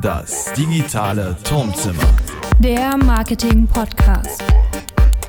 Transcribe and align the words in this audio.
Das 0.00 0.52
digitale 0.54 1.36
Turmzimmer. 1.44 2.02
Der 2.60 2.96
Marketing-Podcast 2.96 4.42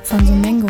von 0.04 0.26
Sumengo. 0.26 0.68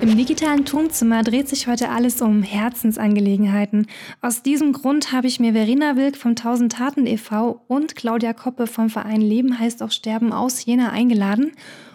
Im 0.00 0.16
digitalen 0.16 0.64
Turmzimmer 0.64 1.22
dreht 1.22 1.48
sich 1.48 1.66
heute 1.66 1.90
alles 1.90 2.20
um 2.20 2.42
Herzensangelegenheiten. 2.42 3.86
Aus 4.20 4.42
diesem 4.42 4.72
Grund 4.72 5.12
habe 5.12 5.26
ich 5.26 5.40
mir 5.40 5.52
Verena 5.52 5.96
Wilk 5.96 6.16
vom 6.16 6.30
1000 6.30 6.72
Taten 6.72 7.06
e.V. 7.06 7.62
und 7.68 7.94
Claudia 7.94 8.32
Koppe 8.32 8.66
vom 8.66 8.90
Verein 8.90 9.20
Leben 9.20 9.58
heißt 9.58 9.82
auch 9.82 9.90
Sterben 9.90 10.32
aus 10.32 10.64
Jena 10.64 10.90
eingeladen. 10.90 11.52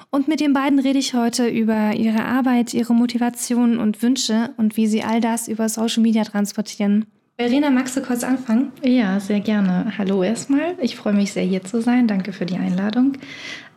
Und 0.10 0.28
mit 0.28 0.40
den 0.40 0.54
beiden 0.54 0.80
rede 0.80 1.00
ich 1.00 1.14
heute 1.14 1.48
über 1.48 1.94
ihre 1.94 2.26
Arbeit, 2.26 2.74
ihre 2.74 2.94
Motivationen 2.94 3.78
und 3.78 4.02
Wünsche 4.02 4.52
und 4.58 4.78
wie 4.78 4.88
sie 4.88 5.04
all 5.04 5.22
das 5.22 5.48
über 5.48 5.70
Social 5.70 6.02
Media 6.02 6.24
transportieren. 6.24 7.06
Verena, 7.38 7.72
magst 7.72 7.98
du 7.98 8.02
kurz 8.02 8.24
anfangen? 8.24 8.72
Ja, 8.84 9.20
sehr 9.20 9.40
gerne. 9.40 9.94
Hallo 9.98 10.22
erstmal. 10.22 10.76
Ich 10.80 10.96
freue 10.96 11.14
mich 11.14 11.34
sehr, 11.34 11.44
hier 11.44 11.64
zu 11.64 11.82
sein. 11.82 12.08
Danke 12.08 12.34
für 12.34 12.46
die 12.46 12.58
Einladung. 12.58 13.14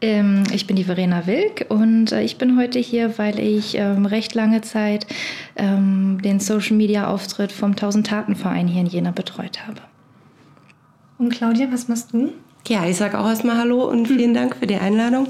Ähm, 0.03 0.45
ich 0.53 0.67
bin 0.67 0.77
die 0.77 0.85
Verena 0.85 1.27
Wilk 1.27 1.67
und 1.71 2.13
äh, 2.13 2.23
ich 2.23 2.37
bin 2.37 2.59
heute 2.59 2.79
hier, 2.79 3.17
weil 3.17 3.39
ich 3.39 3.77
ähm, 3.77 4.05
recht 4.05 4.35
lange 4.35 4.61
Zeit 4.61 5.07
ähm, 5.57 6.21
den 6.23 6.41
Social 6.41 6.77
Media 6.77 7.09
Auftritt 7.09 7.53
vom 7.53 7.71
1000 7.71 8.07
Taten 8.07 8.37
Verein 8.37 8.69
hier 8.69 8.83
in 8.83 8.87
Jena 8.87 9.13
betreut 9.13 9.67
habe. 9.67 9.81
Und 11.17 11.31
Claudia, 11.31 11.69
was 11.73 11.89
machst 11.89 12.13
du? 12.13 12.33
Ja, 12.67 12.87
ich 12.87 12.97
sage 12.97 13.19
auch 13.19 13.27
erstmal 13.27 13.59
Hallo 13.59 13.85
und 13.85 14.09
vielen 14.09 14.33
Dank 14.33 14.57
für 14.57 14.67
die 14.67 14.77
Einladung. 14.77 15.29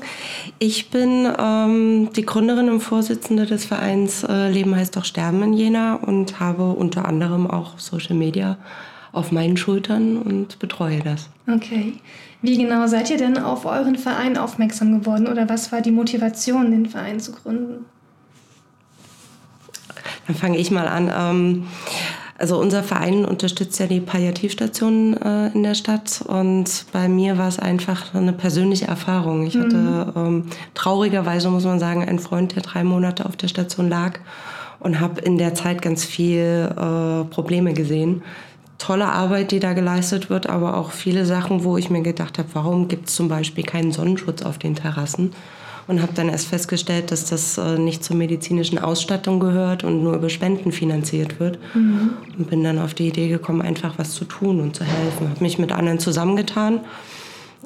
Ich 0.61 0.91
bin 0.91 1.29
ähm, 1.37 2.11
die 2.15 2.25
Gründerin 2.25 2.71
und 2.71 2.79
Vorsitzende 2.79 3.45
des 3.45 3.65
Vereins 3.65 4.23
äh, 4.23 4.49
Leben 4.51 4.77
heißt 4.77 4.97
doch 4.97 5.05
Sterben 5.05 5.43
in 5.43 5.53
Jena 5.53 5.95
und 5.97 6.39
habe 6.39 6.71
unter 6.71 7.07
anderem 7.07 7.51
auch 7.51 7.81
Social 7.81 8.15
Media 8.15 8.57
auf 9.11 9.33
meinen 9.33 9.57
Schultern 9.57 10.17
und 10.17 10.61
betreue 10.61 11.01
das. 11.01 11.29
Okay. 11.49 11.95
Wie 12.41 12.57
genau 12.57 12.87
seid 12.87 13.11
ihr 13.11 13.17
denn 13.17 13.37
auf 13.37 13.65
euren 13.65 13.97
Verein 13.97 14.39
aufmerksam 14.39 15.01
geworden 15.01 15.27
oder 15.27 15.49
was 15.49 15.73
war 15.73 15.81
die 15.81 15.91
Motivation, 15.91 16.71
den 16.71 16.87
Verein 16.87 17.19
zu 17.19 17.33
gründen? 17.33 17.85
Dann 20.29 20.37
fange 20.37 20.59
ich 20.59 20.71
mal 20.71 20.87
an. 20.87 21.11
Ähm, 21.13 21.67
also 22.37 22.59
unser 22.59 22.83
Verein 22.83 23.25
unterstützt 23.25 23.79
ja 23.79 23.87
die 23.87 24.01
Palliativstationen 24.01 25.21
äh, 25.23 25.49
in 25.49 25.63
der 25.63 25.75
Stadt 25.75 26.23
und 26.27 26.87
bei 26.93 27.09
mir 27.09 27.39
war 27.39 27.49
es 27.49 27.59
einfach 27.61 28.13
eine 28.15 28.33
persönliche 28.33 28.87
Erfahrung. 28.87 29.47
Ich 29.47 29.57
hatte 29.57 29.77
mhm. 29.77 30.13
ähm, 30.17 30.47
traurigerweise, 30.75 31.49
muss 31.49 31.65
man 31.65 31.79
sagen, 31.79 32.03
einen 32.03 32.19
Freund, 32.19 32.57
der 32.57 32.63
drei 32.63 32.83
Monate 32.83 33.27
auf 33.27 33.37
der 33.37 33.49
Station 33.49 33.89
lag 33.89 34.19
und 34.81 34.99
habe 34.99 35.21
in 35.21 35.39
der 35.39 35.55
Zeit 35.55 35.81
ganz 35.81 36.05
viel 36.05 36.69
äh, 36.71 37.25
Probleme 37.33 37.73
gesehen. 37.73 38.23
Tolle 38.79 39.07
Arbeit, 39.07 39.53
die 39.53 39.61
da 39.61 39.73
geleistet 39.73 40.29
wird, 40.29 40.49
aber 40.49 40.77
auch 40.77 40.91
viele 40.91 41.25
Sachen, 41.27 41.63
wo 41.63 41.77
ich 41.79 41.89
mir 41.89 42.03
gedacht 42.03 42.39
habe, 42.39 42.49
warum 42.55 42.89
gibt 42.89 43.09
es 43.09 43.15
zum 43.15 43.29
Beispiel 43.29 43.65
keinen 43.65 43.93
Sonnenschutz 43.93 44.43
auf 44.43 44.59
den 44.59 44.75
Terrassen? 44.75 45.33
Und 45.87 46.01
habe 46.01 46.13
dann 46.15 46.29
erst 46.29 46.47
festgestellt, 46.47 47.11
dass 47.11 47.27
das 47.27 47.59
äh, 47.59 47.79
nicht 47.79 48.05
zur 48.05 48.17
medizinischen 48.17 48.79
Ausstattung 48.79 49.41
gehört 49.41 49.85
und 49.85 50.03
nur 50.03 50.15
über 50.15 50.31
Spenden 50.31 50.73
finanziert 50.73 51.41
wird. 51.41 51.59
Mhm. 51.75 52.11
Und 52.39 52.51
bin 52.51 52.65
dann 52.65 52.79
auf 52.79 52.95
die 52.95 53.09
Idee 53.09 53.29
gekommen, 53.29 53.63
einfach 53.63 53.99
was 53.99 54.13
zu 54.13 54.25
tun 54.25 54.61
und 54.61 54.77
zu 54.77 54.85
helfen. 54.85 55.29
Habe 55.31 55.43
mich 55.43 55.59
mit 55.59 55.73
anderen 55.73 55.99
zusammengetan 55.99 56.81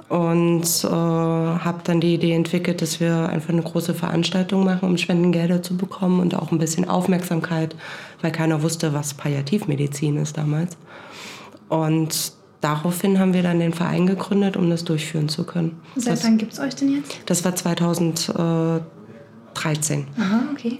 und 0.09 0.85
äh, 0.85 0.89
habe 0.89 1.81
dann 1.85 2.01
die 2.01 2.15
Idee 2.15 2.33
entwickelt, 2.33 2.81
dass 2.83 2.99
wir 2.99 3.29
einfach 3.29 3.51
eine 3.51 3.63
große 3.63 3.95
Veranstaltung 3.95 4.65
machen, 4.65 4.89
um 4.89 4.97
Spendengelder 4.97 5.63
zu 5.63 5.77
bekommen 5.77 6.21
und 6.21 6.35
auch 6.35 6.51
ein 6.51 6.59
bisschen 6.59 6.89
Aufmerksamkeit, 6.89 7.77
weil 8.23 8.33
keiner 8.33 8.63
wusste, 8.63 8.95
was 8.95 9.15
Palliativmedizin 9.15 10.17
ist 10.17 10.39
damals. 10.39 10.77
Und 11.69 12.33
daraufhin 12.61 13.19
haben 13.19 13.35
wir 13.35 13.43
dann 13.43 13.59
den 13.61 13.73
Verein 13.73 14.07
gegründet, 14.07 14.57
um 14.57 14.71
das 14.71 14.85
durchführen 14.85 15.29
zu 15.29 15.45
können. 15.45 15.81
Seit 15.97 16.15
das, 16.15 16.25
wann 16.25 16.39
gibt 16.39 16.53
es 16.53 16.61
euch 16.61 16.75
denn 16.75 16.95
jetzt? 16.97 17.19
Das 17.27 17.45
war 17.45 17.55
2013. 17.55 18.87
Aha, 20.19 20.41
okay. 20.53 20.79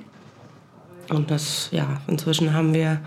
Und 1.11 1.31
das, 1.31 1.69
ja, 1.73 2.01
inzwischen 2.07 2.53
haben 2.53 2.75
wir 2.75 3.01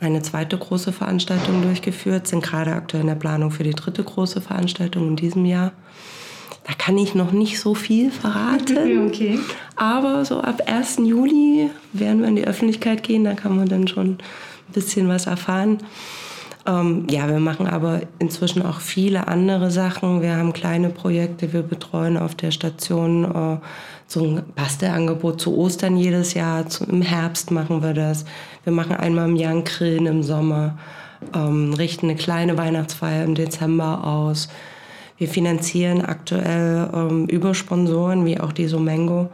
eine 0.00 0.22
zweite 0.22 0.58
große 0.58 0.92
Veranstaltung 0.92 1.62
durchgeführt, 1.62 2.26
sind 2.26 2.42
gerade 2.42 2.72
aktuell 2.72 3.02
in 3.02 3.06
der 3.06 3.14
Planung 3.14 3.52
für 3.52 3.62
die 3.62 3.74
dritte 3.74 4.02
große 4.02 4.40
Veranstaltung 4.40 5.08
in 5.08 5.16
diesem 5.16 5.44
Jahr. 5.44 5.72
Da 6.64 6.74
kann 6.74 6.98
ich 6.98 7.14
noch 7.14 7.32
nicht 7.32 7.60
so 7.60 7.74
viel 7.74 8.10
verraten. 8.10 9.06
Okay. 9.12 9.38
Aber 9.76 10.24
so 10.24 10.40
ab 10.40 10.62
1. 10.66 10.98
Juli 10.98 11.70
werden 11.92 12.20
wir 12.20 12.28
in 12.28 12.36
die 12.36 12.46
Öffentlichkeit 12.46 13.02
gehen, 13.02 13.24
da 13.24 13.34
kann 13.34 13.56
man 13.56 13.68
dann 13.68 13.88
schon 13.88 14.12
ein 14.12 14.18
bisschen 14.72 15.08
was 15.08 15.26
erfahren. 15.26 15.78
Ähm, 16.66 17.06
ja, 17.10 17.28
wir 17.28 17.40
machen 17.40 17.66
aber 17.66 18.02
inzwischen 18.18 18.64
auch 18.64 18.80
viele 18.80 19.26
andere 19.28 19.70
Sachen. 19.70 20.22
Wir 20.22 20.36
haben 20.36 20.52
kleine 20.52 20.90
Projekte, 20.90 21.52
wir 21.52 21.62
betreuen 21.62 22.16
auf 22.16 22.34
der 22.34 22.52
Station 22.52 23.24
äh, 23.24 23.56
so 24.06 24.24
ein 24.24 24.42
Bastelangebot 24.54 25.40
zu 25.40 25.56
Ostern 25.56 25.96
jedes 25.96 26.34
Jahr. 26.34 26.68
Zu, 26.68 26.84
Im 26.84 27.02
Herbst 27.02 27.50
machen 27.50 27.82
wir 27.82 27.94
das. 27.94 28.24
Wir 28.64 28.72
machen 28.72 28.94
einmal 28.94 29.28
im 29.28 29.36
Jahr 29.36 29.52
einen 29.52 29.64
Grillen 29.64 30.06
im 30.06 30.22
Sommer, 30.22 30.78
ähm, 31.34 31.74
richten 31.74 32.08
eine 32.08 32.16
kleine 32.16 32.56
Weihnachtsfeier 32.56 33.24
im 33.24 33.34
Dezember 33.34 34.04
aus. 34.04 34.48
Wir 35.18 35.28
finanzieren 35.28 36.04
aktuell 36.04 36.88
ähm, 36.94 37.26
über 37.26 37.54
Sponsoren 37.54 38.24
wie 38.24 38.38
auch 38.38 38.52
die 38.52 38.66
Somengo 38.66 39.30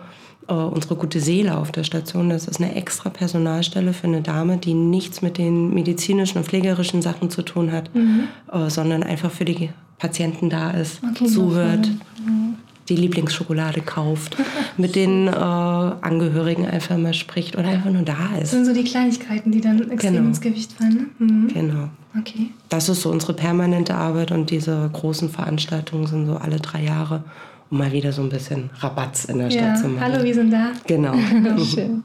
äh, 0.49 0.53
unsere 0.53 0.97
gute 0.97 1.21
Seele 1.21 1.57
auf 1.57 1.73
der 1.73 1.85
Station. 1.85 2.31
Das 2.31 2.49
ist 2.49 2.61
eine 2.61 2.75
extra 2.75 3.11
Personalstelle 3.11 3.93
für 3.93 4.07
eine 4.07 4.23
Dame, 4.23 4.57
die 4.57 4.75
nichts 4.75 5.23
mit 5.23 5.39
den 5.39 5.73
medizinischen 5.73 6.39
und 6.39 6.45
pflegerischen 6.45 7.03
Sachen 7.03 7.31
zu 7.31 7.43
tun 7.43 7.71
hat, 7.73 7.95
mhm. 7.95 8.25
äh, 8.53 8.71
sondern 8.71 9.03
einfach 9.03 9.31
für 9.31 9.45
die 9.45 9.71
Patienten 9.99 10.49
da 10.49 10.71
ist, 10.71 11.01
okay, 11.03 11.27
zuhört. 11.27 11.89
Mhm. 12.25 12.57
Die 12.89 12.97
Lieblingsschokolade 12.97 13.83
kauft, 13.83 14.39
mit 14.79 14.97
den 14.97 15.29
äh, 15.29 15.31
Angehörigen 15.31 16.65
einfach 16.65 16.97
mal 16.97 17.13
spricht 17.13 17.59
oder 17.59 17.69
einfach 17.69 17.91
nur 17.91 18.03
da 18.03 18.31
ist. 18.37 18.45
Das 18.45 18.51
sind 18.53 18.65
so 18.65 18.73
die 18.73 18.85
Kleinigkeiten, 18.85 19.53
die 19.53 19.61
dann 19.61 19.91
extrem 19.91 20.15
genau. 20.15 20.29
ins 20.29 20.41
Gewicht 20.41 20.73
fallen. 20.73 21.11
Ne? 21.19 21.27
Mhm. 21.27 21.49
Genau. 21.49 21.89
Okay. 22.19 22.49
Das 22.71 22.89
ist 22.89 23.03
so 23.03 23.11
unsere 23.11 23.35
permanente 23.35 23.95
Arbeit 23.95 24.33
und 24.33 24.49
diese 24.49 24.89
großen 24.91 25.29
Veranstaltungen 25.29 26.07
sind 26.07 26.27
so 26.27 26.37
alle 26.37 26.57
drei 26.57 26.83
Jahre 26.83 27.25
um 27.71 27.79
mal 27.79 27.93
wieder 27.93 28.13
so 28.13 28.23
ein 28.23 28.29
bisschen 28.29 28.71
Rabatz 28.79 29.25
in 29.25 29.39
der 29.39 29.51
Stadt 29.51 29.63
ja. 29.63 29.75
zu 29.75 29.89
machen. 29.89 30.13
Hallo, 30.13 30.25
wir 30.25 30.35
sind 30.35 30.51
da. 30.51 30.73
Genau. 30.87 31.15
Schön. 31.65 32.03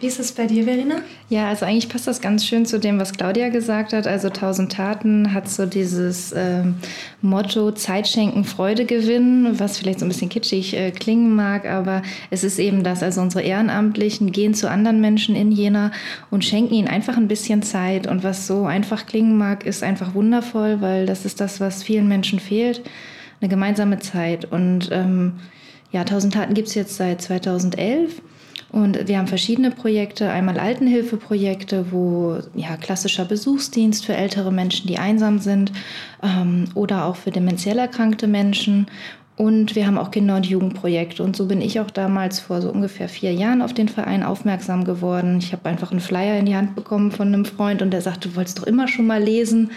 Wie 0.00 0.06
ist 0.06 0.20
es 0.20 0.30
bei 0.30 0.46
dir, 0.46 0.62
Verena? 0.62 1.02
Ja, 1.28 1.48
also 1.48 1.66
eigentlich 1.66 1.88
passt 1.88 2.06
das 2.06 2.20
ganz 2.20 2.46
schön 2.46 2.66
zu 2.66 2.78
dem, 2.78 3.00
was 3.00 3.14
Claudia 3.14 3.48
gesagt 3.48 3.92
hat. 3.92 4.06
Also 4.06 4.28
1000 4.28 4.70
Taten 4.70 5.34
hat 5.34 5.48
so 5.48 5.66
dieses 5.66 6.32
ähm, 6.36 6.76
Motto 7.20 7.72
Zeit 7.72 8.06
schenken, 8.06 8.44
Freude 8.44 8.84
gewinnen, 8.84 9.58
was 9.58 9.76
vielleicht 9.76 9.98
so 9.98 10.04
ein 10.04 10.08
bisschen 10.08 10.28
kitschig 10.28 10.76
äh, 10.76 10.92
klingen 10.92 11.34
mag, 11.34 11.66
aber 11.66 12.02
es 12.30 12.44
ist 12.44 12.60
eben 12.60 12.84
das. 12.84 13.02
Also 13.02 13.20
unsere 13.20 13.42
Ehrenamtlichen 13.42 14.30
gehen 14.30 14.54
zu 14.54 14.70
anderen 14.70 15.00
Menschen 15.00 15.34
in 15.34 15.50
Jena 15.50 15.90
und 16.30 16.44
schenken 16.44 16.74
ihnen 16.74 16.86
einfach 16.86 17.16
ein 17.16 17.26
bisschen 17.26 17.62
Zeit. 17.62 18.06
Und 18.06 18.22
was 18.22 18.46
so 18.46 18.66
einfach 18.66 19.04
klingen 19.06 19.36
mag, 19.36 19.66
ist 19.66 19.82
einfach 19.82 20.14
wundervoll, 20.14 20.80
weil 20.80 21.06
das 21.06 21.24
ist 21.24 21.40
das, 21.40 21.58
was 21.58 21.82
vielen 21.82 22.06
Menschen 22.06 22.38
fehlt 22.38 22.82
eine 23.40 23.48
gemeinsame 23.48 23.98
Zeit. 23.98 24.44
Und 24.50 24.90
ähm, 24.92 25.34
ja, 25.90 26.00
1000 26.00 26.34
Taten 26.34 26.54
gibt 26.54 26.68
es 26.68 26.74
jetzt 26.74 26.96
seit 26.96 27.22
2011. 27.22 28.22
Und 28.70 29.08
wir 29.08 29.16
haben 29.16 29.28
verschiedene 29.28 29.70
Projekte, 29.70 30.30
einmal 30.30 30.58
Altenhilfeprojekte, 30.58 31.90
wo 31.90 32.38
ja 32.54 32.76
klassischer 32.76 33.24
Besuchsdienst 33.24 34.04
für 34.04 34.14
ältere 34.14 34.52
Menschen, 34.52 34.86
die 34.86 34.98
einsam 34.98 35.38
sind, 35.38 35.72
ähm, 36.22 36.66
oder 36.74 37.06
auch 37.06 37.16
für 37.16 37.30
demenziell 37.30 37.78
erkrankte 37.78 38.26
Menschen 38.26 38.86
und 39.38 39.76
wir 39.76 39.86
haben 39.86 39.98
auch 39.98 40.10
Kinder- 40.10 40.34
und 40.34 40.46
Jugendprojekte. 40.46 41.22
Und 41.22 41.36
so 41.36 41.46
bin 41.46 41.60
ich 41.60 41.78
auch 41.78 41.92
damals 41.92 42.40
vor 42.40 42.60
so 42.60 42.72
ungefähr 42.72 43.08
vier 43.08 43.32
Jahren 43.32 43.62
auf 43.62 43.72
den 43.72 43.88
Verein 43.88 44.24
aufmerksam 44.24 44.82
geworden. 44.82 45.38
Ich 45.38 45.52
habe 45.52 45.68
einfach 45.68 45.92
einen 45.92 46.00
Flyer 46.00 46.40
in 46.40 46.46
die 46.46 46.56
Hand 46.56 46.74
bekommen 46.74 47.12
von 47.12 47.28
einem 47.28 47.44
Freund 47.44 47.80
und 47.80 47.92
der 47.92 48.00
sagte, 48.00 48.28
du 48.28 48.36
wolltest 48.36 48.58
doch 48.58 48.64
immer 48.64 48.88
schon 48.88 49.06
mal 49.06 49.22
lesen 49.22 49.70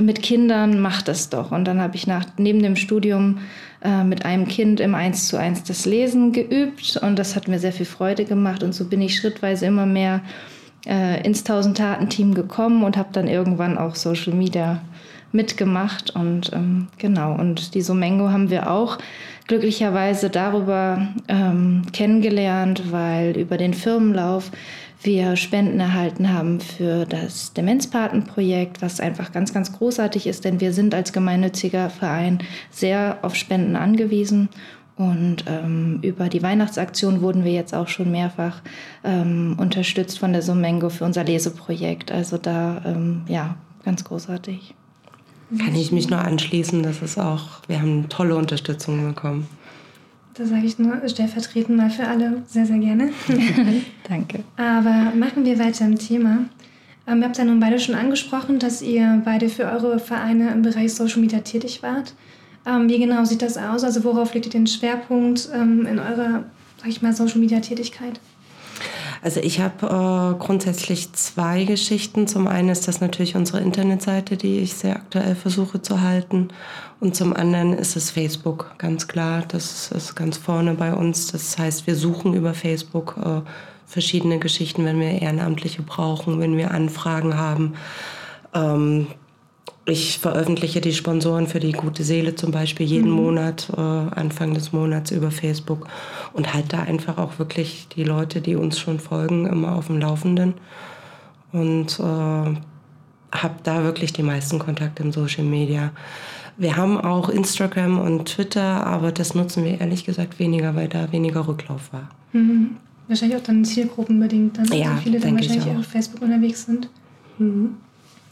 mit 0.00 0.22
Kindern, 0.22 0.78
mach 0.78 1.02
das 1.02 1.30
doch. 1.30 1.50
Und 1.50 1.64
dann 1.64 1.80
habe 1.80 1.96
ich 1.96 2.06
nach, 2.06 2.26
neben 2.36 2.62
dem 2.62 2.76
Studium 2.76 3.40
äh, 3.82 4.04
mit 4.04 4.24
einem 4.24 4.46
Kind 4.46 4.78
im 4.78 4.94
Eins 4.94 5.26
zu 5.26 5.36
eins 5.36 5.64
das 5.64 5.84
Lesen 5.84 6.32
geübt 6.32 6.96
und 7.02 7.18
das 7.18 7.34
hat 7.34 7.48
mir 7.48 7.58
sehr 7.58 7.72
viel 7.72 7.86
Freude 7.86 8.24
gemacht. 8.24 8.62
Und 8.62 8.72
so 8.72 8.84
bin 8.84 9.02
ich 9.02 9.16
schrittweise 9.16 9.66
immer 9.66 9.84
mehr 9.84 10.20
äh, 10.86 11.26
ins 11.26 11.42
Tausend-Taten-Team 11.42 12.34
gekommen 12.34 12.84
und 12.84 12.96
habe 12.96 13.08
dann 13.10 13.26
irgendwann 13.26 13.78
auch 13.78 13.96
Social 13.96 14.32
Media 14.32 14.80
mitgemacht 15.32 16.10
und 16.10 16.52
ähm, 16.52 16.88
genau. 16.98 17.34
Und 17.34 17.74
die 17.74 17.82
Somengo 17.82 18.30
haben 18.30 18.50
wir 18.50 18.70
auch 18.70 18.98
glücklicherweise 19.46 20.30
darüber 20.30 21.08
ähm, 21.28 21.82
kennengelernt, 21.92 22.90
weil 22.90 23.36
über 23.36 23.56
den 23.56 23.74
Firmenlauf 23.74 24.50
wir 25.02 25.36
Spenden 25.36 25.78
erhalten 25.78 26.32
haben 26.32 26.60
für 26.60 27.04
das 27.06 27.52
Demenzpatenprojekt, 27.52 28.82
was 28.82 29.00
einfach 29.00 29.32
ganz, 29.32 29.54
ganz 29.54 29.72
großartig 29.72 30.26
ist, 30.26 30.44
denn 30.44 30.60
wir 30.60 30.72
sind 30.72 30.94
als 30.94 31.12
gemeinnütziger 31.12 31.88
Verein 31.88 32.38
sehr 32.70 33.18
auf 33.22 33.34
Spenden 33.36 33.76
angewiesen. 33.76 34.48
Und 34.96 35.44
ähm, 35.46 36.00
über 36.02 36.28
die 36.28 36.42
Weihnachtsaktion 36.42 37.20
wurden 37.22 37.44
wir 37.44 37.52
jetzt 37.52 37.72
auch 37.72 37.86
schon 37.86 38.10
mehrfach 38.10 38.60
ähm, 39.04 39.54
unterstützt 39.56 40.18
von 40.18 40.32
der 40.32 40.42
Somengo 40.42 40.88
für 40.88 41.04
unser 41.04 41.22
Leseprojekt. 41.22 42.10
Also 42.10 42.36
da, 42.36 42.82
ähm, 42.84 43.22
ja, 43.28 43.54
ganz 43.84 44.02
großartig. 44.02 44.74
Kann 45.56 45.74
ich 45.74 45.92
mich 45.92 46.10
nur 46.10 46.20
anschließen. 46.20 46.82
Das 46.82 47.02
ist 47.02 47.18
auch, 47.18 47.62
wir 47.68 47.80
haben 47.80 48.08
tolle 48.08 48.36
Unterstützung 48.36 49.06
bekommen. 49.06 49.46
Da 50.34 50.44
sage 50.46 50.66
ich 50.66 50.78
nur 50.78 51.08
stellvertretend 51.08 51.76
mal 51.76 51.90
für 51.90 52.06
alle 52.06 52.42
sehr, 52.46 52.64
sehr 52.64 52.78
gerne. 52.78 53.10
Danke. 54.08 54.44
Aber 54.56 55.12
machen 55.16 55.44
wir 55.44 55.58
weiter 55.58 55.84
im 55.84 55.98
Thema. 55.98 56.44
Ähm, 57.08 57.20
ihr 57.20 57.24
habt 57.24 57.38
ja 57.38 57.44
nun 57.44 57.58
beide 57.58 57.80
schon 57.80 57.94
angesprochen, 57.94 58.58
dass 58.58 58.82
ihr 58.82 59.22
beide 59.24 59.48
für 59.48 59.64
eure 59.64 59.98
Vereine 59.98 60.52
im 60.52 60.62
Bereich 60.62 60.94
Social 60.94 61.20
Media 61.20 61.40
tätig 61.40 61.82
wart. 61.82 62.14
Ähm, 62.66 62.88
wie 62.88 62.98
genau 62.98 63.24
sieht 63.24 63.42
das 63.42 63.56
aus? 63.56 63.82
Also 63.82 64.04
worauf 64.04 64.34
legt 64.34 64.46
ihr 64.46 64.52
den 64.52 64.66
Schwerpunkt 64.66 65.48
ähm, 65.54 65.86
in 65.86 65.98
eurer, 65.98 66.44
sag 66.76 66.88
ich 66.88 67.02
mal, 67.02 67.14
Social 67.14 67.38
Media 67.38 67.60
Tätigkeit? 67.60 68.20
Also 69.22 69.40
ich 69.40 69.60
habe 69.60 69.86
äh, 69.86 70.38
grundsätzlich 70.38 71.12
zwei 71.12 71.64
Geschichten. 71.64 72.26
Zum 72.26 72.46
einen 72.46 72.68
ist 72.68 72.86
das 72.88 73.00
natürlich 73.00 73.34
unsere 73.34 73.60
Internetseite, 73.60 74.36
die 74.36 74.58
ich 74.58 74.74
sehr 74.74 74.96
aktuell 74.96 75.34
versuche 75.34 75.82
zu 75.82 76.00
halten. 76.00 76.48
Und 77.00 77.16
zum 77.16 77.34
anderen 77.34 77.72
ist 77.72 77.96
es 77.96 78.10
Facebook, 78.10 78.74
ganz 78.78 79.08
klar. 79.08 79.44
Das 79.48 79.90
ist 79.90 80.14
ganz 80.14 80.36
vorne 80.36 80.74
bei 80.74 80.92
uns. 80.94 81.32
Das 81.32 81.58
heißt, 81.58 81.86
wir 81.86 81.96
suchen 81.96 82.34
über 82.34 82.54
Facebook 82.54 83.16
äh, 83.24 83.40
verschiedene 83.86 84.38
Geschichten, 84.38 84.84
wenn 84.84 85.00
wir 85.00 85.22
Ehrenamtliche 85.22 85.82
brauchen, 85.82 86.40
wenn 86.40 86.56
wir 86.56 86.70
Anfragen 86.70 87.36
haben. 87.36 87.74
Ähm, 88.54 89.08
ich 89.88 90.18
veröffentliche 90.18 90.80
die 90.80 90.92
Sponsoren 90.92 91.46
für 91.46 91.60
die 91.60 91.72
gute 91.72 92.04
Seele 92.04 92.34
zum 92.34 92.50
Beispiel 92.50 92.86
jeden 92.86 93.10
mhm. 93.10 93.16
Monat, 93.16 93.68
äh, 93.76 93.80
Anfang 93.80 94.54
des 94.54 94.72
Monats 94.72 95.10
über 95.10 95.30
Facebook 95.30 95.88
und 96.32 96.52
halte 96.54 96.68
da 96.68 96.82
einfach 96.82 97.18
auch 97.18 97.38
wirklich 97.38 97.88
die 97.94 98.04
Leute, 98.04 98.40
die 98.40 98.56
uns 98.56 98.78
schon 98.78 99.00
folgen, 99.00 99.46
immer 99.46 99.74
auf 99.76 99.86
dem 99.86 99.98
Laufenden. 99.98 100.54
Und 101.52 101.98
äh, 101.98 102.02
habe 102.02 103.54
da 103.62 103.84
wirklich 103.84 104.12
die 104.12 104.22
meisten 104.22 104.58
Kontakte 104.58 105.02
in 105.02 105.12
Social 105.12 105.44
Media. 105.44 105.92
Wir 106.56 106.76
haben 106.76 107.00
auch 107.00 107.28
Instagram 107.28 107.98
und 107.98 108.26
Twitter, 108.26 108.86
aber 108.86 109.12
das 109.12 109.34
nutzen 109.34 109.64
wir 109.64 109.80
ehrlich 109.80 110.04
gesagt 110.04 110.38
weniger, 110.38 110.74
weil 110.74 110.88
da 110.88 111.12
weniger 111.12 111.46
Rücklauf 111.46 111.92
war. 111.92 112.08
Mhm. 112.32 112.76
Wahrscheinlich 113.06 113.38
auch 113.38 113.44
dann 113.44 113.64
zielgruppenbedingt, 113.64 114.58
dann 114.58 114.66
ja, 114.66 114.90
also 114.90 115.02
viele 115.02 115.20
dann 115.20 115.34
wahrscheinlich 115.36 115.66
auch 115.66 115.78
auf 115.78 115.86
Facebook 115.86 116.20
unterwegs 116.20 116.66
sind. 116.66 116.90
Mhm. 117.38 117.76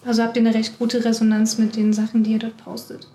Also 0.07 0.23
habt 0.23 0.37
ihr 0.37 0.43
eine 0.43 0.55
recht 0.55 0.79
gute 0.79 1.05
Resonanz 1.05 1.59
mit 1.59 1.77
den 1.77 1.93
Sachen, 1.93 2.23
die 2.23 2.33
ihr 2.33 2.39
dort 2.39 2.57
postet? 2.59 3.09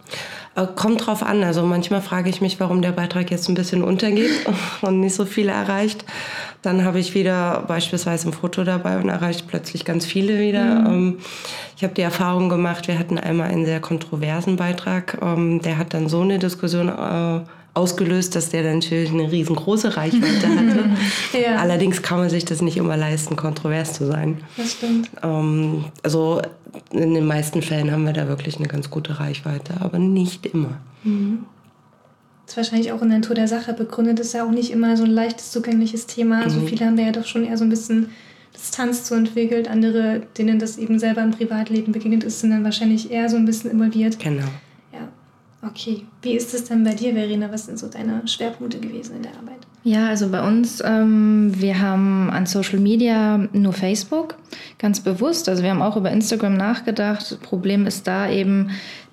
Äh, 0.55 0.67
kommt 0.75 1.05
drauf 1.05 1.23
an. 1.23 1.43
Also 1.43 1.65
manchmal 1.65 2.01
frage 2.01 2.29
ich 2.29 2.41
mich, 2.41 2.59
warum 2.59 2.81
der 2.81 2.91
Beitrag 2.91 3.31
jetzt 3.31 3.47
ein 3.47 3.55
bisschen 3.55 3.83
untergeht 3.83 4.31
und 4.81 4.99
nicht 4.99 5.15
so 5.15 5.25
viele 5.25 5.51
erreicht. 5.51 6.03
Dann 6.61 6.83
habe 6.83 6.99
ich 6.99 7.15
wieder 7.15 7.63
beispielsweise 7.67 8.29
ein 8.29 8.33
Foto 8.33 8.63
dabei 8.63 8.97
und 8.97 9.09
erreicht 9.09 9.47
plötzlich 9.47 9.85
ganz 9.85 10.05
viele 10.05 10.39
wieder. 10.39 10.81
Mhm. 10.81 10.87
Ähm, 10.87 11.17
ich 11.77 11.83
habe 11.83 11.93
die 11.93 12.01
Erfahrung 12.01 12.49
gemacht, 12.49 12.87
wir 12.87 12.99
hatten 12.99 13.17
einmal 13.17 13.49
einen 13.49 13.65
sehr 13.65 13.79
kontroversen 13.79 14.57
Beitrag. 14.57 15.17
Ähm, 15.21 15.61
der 15.61 15.77
hat 15.77 15.93
dann 15.93 16.09
so 16.09 16.21
eine 16.21 16.39
Diskussion 16.39 16.89
äh, 16.89 17.39
ausgelöst, 17.73 18.35
dass 18.35 18.49
der 18.49 18.63
dann 18.63 18.79
natürlich 18.79 19.11
eine 19.11 19.31
riesengroße 19.31 19.95
Reichweite 19.95 20.47
hatte. 20.47 20.89
ja. 21.41 21.55
Allerdings 21.57 22.01
kann 22.01 22.19
man 22.19 22.29
sich 22.29 22.43
das 22.43 22.61
nicht 22.61 22.77
immer 22.77 22.97
leisten, 22.97 23.35
kontrovers 23.37 23.93
zu 23.93 24.05
sein. 24.05 24.39
Das 24.57 24.73
stimmt. 24.73 25.09
Ähm, 25.23 25.85
also 26.03 26.41
in 26.91 27.13
den 27.13 27.25
meisten 27.25 27.61
Fällen 27.61 27.91
haben 27.91 28.05
wir 28.05 28.13
da 28.13 28.27
wirklich 28.27 28.57
eine 28.57 28.67
ganz 28.67 28.89
gute 28.89 29.19
Reichweite, 29.19 29.75
aber 29.79 29.99
nicht 29.99 30.45
immer. 30.47 30.79
Mhm. 31.03 31.45
Das 32.45 32.53
ist 32.53 32.57
wahrscheinlich 32.57 32.91
auch 32.91 33.01
in 33.01 33.09
der 33.09 33.19
Natur 33.19 33.35
der 33.35 33.47
Sache 33.47 33.73
begründet. 33.73 34.19
Das 34.19 34.27
ist 34.27 34.33
ja 34.33 34.45
auch 34.45 34.51
nicht 34.51 34.71
immer 34.71 34.97
so 34.97 35.05
ein 35.05 35.11
leichtes, 35.11 35.51
zugängliches 35.51 36.05
Thema. 36.07 36.43
Mhm. 36.45 36.49
So 36.49 36.59
viele 36.61 36.85
haben 36.85 36.97
da 36.97 37.03
ja 37.03 37.11
doch 37.13 37.25
schon 37.25 37.45
eher 37.45 37.57
so 37.57 37.63
ein 37.63 37.69
bisschen 37.69 38.09
Distanz 38.53 39.05
zu 39.05 39.15
entwickelt. 39.15 39.69
Andere, 39.69 40.23
denen 40.37 40.59
das 40.59 40.77
eben 40.77 40.99
selber 40.99 41.21
im 41.21 41.31
Privatleben 41.31 41.93
begegnet 41.93 42.25
ist, 42.25 42.41
sind 42.41 42.51
dann 42.51 42.65
wahrscheinlich 42.65 43.11
eher 43.11 43.29
so 43.29 43.37
ein 43.37 43.45
bisschen 43.45 43.71
involviert. 43.71 44.19
Genau. 44.19 44.43
Okay, 45.63 46.05
wie 46.23 46.35
ist 46.35 46.53
es 46.53 46.65
denn 46.65 46.83
bei 46.83 46.95
dir, 46.95 47.13
Verena? 47.13 47.51
Was 47.51 47.65
sind 47.65 47.77
so 47.77 47.87
deine 47.87 48.27
Schwerpunkte 48.27 48.79
gewesen 48.79 49.17
in 49.17 49.23
der 49.23 49.33
Arbeit? 49.33 49.59
Ja, 49.83 50.09
also 50.09 50.29
bei 50.29 50.45
uns, 50.47 50.81
ähm, 50.83 51.51
wir 51.55 51.79
haben 51.79 52.29
an 52.31 52.45
Social 52.45 52.79
Media 52.79 53.37
nur 53.51 53.73
Facebook, 53.73 54.37
ganz 54.79 54.99
bewusst. 54.99 55.49
Also 55.49 55.61
wir 55.61 55.69
haben 55.69 55.81
auch 55.81 55.97
über 55.97 56.11
Instagram 56.11 56.55
nachgedacht. 56.55 57.39
Problem 57.41 57.85
ist 57.85 58.07
da 58.07 58.29
eben, 58.29 58.71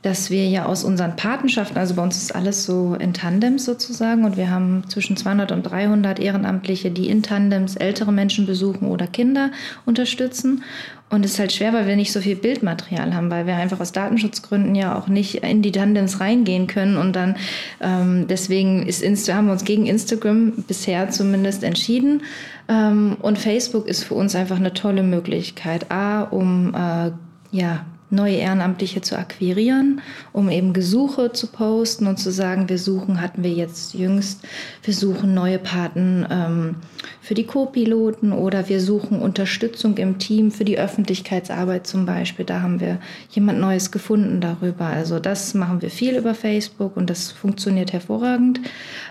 dass 0.08 0.30
wir 0.30 0.48
ja 0.48 0.64
aus 0.64 0.84
unseren 0.84 1.16
Patenschaften, 1.16 1.76
also 1.76 1.94
bei 1.94 2.02
uns 2.02 2.16
ist 2.16 2.34
alles 2.34 2.64
so 2.64 2.96
in 2.98 3.12
Tandems 3.12 3.66
sozusagen 3.66 4.24
und 4.24 4.38
wir 4.38 4.50
haben 4.50 4.84
zwischen 4.88 5.18
200 5.18 5.52
und 5.52 5.64
300 5.64 6.18
Ehrenamtliche, 6.18 6.90
die 6.90 7.10
in 7.10 7.22
Tandems 7.22 7.76
ältere 7.76 8.10
Menschen 8.10 8.46
besuchen 8.46 8.88
oder 8.88 9.06
Kinder 9.06 9.50
unterstützen. 9.84 10.64
Und 11.10 11.26
es 11.26 11.32
ist 11.32 11.38
halt 11.38 11.52
schwer, 11.52 11.74
weil 11.74 11.86
wir 11.86 11.96
nicht 11.96 12.10
so 12.10 12.22
viel 12.22 12.36
Bildmaterial 12.36 13.14
haben, 13.14 13.30
weil 13.30 13.46
wir 13.46 13.56
einfach 13.56 13.80
aus 13.80 13.92
Datenschutzgründen 13.92 14.74
ja 14.74 14.98
auch 14.98 15.08
nicht 15.08 15.42
in 15.44 15.60
die 15.60 15.72
Tandems 15.72 16.20
reingehen 16.20 16.68
können. 16.68 16.96
Und 16.96 17.14
dann 17.14 17.36
ähm, 17.82 18.26
deswegen 18.28 18.86
ist 18.86 19.02
Insta 19.02 19.34
haben 19.34 19.46
wir 19.46 19.52
uns 19.52 19.64
gegen 19.64 19.84
Instagram 19.84 20.52
bisher 20.66 21.10
zumindest 21.10 21.64
entschieden. 21.64 22.22
Ähm, 22.68 23.18
und 23.20 23.38
Facebook 23.38 23.86
ist 23.86 24.04
für 24.04 24.14
uns 24.14 24.34
einfach 24.34 24.56
eine 24.56 24.72
tolle 24.72 25.02
Möglichkeit. 25.02 25.90
A, 25.90 26.22
um 26.22 26.74
äh, 26.74 27.10
ja, 27.50 27.84
neue 28.10 28.36
Ehrenamtliche 28.36 29.00
zu 29.00 29.18
akquirieren, 29.18 30.00
um 30.32 30.48
eben 30.48 30.72
Gesuche 30.72 31.32
zu 31.32 31.48
posten 31.48 32.06
und 32.06 32.18
zu 32.18 32.30
sagen, 32.30 32.68
wir 32.68 32.78
suchen, 32.78 33.20
hatten 33.20 33.42
wir 33.42 33.52
jetzt 33.52 33.94
jüngst, 33.94 34.40
wir 34.82 34.94
suchen 34.94 35.34
neue 35.34 35.58
Paten 35.58 36.26
ähm, 36.30 36.76
für 37.20 37.34
die 37.34 37.44
Co-Piloten 37.44 38.32
oder 38.32 38.68
wir 38.68 38.80
suchen 38.80 39.20
Unterstützung 39.20 39.98
im 39.98 40.18
Team 40.18 40.50
für 40.50 40.64
die 40.64 40.78
Öffentlichkeitsarbeit 40.78 41.86
zum 41.86 42.06
Beispiel. 42.06 42.46
Da 42.46 42.62
haben 42.62 42.80
wir 42.80 42.98
jemand 43.30 43.60
Neues 43.60 43.90
gefunden 43.90 44.40
darüber. 44.40 44.86
Also 44.86 45.18
das 45.18 45.52
machen 45.52 45.82
wir 45.82 45.90
viel 45.90 46.16
über 46.16 46.34
Facebook 46.34 46.96
und 46.96 47.10
das 47.10 47.30
funktioniert 47.30 47.92
hervorragend. 47.92 48.60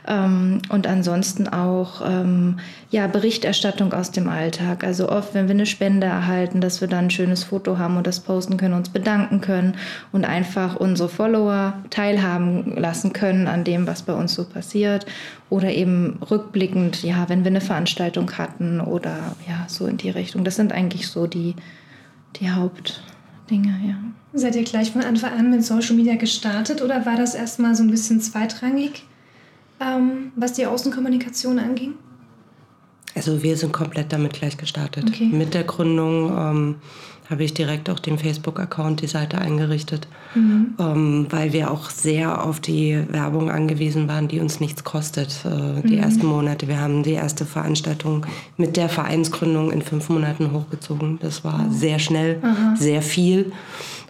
Ähm, 0.08 0.62
und 0.70 0.88
ansonsten 0.88 1.48
auch 1.48 2.02
ähm, 2.04 2.60
ja, 2.90 3.06
Berichterstattung 3.08 3.94
aus 3.94 4.12
dem 4.12 4.30
Alltag. 4.30 4.84
Also 4.84 5.10
oft, 5.10 5.34
wenn 5.34 5.48
wir 5.48 5.56
eine 5.56 5.66
Spende 5.66 6.08
erhalten, 6.08 6.62
dass 6.62 6.82
wir 6.82 6.88
dann 6.88 7.06
ein 7.06 7.12
schönes 7.12 7.44
Foto 7.44 7.78
haben 7.78 7.98
und 7.98 8.08
das 8.08 8.22
posten 8.22 8.58
können, 8.58 8.74
uns 8.88 8.94
bedanken 8.94 9.42
können 9.42 9.76
und 10.12 10.26
einfach 10.26 10.76
unsere 10.76 11.10
Follower 11.10 11.74
teilhaben 11.90 12.76
lassen 12.78 13.14
können 13.14 13.48
an 13.48 13.64
dem, 13.64 13.88
was 13.88 14.04
bei 14.04 14.14
uns 14.14 14.34
so 14.34 14.46
passiert. 14.46 15.06
Oder 15.50 15.72
eben 15.72 16.20
rückblickend, 16.30 17.04
ja, 17.04 17.30
wenn 17.30 17.44
wir 17.44 17.52
eine 17.52 17.62
Veranstaltung 17.62 18.32
hatten 18.38 18.82
oder 18.82 19.36
ja, 19.48 19.66
so 19.68 19.88
in 19.88 19.98
die 19.98 20.10
Richtung. 20.10 20.44
Das 20.44 20.56
sind 20.56 20.72
eigentlich 20.72 21.08
so 21.08 21.28
die, 21.28 21.56
die 22.38 22.50
Hauptdinge, 22.50 23.80
ja. 23.86 23.96
Seid 24.34 24.56
ihr 24.56 24.64
gleich 24.64 24.92
von 24.92 25.02
Anfang 25.02 25.32
an 25.32 25.50
mit 25.50 25.64
Social 25.64 25.96
Media 25.96 26.16
gestartet 26.16 26.82
oder 26.82 27.06
war 27.06 27.16
das 27.16 27.34
erstmal 27.34 27.76
so 27.76 27.84
ein 27.84 27.90
bisschen 27.90 28.20
zweitrangig, 28.20 29.04
ähm, 29.80 30.32
was 30.36 30.54
die 30.54 30.66
Außenkommunikation 30.66 31.58
anging? 31.58 31.94
Also 33.16 33.42
wir 33.42 33.58
sind 33.58 33.74
komplett 33.74 34.14
damit 34.14 34.34
gleich 34.34 34.58
gestartet. 34.58 35.06
Okay. 35.08 35.26
Mit 35.26 35.56
der 35.56 35.64
Gründung 35.64 36.38
ähm, 36.38 36.76
habe 37.30 37.44
ich 37.44 37.54
direkt 37.54 37.90
auch 37.90 38.00
den 38.00 38.18
Facebook-Account, 38.18 39.02
die 39.02 39.08
Seite 39.08 39.38
eingerichtet, 39.38 40.08
mhm. 40.34 40.76
ähm, 40.80 41.28
weil 41.30 41.52
wir 41.52 41.72
auch 41.72 41.90
sehr 41.90 42.46
auf 42.46 42.60
die 42.62 43.04
Werbung 43.10 43.52
angewiesen 43.52 44.08
waren, 44.08 44.30
die 44.30 44.40
uns 44.40 44.60
nichts 44.60 44.84
kostet. 44.86 45.46
Äh, 45.46 45.82
die 45.86 45.96
mhm. 45.96 46.04
ersten 46.04 46.26
Monate, 46.26 46.68
wir 46.68 46.80
haben 46.80 47.04
die 47.04 47.14
erste 47.14 47.46
Veranstaltung 47.46 48.26
mit 48.56 48.78
der 48.78 48.88
Vereinsgründung 48.88 49.72
in 49.72 49.82
fünf 49.82 50.08
Monaten 50.10 50.54
hochgezogen. 50.54 51.20
Das 51.22 51.44
war 51.44 51.66
oh. 51.68 51.74
sehr 51.74 52.00
schnell, 52.00 52.40
Aha. 52.42 52.76
sehr 52.78 53.02
viel 53.02 53.52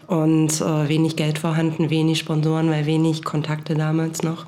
und 0.06 0.60
äh, 0.60 0.88
wenig 0.88 1.16
Geld 1.16 1.38
vorhanden, 1.38 1.90
wenig 1.90 2.20
Sponsoren, 2.20 2.70
weil 2.70 2.86
wenig 2.86 3.24
Kontakte 3.24 3.74
damals 3.74 4.22
noch. 4.22 4.46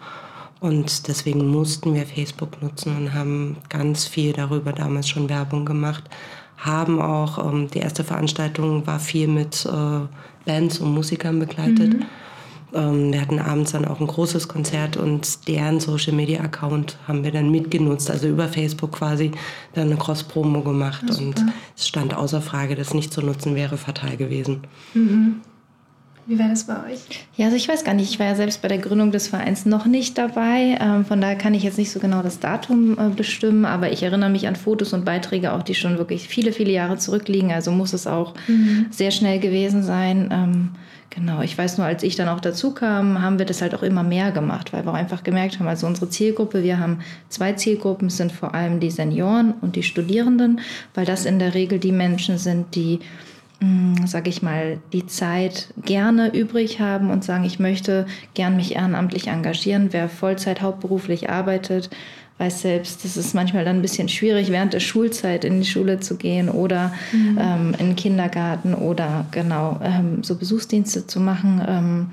Und 0.61 1.09
deswegen 1.09 1.49
mussten 1.49 1.95
wir 1.95 2.07
Facebook 2.07 2.63
nutzen 2.63 2.95
und 2.97 3.15
haben 3.15 3.57
ganz 3.69 4.07
viel 4.07 4.33
darüber 4.33 4.73
damals 4.73 5.09
schon 5.09 5.29
Werbung 5.29 5.65
gemacht 5.65 6.05
haben 6.61 7.01
auch, 7.01 7.45
ähm, 7.53 7.69
die 7.69 7.79
erste 7.79 8.05
Veranstaltung 8.05 8.87
war 8.87 9.01
viel 9.01 9.29
mit 9.29 9.67
äh, 9.67 10.07
Bands 10.45 10.79
und 10.79 10.93
Musikern 10.95 11.39
begleitet. 11.39 11.95
Mhm. 11.95 12.07
Ähm, 12.73 13.13
wir 13.13 13.21
hatten 13.21 13.39
abends 13.39 13.73
dann 13.73 13.85
auch 13.85 14.01
ein 14.01 14.07
großes 14.07 14.47
Konzert 14.47 14.97
und 14.97 15.49
deren 15.49 15.81
Social 15.81 16.13
Media 16.13 16.41
Account 16.41 16.99
haben 17.09 17.25
wir 17.25 17.33
dann 17.33 17.51
mitgenutzt, 17.51 18.11
also 18.11 18.29
über 18.29 18.49
Facebook 18.49 18.93
quasi 18.93 19.33
dann 19.75 19.89
eine 19.89 19.97
Cross-Promo 19.97 20.61
gemacht. 20.61 21.05
Ja, 21.09 21.17
und 21.17 21.45
es 21.77 21.89
stand 21.89 22.15
außer 22.15 22.41
Frage, 22.41 22.77
das 22.77 22.95
nicht 22.95 23.13
zu 23.13 23.23
nutzen 23.23 23.55
wäre 23.55 23.77
fatal 23.77 24.17
gewesen. 24.17 24.61
Mhm. 24.95 25.41
Wie 26.27 26.39
war 26.39 26.49
das 26.49 26.65
bei 26.65 26.75
euch? 26.75 27.01
Ja, 27.37 27.47
also 27.47 27.57
ich 27.57 27.69
weiß 27.69 27.85
gar 27.85 27.95
nicht. 27.95 28.11
Ich 28.11 28.19
war 28.19 28.27
ja 28.27 28.35
selbst 28.35 28.63
bei 28.63 28.69
der 28.69 28.79
Gründung 28.79 29.11
des 29.11 29.29
Vereins 29.29 29.67
noch 29.67 29.87
nicht 29.87 30.17
dabei. 30.17 30.79
Ähm, 30.81 31.05
von 31.05 31.21
daher 31.21 31.37
kann 31.37 31.55
ich 31.55 31.63
jetzt 31.63 31.79
nicht 31.79 31.91
so 31.91 31.99
genau 31.99 32.23
das 32.23 32.39
Datum 32.39 32.99
äh, 32.99 33.11
bestimmen, 33.15 33.65
aber 33.65 33.91
ich 33.93 34.03
erinnere 34.03 34.31
mich 34.31 34.47
an 34.47 34.57
Fotos 34.57 34.93
und 34.93 35.05
Beiträge 35.05 35.53
auch, 35.53 35.63
die 35.63 35.75
schon 35.75 35.99
wirklich 35.99 36.29
viele, 36.29 36.53
viele 36.53 36.71
Jahre 36.71 36.99
zurückliegen. 36.99 37.51
Also 37.53 37.73
muss 37.73 37.93
es 37.93 38.07
auch 38.07 38.35
mhm. 38.47 38.87
sehr 38.91 39.11
schnell 39.11 39.41
gewesen 39.41 39.83
sein. 39.83 40.29
Ähm, 40.33 40.71
genau, 41.11 41.43
ich 41.43 41.57
weiß 41.57 41.79
nur, 41.79 41.87
als 41.87 42.03
ich 42.03 42.17
dann 42.17 42.29
auch 42.29 42.41
dazu 42.41 42.73
kam, 42.73 43.21
haben 43.21 43.39
wir 43.39 43.47
das 43.47 43.61
halt 43.63 43.75
auch 43.75 43.83
immer 43.83 44.03
mehr 44.03 44.31
gemacht, 44.31 44.73
weil 44.73 44.85
wir 44.85 44.93
auch 44.93 44.97
einfach 44.97 45.23
gemerkt 45.23 45.59
haben, 45.59 45.69
also 45.69 45.87
unsere 45.87 46.09
Zielgruppe, 46.09 46.63
wir 46.63 46.79
haben 46.79 47.01
zwei 47.29 47.53
Zielgruppen, 47.53 48.11
sind 48.11 48.33
vor 48.33 48.55
allem 48.55 48.81
die 48.81 48.91
Senioren 48.91 49.55
und 49.61 49.77
die 49.77 49.83
Studierenden, 49.83 50.61
weil 50.95 51.07
das 51.07 51.25
in 51.25 51.39
der 51.39 51.55
Regel 51.55 51.79
die 51.79 51.93
Menschen 51.93 52.39
sind, 52.39 52.75
die 52.75 53.01
sage 54.07 54.31
ich 54.31 54.43
mal, 54.43 54.79
die 54.93 55.07
Zeit 55.07 55.69
gerne 55.85 56.35
übrig 56.35 56.81
haben 56.81 57.11
und 57.11 57.25
sagen, 57.25 57.45
ich 57.45 57.59
möchte 57.59 58.07
gern 58.35 58.57
mich 58.57 58.75
ehrenamtlich 58.75 59.27
engagieren. 59.27 59.89
Wer 59.91 60.09
Vollzeit 60.09 60.63
hauptberuflich 60.63 61.29
arbeitet, 61.29 61.91
weiß 62.39 62.63
selbst, 62.63 63.05
es 63.05 63.19
ist 63.19 63.35
manchmal 63.35 63.67
dann 63.67 63.77
ein 63.77 63.83
bisschen 63.83 64.09
schwierig, 64.09 64.51
während 64.51 64.73
der 64.73 64.81
Schulzeit 64.81 65.45
in 65.45 65.61
die 65.61 65.67
Schule 65.67 66.01
zu 66.01 66.17
gehen 66.17 66.49
oder 66.49 66.95
mhm. 67.13 67.39
ähm, 67.39 67.75
in 67.79 67.87
den 67.89 67.97
Kindergarten 67.97 68.73
oder 68.73 69.27
genau 69.31 69.79
ähm, 69.85 70.23
so 70.23 70.37
Besuchsdienste 70.37 71.07
zu 71.07 71.21
machen. 71.21 71.61
Ähm, 71.69 72.07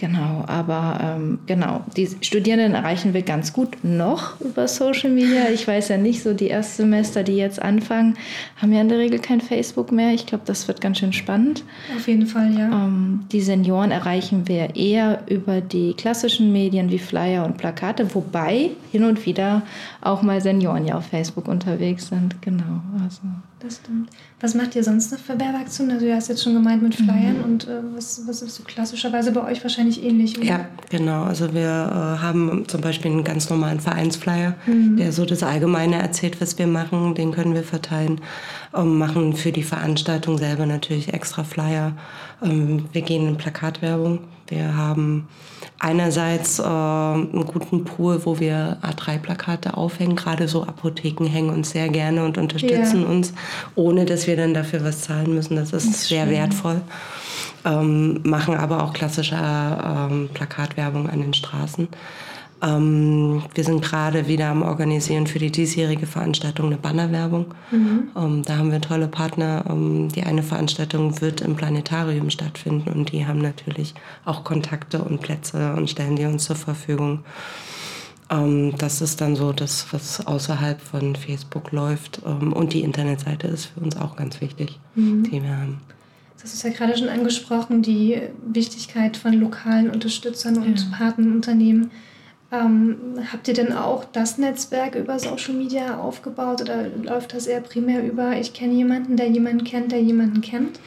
Genau, 0.00 0.44
aber 0.46 0.98
ähm, 1.02 1.40
genau, 1.44 1.84
die 1.94 2.08
Studierenden 2.22 2.72
erreichen 2.74 3.12
wir 3.12 3.20
ganz 3.20 3.52
gut 3.52 3.76
noch 3.82 4.40
über 4.40 4.66
Social 4.66 5.10
Media. 5.10 5.50
Ich 5.52 5.68
weiß 5.68 5.90
ja 5.90 5.98
nicht, 5.98 6.22
so 6.22 6.32
die 6.32 6.46
Erstsemester, 6.46 7.22
die 7.22 7.36
jetzt 7.36 7.60
anfangen, 7.60 8.16
haben 8.56 8.72
ja 8.72 8.80
in 8.80 8.88
der 8.88 8.96
Regel 8.96 9.18
kein 9.18 9.42
Facebook 9.42 9.92
mehr. 9.92 10.14
Ich 10.14 10.24
glaube, 10.24 10.44
das 10.46 10.66
wird 10.68 10.80
ganz 10.80 11.00
schön 11.00 11.12
spannend. 11.12 11.64
Auf 11.94 12.08
jeden 12.08 12.24
Fall, 12.26 12.50
ja. 12.58 12.70
Ähm, 12.70 13.26
die 13.30 13.42
Senioren 13.42 13.90
erreichen 13.90 14.48
wir 14.48 14.74
eher 14.74 15.22
über 15.26 15.60
die 15.60 15.92
klassischen 15.92 16.50
Medien 16.50 16.90
wie 16.90 16.98
Flyer 16.98 17.44
und 17.44 17.58
Plakate, 17.58 18.14
wobei 18.14 18.70
hin 18.90 19.04
und 19.04 19.26
wieder 19.26 19.60
auch 20.00 20.22
mal 20.22 20.40
Senioren 20.40 20.86
ja 20.86 20.94
auf 20.94 21.08
Facebook 21.08 21.46
unterwegs 21.46 22.08
sind. 22.08 22.40
Genau. 22.40 22.80
Also. 23.04 23.20
Das 23.60 23.76
stimmt. 23.76 24.08
Was 24.40 24.54
macht 24.54 24.74
ihr 24.74 24.82
sonst 24.82 25.12
noch 25.12 25.18
für 25.18 25.38
Werbeaktionen? 25.38 25.92
Also 25.92 26.06
du 26.06 26.14
hast 26.14 26.28
jetzt 26.28 26.42
schon 26.42 26.54
gemeint 26.54 26.82
mit 26.82 26.94
Flyern 26.94 27.38
mhm. 27.38 27.44
und 27.44 27.68
äh, 27.68 27.82
was, 27.94 28.22
was 28.26 28.40
ist 28.40 28.54
so 28.54 28.62
klassischerweise 28.62 29.32
bei 29.32 29.44
euch 29.44 29.62
wahrscheinlich 29.62 30.02
ähnlich? 30.02 30.38
Oder? 30.38 30.46
Ja, 30.46 30.68
genau. 30.88 31.24
Also 31.24 31.52
wir 31.52 31.60
äh, 31.60 32.22
haben 32.22 32.64
zum 32.66 32.80
Beispiel 32.80 33.10
einen 33.10 33.24
ganz 33.24 33.50
normalen 33.50 33.80
Vereinsflyer, 33.80 34.54
mhm. 34.66 34.96
der 34.96 35.12
so 35.12 35.26
das 35.26 35.42
Allgemeine 35.42 36.00
erzählt, 36.00 36.40
was 36.40 36.58
wir 36.58 36.66
machen. 36.66 37.14
Den 37.14 37.32
können 37.32 37.54
wir 37.54 37.62
verteilen. 37.62 38.22
Ähm, 38.72 38.98
machen 38.98 39.34
für 39.34 39.50
die 39.50 39.64
Veranstaltung 39.64 40.38
selber 40.38 40.64
natürlich 40.64 41.12
extra 41.12 41.42
Flyer. 41.42 41.92
Ähm, 42.42 42.84
wir 42.92 43.02
gehen 43.02 43.26
in 43.26 43.36
Plakatwerbung. 43.36 44.20
Wir 44.46 44.76
haben 44.76 45.28
einerseits 45.80 46.60
äh, 46.60 46.62
einen 46.62 47.46
guten 47.46 47.84
Pool, 47.84 48.24
wo 48.24 48.38
wir 48.38 48.78
A3-Plakate 48.82 49.76
aufhängen. 49.76 50.14
Gerade 50.14 50.46
so 50.46 50.62
Apotheken 50.62 51.26
hängen 51.26 51.50
uns 51.50 51.70
sehr 51.70 51.88
gerne 51.88 52.24
und 52.24 52.38
unterstützen 52.38 53.02
ja. 53.02 53.08
uns, 53.08 53.32
ohne 53.74 54.04
dass 54.04 54.28
wir 54.28 54.36
dann 54.36 54.54
dafür 54.54 54.84
was 54.84 55.02
zahlen 55.02 55.34
müssen. 55.34 55.56
Das 55.56 55.72
ist, 55.72 55.74
das 55.74 55.84
ist 55.84 56.08
sehr 56.08 56.24
schön. 56.24 56.34
wertvoll. 56.34 56.80
Ähm, 57.64 58.20
machen 58.22 58.54
aber 58.54 58.84
auch 58.84 58.92
klassische 58.92 59.36
ähm, 59.36 60.30
Plakatwerbung 60.32 61.10
an 61.10 61.20
den 61.20 61.34
Straßen. 61.34 61.88
Ähm, 62.62 63.42
wir 63.54 63.64
sind 63.64 63.82
gerade 63.82 64.26
wieder 64.26 64.48
am 64.48 64.62
Organisieren 64.62 65.26
für 65.26 65.38
die 65.38 65.50
diesjährige 65.50 66.06
Veranstaltung 66.06 66.66
eine 66.66 66.76
Bannerwerbung. 66.76 67.46
Mhm. 67.70 68.08
Ähm, 68.16 68.42
da 68.44 68.56
haben 68.56 68.70
wir 68.70 68.80
tolle 68.80 69.08
Partner. 69.08 69.64
Ähm, 69.68 70.08
die 70.08 70.24
eine 70.24 70.42
Veranstaltung 70.42 71.20
wird 71.20 71.40
im 71.40 71.56
Planetarium 71.56 72.30
stattfinden 72.30 72.90
und 72.90 73.12
die 73.12 73.26
haben 73.26 73.40
natürlich 73.40 73.94
auch 74.24 74.44
Kontakte 74.44 75.02
und 75.02 75.20
Plätze 75.20 75.74
und 75.74 75.88
stellen 75.88 76.16
die 76.16 76.26
uns 76.26 76.44
zur 76.44 76.56
Verfügung. 76.56 77.24
Ähm, 78.30 78.74
das 78.76 79.00
ist 79.00 79.20
dann 79.20 79.36
so 79.36 79.52
das, 79.52 79.86
was 79.92 80.26
außerhalb 80.26 80.80
von 80.80 81.16
Facebook 81.16 81.72
läuft. 81.72 82.20
Ähm, 82.26 82.52
und 82.52 82.72
die 82.72 82.80
Internetseite 82.80 83.48
ist 83.48 83.66
für 83.66 83.80
uns 83.80 83.96
auch 83.96 84.16
ganz 84.16 84.40
wichtig, 84.40 84.78
mhm. 84.94 85.24
die 85.24 85.42
wir 85.42 85.56
haben. 85.56 85.80
Das 86.40 86.54
ist 86.54 86.62
ja 86.62 86.70
gerade 86.70 86.96
schon 86.96 87.08
angesprochen, 87.08 87.82
die 87.82 88.20
Wichtigkeit 88.46 89.16
von 89.16 89.34
lokalen 89.34 89.90
Unterstützern 89.90 90.56
und 90.58 90.78
ja. 90.78 90.96
Partnerunternehmen. 90.96 91.90
Ähm, 92.52 92.96
habt 93.32 93.46
ihr 93.46 93.54
denn 93.54 93.72
auch 93.72 94.04
das 94.04 94.36
Netzwerk 94.36 94.96
über 94.96 95.18
Social 95.18 95.54
Media 95.54 95.98
aufgebaut 95.98 96.60
oder 96.60 96.88
läuft 96.88 97.32
das 97.32 97.46
eher 97.46 97.60
primär 97.60 98.04
über, 98.04 98.32
ich 98.32 98.52
kenne 98.52 98.74
jemanden, 98.74 99.16
der 99.16 99.28
jemanden 99.28 99.64
kennt, 99.64 99.92
der 99.92 100.02
jemanden 100.02 100.40
kennt? 100.40 100.80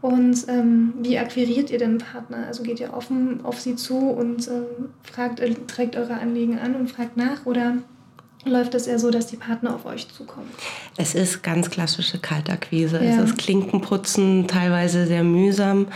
Und 0.00 0.46
ähm, 0.48 0.94
wie 1.00 1.18
akquiriert 1.18 1.70
ihr 1.70 1.78
denn 1.78 1.98
Partner? 1.98 2.46
Also 2.46 2.62
geht 2.62 2.78
ihr 2.78 2.94
offen 2.94 3.44
auf 3.44 3.60
sie 3.60 3.74
zu 3.74 3.96
und 3.96 4.46
ähm, 4.48 4.90
fragt, 5.02 5.40
äh, 5.40 5.54
trägt 5.66 5.96
eure 5.96 6.14
Anliegen 6.14 6.58
an 6.58 6.76
und 6.76 6.90
fragt 6.90 7.16
nach 7.16 7.46
oder 7.46 7.78
läuft 8.44 8.74
es 8.74 8.86
eher 8.86 8.98
so, 8.98 9.10
dass 9.10 9.26
die 9.26 9.36
Partner 9.36 9.74
auf 9.74 9.86
euch 9.86 10.08
zukommen? 10.08 10.48
Es 10.96 11.14
ist 11.14 11.42
ganz 11.42 11.70
klassische 11.70 12.18
Kaltakquise. 12.18 13.02
Ja. 13.04 13.10
Es 13.10 13.30
ist 13.30 13.38
Klinkenputzen, 13.38 14.46
teilweise 14.46 15.06
sehr 15.06 15.24
mühsam. 15.24 15.88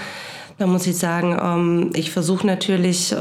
Da 0.59 0.67
muss 0.67 0.87
ich 0.87 0.97
sagen, 0.97 1.37
ähm, 1.41 1.91
ich 1.95 2.11
versuche 2.11 2.47
natürlich 2.47 3.13
äh, 3.13 3.17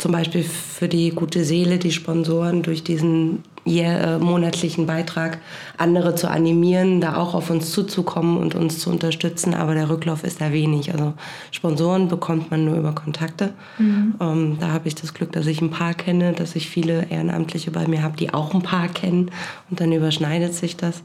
zum 0.00 0.12
Beispiel 0.12 0.42
für 0.42 0.88
die 0.88 1.10
gute 1.10 1.44
Seele, 1.44 1.78
die 1.78 1.92
Sponsoren 1.92 2.62
durch 2.62 2.82
diesen 2.82 3.42
äh, 3.66 4.18
monatlichen 4.18 4.86
Beitrag 4.86 5.38
andere 5.76 6.14
zu 6.14 6.30
animieren, 6.30 7.00
da 7.00 7.16
auch 7.16 7.34
auf 7.34 7.50
uns 7.50 7.70
zuzukommen 7.70 8.38
und 8.38 8.54
uns 8.54 8.78
zu 8.78 8.90
unterstützen. 8.90 9.54
Aber 9.54 9.74
der 9.74 9.90
Rücklauf 9.90 10.24
ist 10.24 10.40
da 10.40 10.52
wenig. 10.52 10.92
Also 10.92 11.12
Sponsoren 11.50 12.08
bekommt 12.08 12.50
man 12.50 12.64
nur 12.64 12.76
über 12.76 12.94
Kontakte. 12.94 13.52
Mhm. 13.78 14.14
Ähm, 14.20 14.56
da 14.58 14.68
habe 14.72 14.88
ich 14.88 14.94
das 14.94 15.12
Glück, 15.12 15.32
dass 15.32 15.46
ich 15.46 15.60
ein 15.60 15.70
paar 15.70 15.94
kenne, 15.94 16.32
dass 16.32 16.56
ich 16.56 16.70
viele 16.70 17.06
Ehrenamtliche 17.10 17.70
bei 17.70 17.86
mir 17.86 18.02
habe, 18.02 18.16
die 18.16 18.32
auch 18.32 18.54
ein 18.54 18.62
paar 18.62 18.88
kennen. 18.88 19.30
Und 19.68 19.80
dann 19.80 19.92
überschneidet 19.92 20.54
sich 20.54 20.76
das. 20.76 21.02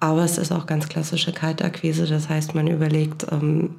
Aber 0.00 0.24
es 0.24 0.38
ist 0.38 0.50
auch 0.50 0.64
ganz 0.64 0.88
klassische 0.88 1.32
Kaltakquise. 1.32 2.06
Das 2.06 2.30
heißt, 2.30 2.54
man 2.54 2.66
überlegt, 2.66 3.26
ähm, 3.30 3.74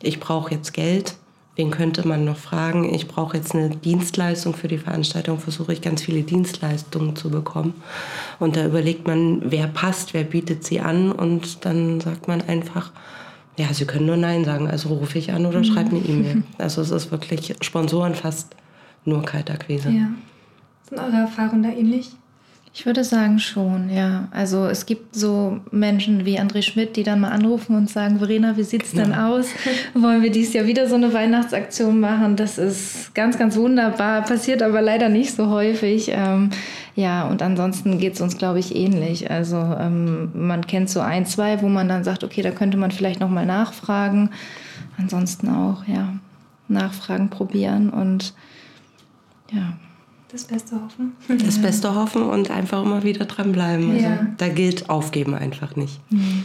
ich 0.00 0.20
brauche 0.20 0.54
jetzt 0.54 0.72
Geld 0.72 1.16
Wen 1.56 1.70
könnte 1.70 2.06
man 2.06 2.26
noch 2.26 2.36
fragen? 2.36 2.92
Ich 2.94 3.08
brauche 3.08 3.38
jetzt 3.38 3.54
eine 3.54 3.70
Dienstleistung 3.70 4.54
für 4.54 4.68
die 4.68 4.76
Veranstaltung, 4.76 5.38
versuche 5.38 5.72
ich 5.72 5.80
ganz 5.80 6.02
viele 6.02 6.22
Dienstleistungen 6.22 7.16
zu 7.16 7.30
bekommen. 7.30 7.74
Und 8.38 8.56
da 8.56 8.66
überlegt 8.66 9.06
man, 9.06 9.40
wer 9.50 9.66
passt, 9.66 10.12
wer 10.12 10.24
bietet 10.24 10.64
sie 10.64 10.80
an 10.80 11.12
und 11.12 11.64
dann 11.64 12.00
sagt 12.00 12.28
man 12.28 12.42
einfach, 12.42 12.92
ja, 13.58 13.72
Sie 13.72 13.86
können 13.86 14.04
nur 14.04 14.18
Nein 14.18 14.44
sagen, 14.44 14.68
also 14.68 14.90
rufe 14.90 15.18
ich 15.18 15.32
an 15.32 15.46
oder 15.46 15.60
mhm. 15.60 15.64
schreibe 15.64 15.96
eine 15.96 16.00
E-Mail. 16.00 16.42
Also 16.58 16.82
es 16.82 16.90
ist 16.90 17.10
wirklich 17.10 17.54
Sponsoren 17.62 18.14
fast 18.14 18.54
nur 19.06 19.22
Kaltakquise. 19.22 19.88
Ja. 19.88 20.08
Sind 20.88 20.98
eure 20.98 21.22
Erfahrungen 21.22 21.62
da 21.62 21.70
ähnlich? 21.70 22.10
Ich 22.78 22.84
würde 22.84 23.04
sagen 23.04 23.38
schon, 23.38 23.88
ja. 23.88 24.28
Also 24.32 24.66
es 24.66 24.84
gibt 24.84 25.14
so 25.16 25.60
Menschen 25.70 26.26
wie 26.26 26.38
André 26.38 26.60
Schmidt, 26.60 26.96
die 26.96 27.04
dann 27.04 27.20
mal 27.20 27.30
anrufen 27.30 27.74
und 27.74 27.88
sagen, 27.88 28.18
Verena, 28.18 28.58
wie 28.58 28.64
sieht's 28.64 28.92
denn 28.92 29.12
ja. 29.12 29.30
aus? 29.30 29.46
Wollen 29.94 30.22
wir 30.22 30.30
dieses 30.30 30.52
Jahr 30.52 30.66
wieder 30.66 30.86
so 30.86 30.94
eine 30.94 31.10
Weihnachtsaktion 31.14 31.98
machen? 31.98 32.36
Das 32.36 32.58
ist 32.58 33.14
ganz, 33.14 33.38
ganz 33.38 33.56
wunderbar, 33.56 34.20
passiert 34.24 34.62
aber 34.62 34.82
leider 34.82 35.08
nicht 35.08 35.34
so 35.34 35.48
häufig. 35.48 36.10
Ähm, 36.12 36.50
ja, 36.94 37.26
und 37.26 37.40
ansonsten 37.40 37.96
geht 37.96 38.12
es 38.12 38.20
uns, 38.20 38.36
glaube 38.36 38.58
ich, 38.58 38.76
ähnlich. 38.76 39.30
Also 39.30 39.56
ähm, 39.56 40.32
man 40.34 40.66
kennt 40.66 40.90
so 40.90 41.00
ein, 41.00 41.24
zwei, 41.24 41.62
wo 41.62 41.68
man 41.68 41.88
dann 41.88 42.04
sagt, 42.04 42.24
okay, 42.24 42.42
da 42.42 42.50
könnte 42.50 42.76
man 42.76 42.90
vielleicht 42.90 43.20
nochmal 43.20 43.46
nachfragen. 43.46 44.28
Ansonsten 44.98 45.48
auch, 45.48 45.86
ja, 45.86 46.12
nachfragen, 46.68 47.30
probieren 47.30 47.88
und 47.88 48.34
ja. 49.50 49.78
Das 50.36 50.44
Beste 50.44 50.76
hoffen. 50.76 51.12
Das 51.28 51.58
Beste 51.62 51.94
hoffen 51.94 52.22
und 52.24 52.50
einfach 52.50 52.82
immer 52.82 53.02
wieder 53.02 53.24
dranbleiben. 53.24 53.92
Also 53.92 54.04
ja. 54.04 54.26
Da 54.36 54.48
gilt 54.48 54.90
Aufgeben 54.90 55.34
einfach 55.34 55.76
nicht. 55.76 55.98
Mhm. 56.10 56.44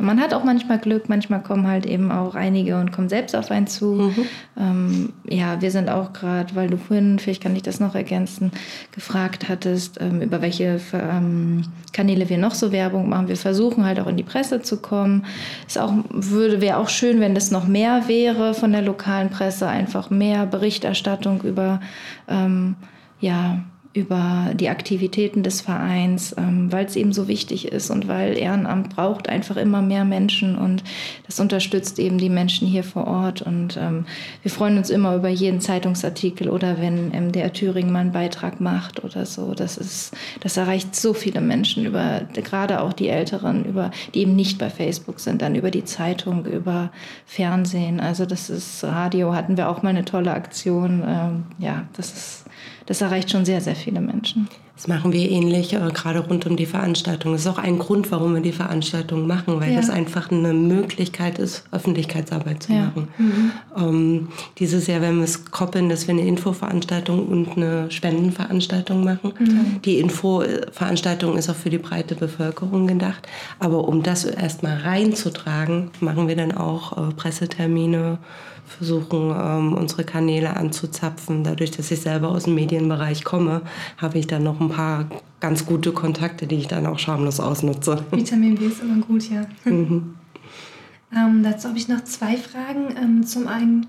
Man 0.00 0.18
hat 0.18 0.32
auch 0.32 0.44
manchmal 0.44 0.78
Glück, 0.78 1.08
manchmal 1.08 1.42
kommen 1.42 1.66
halt 1.66 1.84
eben 1.84 2.10
auch 2.10 2.34
einige 2.34 2.80
und 2.80 2.90
kommen 2.90 3.08
selbst 3.08 3.36
auf 3.36 3.50
einen 3.50 3.66
zu. 3.66 3.86
Mhm. 3.86 4.26
Ähm, 4.58 5.12
ja, 5.28 5.60
wir 5.60 5.70
sind 5.70 5.90
auch 5.90 6.12
gerade, 6.12 6.56
weil 6.56 6.70
du 6.70 6.78
vorhin, 6.78 7.18
vielleicht 7.18 7.42
kann 7.42 7.54
ich 7.54 7.62
das 7.62 7.80
noch 7.80 7.94
ergänzen, 7.94 8.50
gefragt 8.92 9.48
hattest, 9.48 10.00
ähm, 10.00 10.22
über 10.22 10.40
welche 10.40 10.80
ähm, 10.92 11.64
Kanäle 11.92 12.30
wir 12.30 12.38
noch 12.38 12.54
so 12.54 12.72
Werbung 12.72 13.10
machen. 13.10 13.28
Wir 13.28 13.36
versuchen 13.36 13.84
halt 13.84 14.00
auch 14.00 14.06
in 14.06 14.16
die 14.16 14.22
Presse 14.22 14.62
zu 14.62 14.78
kommen. 14.78 15.26
Es 15.68 15.76
auch, 15.76 15.92
würde, 16.08 16.60
wäre 16.60 16.78
auch 16.78 16.88
schön, 16.88 17.20
wenn 17.20 17.34
das 17.34 17.50
noch 17.50 17.68
mehr 17.68 18.08
wäre 18.08 18.54
von 18.54 18.72
der 18.72 18.82
lokalen 18.82 19.28
Presse, 19.28 19.68
einfach 19.68 20.08
mehr 20.08 20.46
Berichterstattung 20.46 21.42
über 21.42 21.80
ähm, 22.26 22.74
ja, 23.20 23.62
über 23.92 24.52
die 24.54 24.68
Aktivitäten 24.68 25.42
des 25.42 25.62
Vereins, 25.62 26.32
ähm, 26.38 26.70
weil 26.70 26.86
es 26.86 26.94
eben 26.94 27.12
so 27.12 27.26
wichtig 27.26 27.72
ist 27.72 27.90
und 27.90 28.06
weil 28.06 28.38
Ehrenamt 28.38 28.94
braucht 28.94 29.28
einfach 29.28 29.56
immer 29.56 29.82
mehr 29.82 30.04
Menschen 30.04 30.56
und 30.56 30.84
das 31.26 31.40
unterstützt 31.40 31.98
eben 31.98 32.16
die 32.16 32.28
Menschen 32.28 32.68
hier 32.68 32.84
vor 32.84 33.08
Ort. 33.08 33.42
Und 33.42 33.76
ähm, 33.76 34.06
wir 34.42 34.50
freuen 34.52 34.78
uns 34.78 34.90
immer 34.90 35.16
über 35.16 35.28
jeden 35.28 35.60
Zeitungsartikel 35.60 36.48
oder 36.48 36.80
wenn 36.80 37.08
MDR 37.08 37.52
Thüringen 37.52 37.90
mal 37.90 38.00
einen 38.00 38.12
Beitrag 38.12 38.60
macht 38.60 39.02
oder 39.02 39.26
so. 39.26 39.54
Das 39.54 39.76
ist, 39.76 40.16
das 40.38 40.56
erreicht 40.56 40.94
so 40.94 41.12
viele 41.12 41.40
Menschen 41.40 41.84
über, 41.84 42.20
gerade 42.32 42.82
auch 42.82 42.92
die 42.92 43.08
Älteren, 43.08 43.64
über, 43.64 43.90
die 44.14 44.20
eben 44.20 44.36
nicht 44.36 44.58
bei 44.58 44.70
Facebook 44.70 45.18
sind, 45.18 45.42
dann 45.42 45.56
über 45.56 45.72
die 45.72 45.84
Zeitung, 45.84 46.46
über 46.46 46.92
Fernsehen. 47.26 47.98
Also 47.98 48.24
das 48.24 48.50
ist 48.50 48.84
Radio 48.84 49.34
hatten 49.34 49.56
wir 49.56 49.68
auch 49.68 49.82
mal 49.82 49.88
eine 49.88 50.04
tolle 50.04 50.32
Aktion. 50.32 51.02
Ähm, 51.04 51.44
ja, 51.58 51.88
das 51.96 52.12
ist 52.12 52.44
das 52.90 53.02
erreicht 53.02 53.30
schon 53.30 53.44
sehr, 53.44 53.60
sehr 53.60 53.76
viele 53.76 54.00
Menschen. 54.00 54.48
Das 54.74 54.88
machen 54.88 55.12
wir 55.12 55.30
ähnlich, 55.30 55.74
äh, 55.74 55.90
gerade 55.94 56.18
rund 56.18 56.44
um 56.46 56.56
die 56.56 56.66
Veranstaltung. 56.66 57.30
Das 57.30 57.42
ist 57.42 57.46
auch 57.46 57.58
ein 57.58 57.78
Grund, 57.78 58.10
warum 58.10 58.34
wir 58.34 58.40
die 58.40 58.50
Veranstaltung 58.50 59.28
machen, 59.28 59.60
weil 59.60 59.70
ja. 59.70 59.76
das 59.76 59.90
einfach 59.90 60.32
eine 60.32 60.52
Möglichkeit 60.52 61.38
ist, 61.38 61.62
Öffentlichkeitsarbeit 61.70 62.64
zu 62.64 62.72
ja. 62.72 62.86
machen. 62.86 63.08
Mhm. 63.16 63.52
Ähm, 63.76 64.28
dieses 64.58 64.88
Jahr 64.88 65.02
werden 65.02 65.18
wir 65.18 65.24
es 65.24 65.52
koppeln, 65.52 65.88
dass 65.88 66.08
wir 66.08 66.14
eine 66.14 66.26
Infoveranstaltung 66.26 67.28
und 67.28 67.56
eine 67.56 67.88
Spendenveranstaltung 67.92 69.04
machen. 69.04 69.34
Mhm. 69.38 69.82
Die 69.84 70.00
Infoveranstaltung 70.00 71.38
ist 71.38 71.48
auch 71.48 71.54
für 71.54 71.70
die 71.70 71.78
breite 71.78 72.16
Bevölkerung 72.16 72.88
gedacht. 72.88 73.28
Aber 73.60 73.86
um 73.86 74.02
das 74.02 74.24
erstmal 74.24 74.78
reinzutragen, 74.78 75.92
machen 76.00 76.26
wir 76.26 76.34
dann 76.34 76.50
auch 76.50 76.98
äh, 76.98 77.12
Pressetermine, 77.14 78.18
versuchen, 78.70 79.34
ähm, 79.36 79.74
unsere 79.74 80.04
Kanäle 80.04 80.56
anzuzapfen. 80.56 81.44
Dadurch, 81.44 81.70
dass 81.70 81.90
ich 81.90 82.00
selber 82.00 82.28
aus 82.28 82.44
dem 82.44 82.54
Medienbereich 82.54 83.24
komme, 83.24 83.62
habe 83.96 84.18
ich 84.18 84.26
dann 84.26 84.44
noch 84.44 84.60
ein 84.60 84.68
paar 84.68 85.06
ganz 85.40 85.66
gute 85.66 85.92
Kontakte, 85.92 86.46
die 86.46 86.56
ich 86.56 86.68
dann 86.68 86.86
auch 86.86 86.98
schamlos 86.98 87.40
ausnutze. 87.40 88.04
Vitamin 88.10 88.54
B 88.56 88.66
ist 88.66 88.82
immer 88.82 89.04
gut, 89.04 89.28
ja. 89.30 89.46
Mhm. 89.64 90.14
ähm, 91.14 91.42
dazu 91.42 91.68
habe 91.68 91.78
ich 91.78 91.88
noch 91.88 92.04
zwei 92.04 92.36
Fragen. 92.36 92.94
Ähm, 92.96 93.26
zum 93.26 93.48
einen, 93.48 93.86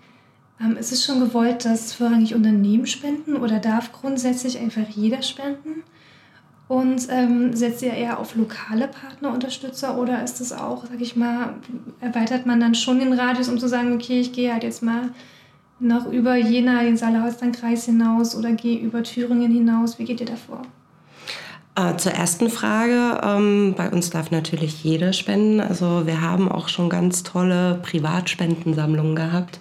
ähm, 0.60 0.78
ist 0.78 0.92
es 0.92 1.06
schon 1.06 1.20
gewollt, 1.20 1.66
dass 1.66 1.94
vorrangig 1.94 2.34
Unternehmen 2.34 2.88
spenden 2.88 3.36
oder 3.36 3.60
darf 3.60 3.92
grundsätzlich 3.92 4.60
einfach 4.60 4.88
jeder 4.90 5.22
spenden? 5.22 5.84
Und 6.72 7.10
ähm, 7.10 7.54
setzt 7.54 7.82
ihr 7.82 7.92
eher 7.92 8.18
auf 8.18 8.34
lokale 8.38 8.88
Partnerunterstützer 8.88 9.98
oder 9.98 10.24
ist 10.24 10.40
es 10.40 10.54
auch, 10.54 10.86
sag 10.86 11.02
ich 11.02 11.18
mal, 11.18 11.56
erweitert 12.00 12.46
man 12.46 12.62
dann 12.62 12.76
schon 12.76 13.00
den 13.00 13.12
Radius, 13.12 13.50
um 13.50 13.60
zu 13.60 13.68
sagen, 13.68 13.94
okay, 13.94 14.22
ich 14.22 14.32
gehe 14.32 14.54
halt 14.54 14.64
jetzt 14.64 14.82
mal 14.82 15.10
noch 15.80 16.10
über 16.10 16.38
Jena, 16.38 16.82
den 16.84 16.96
Saale-Holstein-Kreis 16.96 17.84
hinaus 17.84 18.38
oder 18.38 18.54
gehe 18.54 18.80
über 18.80 19.04
Thüringen 19.04 19.52
hinaus? 19.52 20.00
Wie 20.00 20.06
geht 20.06 20.22
ihr 20.22 20.28
davor? 20.28 20.62
Äh, 21.76 21.98
zur 21.98 22.14
ersten 22.14 22.50
Frage. 22.50 23.20
Ähm, 23.22 23.74
bei 23.76 23.90
uns 23.90 24.10
darf 24.10 24.32
natürlich 24.32 24.82
jeder 24.82 25.12
spenden. 25.12 25.60
Also 25.60 26.08
wir 26.08 26.22
haben 26.22 26.50
auch 26.50 26.70
schon 26.70 26.90
ganz 26.90 27.24
tolle 27.24 27.82
Privatspendensammlungen 27.84 29.18
gehabt. 29.18 29.60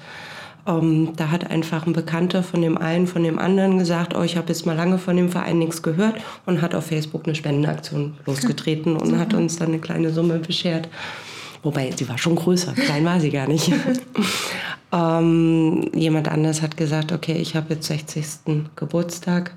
Ähm, 0.66 1.12
da 1.16 1.30
hat 1.30 1.50
einfach 1.50 1.86
ein 1.86 1.92
Bekannter 1.92 2.42
von 2.42 2.62
dem 2.62 2.76
einen, 2.76 3.06
von 3.06 3.22
dem 3.22 3.38
anderen 3.38 3.78
gesagt, 3.78 4.14
oh, 4.14 4.22
ich 4.22 4.36
habe 4.36 4.48
jetzt 4.48 4.66
mal 4.66 4.76
lange 4.76 4.98
von 4.98 5.16
dem 5.16 5.30
Verein 5.30 5.58
nichts 5.58 5.82
gehört 5.82 6.16
und 6.46 6.62
hat 6.62 6.74
auf 6.74 6.86
Facebook 6.86 7.24
eine 7.24 7.34
Spendenaktion 7.34 8.14
losgetreten 8.26 8.96
und 8.96 9.18
hat 9.18 9.34
uns 9.34 9.56
dann 9.56 9.68
eine 9.68 9.78
kleine 9.78 10.10
Summe 10.10 10.38
beschert. 10.38 10.88
Wobei, 11.62 11.90
sie 11.94 12.08
war 12.08 12.16
schon 12.16 12.36
größer, 12.36 12.72
klein 12.72 13.04
war 13.04 13.20
sie 13.20 13.30
gar 13.30 13.46
nicht. 13.46 13.70
ähm, 14.92 15.90
jemand 15.94 16.28
anders 16.28 16.62
hat 16.62 16.76
gesagt, 16.76 17.12
okay, 17.12 17.34
ich 17.34 17.54
habe 17.54 17.74
jetzt 17.74 17.86
60. 17.86 18.24
Geburtstag, 18.76 19.52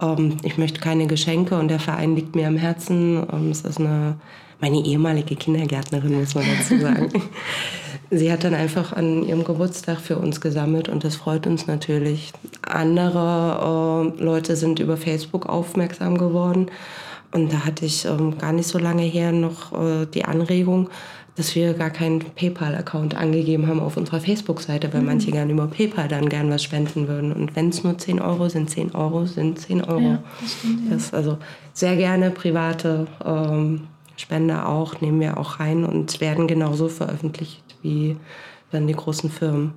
ähm, 0.00 0.36
ich 0.42 0.58
möchte 0.58 0.80
keine 0.80 1.06
Geschenke 1.06 1.58
und 1.58 1.68
der 1.68 1.80
Verein 1.80 2.16
liegt 2.16 2.34
mir 2.34 2.48
am 2.48 2.56
Herzen. 2.56 3.26
Ähm, 3.32 3.50
es 3.50 3.62
ist 3.62 3.78
eine, 3.78 4.16
meine 4.60 4.84
ehemalige 4.84 5.36
Kindergärtnerin, 5.36 6.18
muss 6.18 6.34
man 6.34 6.44
dazu 6.58 6.78
sagen. 6.78 7.10
Sie 8.10 8.32
hat 8.32 8.42
dann 8.42 8.54
einfach 8.54 8.94
an 8.94 9.22
ihrem 9.22 9.44
Geburtstag 9.44 10.00
für 10.00 10.16
uns 10.16 10.40
gesammelt 10.40 10.88
und 10.88 11.04
das 11.04 11.16
freut 11.16 11.46
uns 11.46 11.66
natürlich. 11.66 12.32
Andere 12.62 14.14
äh, 14.18 14.22
Leute 14.22 14.56
sind 14.56 14.78
über 14.78 14.96
Facebook 14.96 15.46
aufmerksam 15.46 16.16
geworden 16.16 16.70
und 17.32 17.52
da 17.52 17.66
hatte 17.66 17.84
ich 17.84 18.06
ähm, 18.06 18.38
gar 18.38 18.52
nicht 18.52 18.68
so 18.68 18.78
lange 18.78 19.02
her 19.02 19.32
noch 19.32 19.72
äh, 19.72 20.06
die 20.06 20.24
Anregung, 20.24 20.88
dass 21.36 21.54
wir 21.54 21.74
gar 21.74 21.90
keinen 21.90 22.20
PayPal-Account 22.20 23.14
angegeben 23.14 23.68
haben 23.68 23.78
auf 23.78 23.96
unserer 23.96 24.20
Facebook-Seite, 24.20 24.92
weil 24.92 25.02
mhm. 25.02 25.06
manche 25.06 25.30
gerne 25.30 25.52
über 25.52 25.66
PayPal 25.66 26.08
dann 26.08 26.28
gern 26.28 26.50
was 26.50 26.62
spenden 26.62 27.06
würden. 27.06 27.32
Und 27.32 27.54
wenn 27.54 27.68
es 27.68 27.84
nur 27.84 27.96
10 27.96 28.20
Euro 28.20 28.48
sind, 28.48 28.70
10 28.70 28.94
Euro 28.94 29.26
sind 29.26 29.60
10 29.60 29.84
Euro. 29.84 30.00
Ja, 30.00 30.22
das 30.40 30.52
stimmt, 30.54 30.80
ja. 30.88 30.94
das, 30.94 31.14
also 31.14 31.38
sehr 31.74 31.96
gerne 31.96 32.30
private 32.30 33.06
ähm, 33.24 33.82
Spender 34.18 34.68
auch, 34.68 35.00
nehmen 35.00 35.20
wir 35.20 35.38
auch 35.38 35.60
rein 35.60 35.84
und 35.84 36.20
werden 36.20 36.46
genauso 36.46 36.88
veröffentlicht 36.88 37.62
wie 37.82 38.16
dann 38.70 38.86
die 38.86 38.94
großen 38.94 39.30
Firmen. 39.30 39.72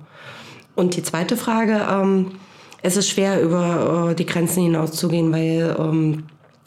Und 0.74 0.96
die 0.96 1.02
zweite 1.02 1.36
Frage, 1.36 1.86
ähm, 1.90 2.32
es 2.82 2.96
ist 2.96 3.08
schwer, 3.08 3.40
über 3.40 4.10
äh, 4.10 4.14
die 4.14 4.26
Grenzen 4.26 4.64
hinauszugehen, 4.64 5.32
weil 5.32 5.76
ähm, 5.78 6.24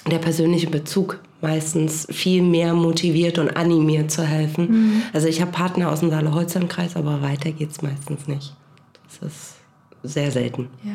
der 0.10 0.20
persönliche 0.20 0.70
Bezug 0.70 1.20
meistens 1.41 2.08
viel 2.10 2.41
mehr 2.41 2.74
motiviert 2.74 3.38
und 3.38 3.55
animiert 3.58 4.10
zu 4.10 4.24
helfen. 4.24 4.67
Mhm. 4.70 5.01
Also 5.13 5.27
ich 5.27 5.41
habe 5.41 5.51
Partner 5.51 5.91
aus 5.91 6.00
dem 6.00 6.10
Saale-Holstein-Kreis, 6.10 6.96
aber 6.96 7.22
weiter 7.22 7.51
geht 7.51 7.72
es 7.72 7.82
meistens 7.82 8.27
nicht. 8.27 8.55
Das 9.20 9.32
ist 9.32 9.55
sehr 10.03 10.32
selten. 10.32 10.70
Ja. 10.84 10.91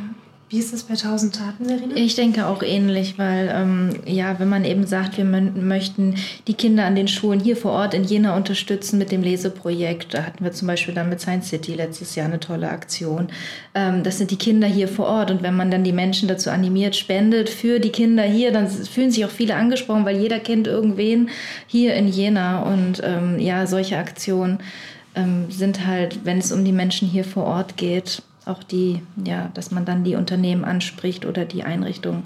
Wie 0.51 0.59
ist 0.59 0.73
das 0.73 0.83
bei 0.83 0.95
1000 0.95 1.33
Taten, 1.33 1.65
Verena? 1.67 1.95
Ich 1.95 2.17
denke 2.17 2.49
auch 2.49 2.65
ähnlich, 2.65 3.19
weil 3.19 3.53
ähm, 3.55 3.91
ja, 4.05 4.41
wenn 4.41 4.49
man 4.49 4.65
eben 4.65 4.85
sagt, 4.85 5.17
wir 5.17 5.25
möchten 5.25 6.17
die 6.49 6.55
Kinder 6.55 6.87
an 6.87 6.97
den 6.97 7.07
Schulen 7.07 7.39
hier 7.39 7.57
vor 7.57 7.71
Ort 7.71 7.95
in 7.95 8.03
Jena 8.03 8.37
unterstützen 8.37 8.99
mit 8.99 9.13
dem 9.13 9.23
Leseprojekt, 9.23 10.13
da 10.13 10.25
hatten 10.25 10.43
wir 10.43 10.51
zum 10.51 10.67
Beispiel 10.67 10.93
dann 10.93 11.09
mit 11.09 11.21
Science 11.21 11.51
City 11.51 11.75
letztes 11.75 12.17
Jahr 12.17 12.27
eine 12.27 12.41
tolle 12.41 12.69
Aktion. 12.69 13.29
Ähm, 13.77 14.03
das 14.03 14.19
sind 14.19 14.33
die 14.33 14.39
Kinder 14.39 14.67
hier 14.67 14.89
vor 14.89 15.07
Ort 15.07 15.31
und 15.31 15.45
wenn 15.45 15.55
man 15.55 15.71
dann 15.71 15.85
die 15.85 15.93
Menschen 15.93 16.27
dazu 16.27 16.51
animiert, 16.51 16.97
spendet 16.97 17.49
für 17.49 17.79
die 17.79 17.91
Kinder 17.91 18.25
hier, 18.25 18.51
dann 18.51 18.69
fühlen 18.69 19.13
sich 19.13 19.25
auch 19.25 19.31
viele 19.31 19.55
angesprochen, 19.55 20.05
weil 20.05 20.17
jeder 20.17 20.41
kennt 20.41 20.67
irgendwen 20.67 21.31
hier 21.69 21.95
in 21.95 22.09
Jena 22.09 22.65
und 22.65 23.01
ähm, 23.05 23.39
ja, 23.39 23.69
solche 23.69 23.99
Aktionen 23.99 24.59
ähm, 25.15 25.47
sind 25.49 25.87
halt, 25.87 26.25
wenn 26.25 26.39
es 26.39 26.51
um 26.51 26.65
die 26.65 26.73
Menschen 26.73 27.07
hier 27.07 27.25
vor 27.25 27.45
Ort 27.45 27.77
geht, 27.77 28.23
auch 28.47 28.63
die, 28.63 29.03
ja, 29.25 29.51
dass 29.55 29.71
man 29.71 29.85
dann 29.85 30.05
die 30.05 30.15
Unternehmen 30.15 30.65
anspricht 30.65 31.27
oder 31.27 31.45
die 31.45 31.63
Einrichtungen. 31.63 32.25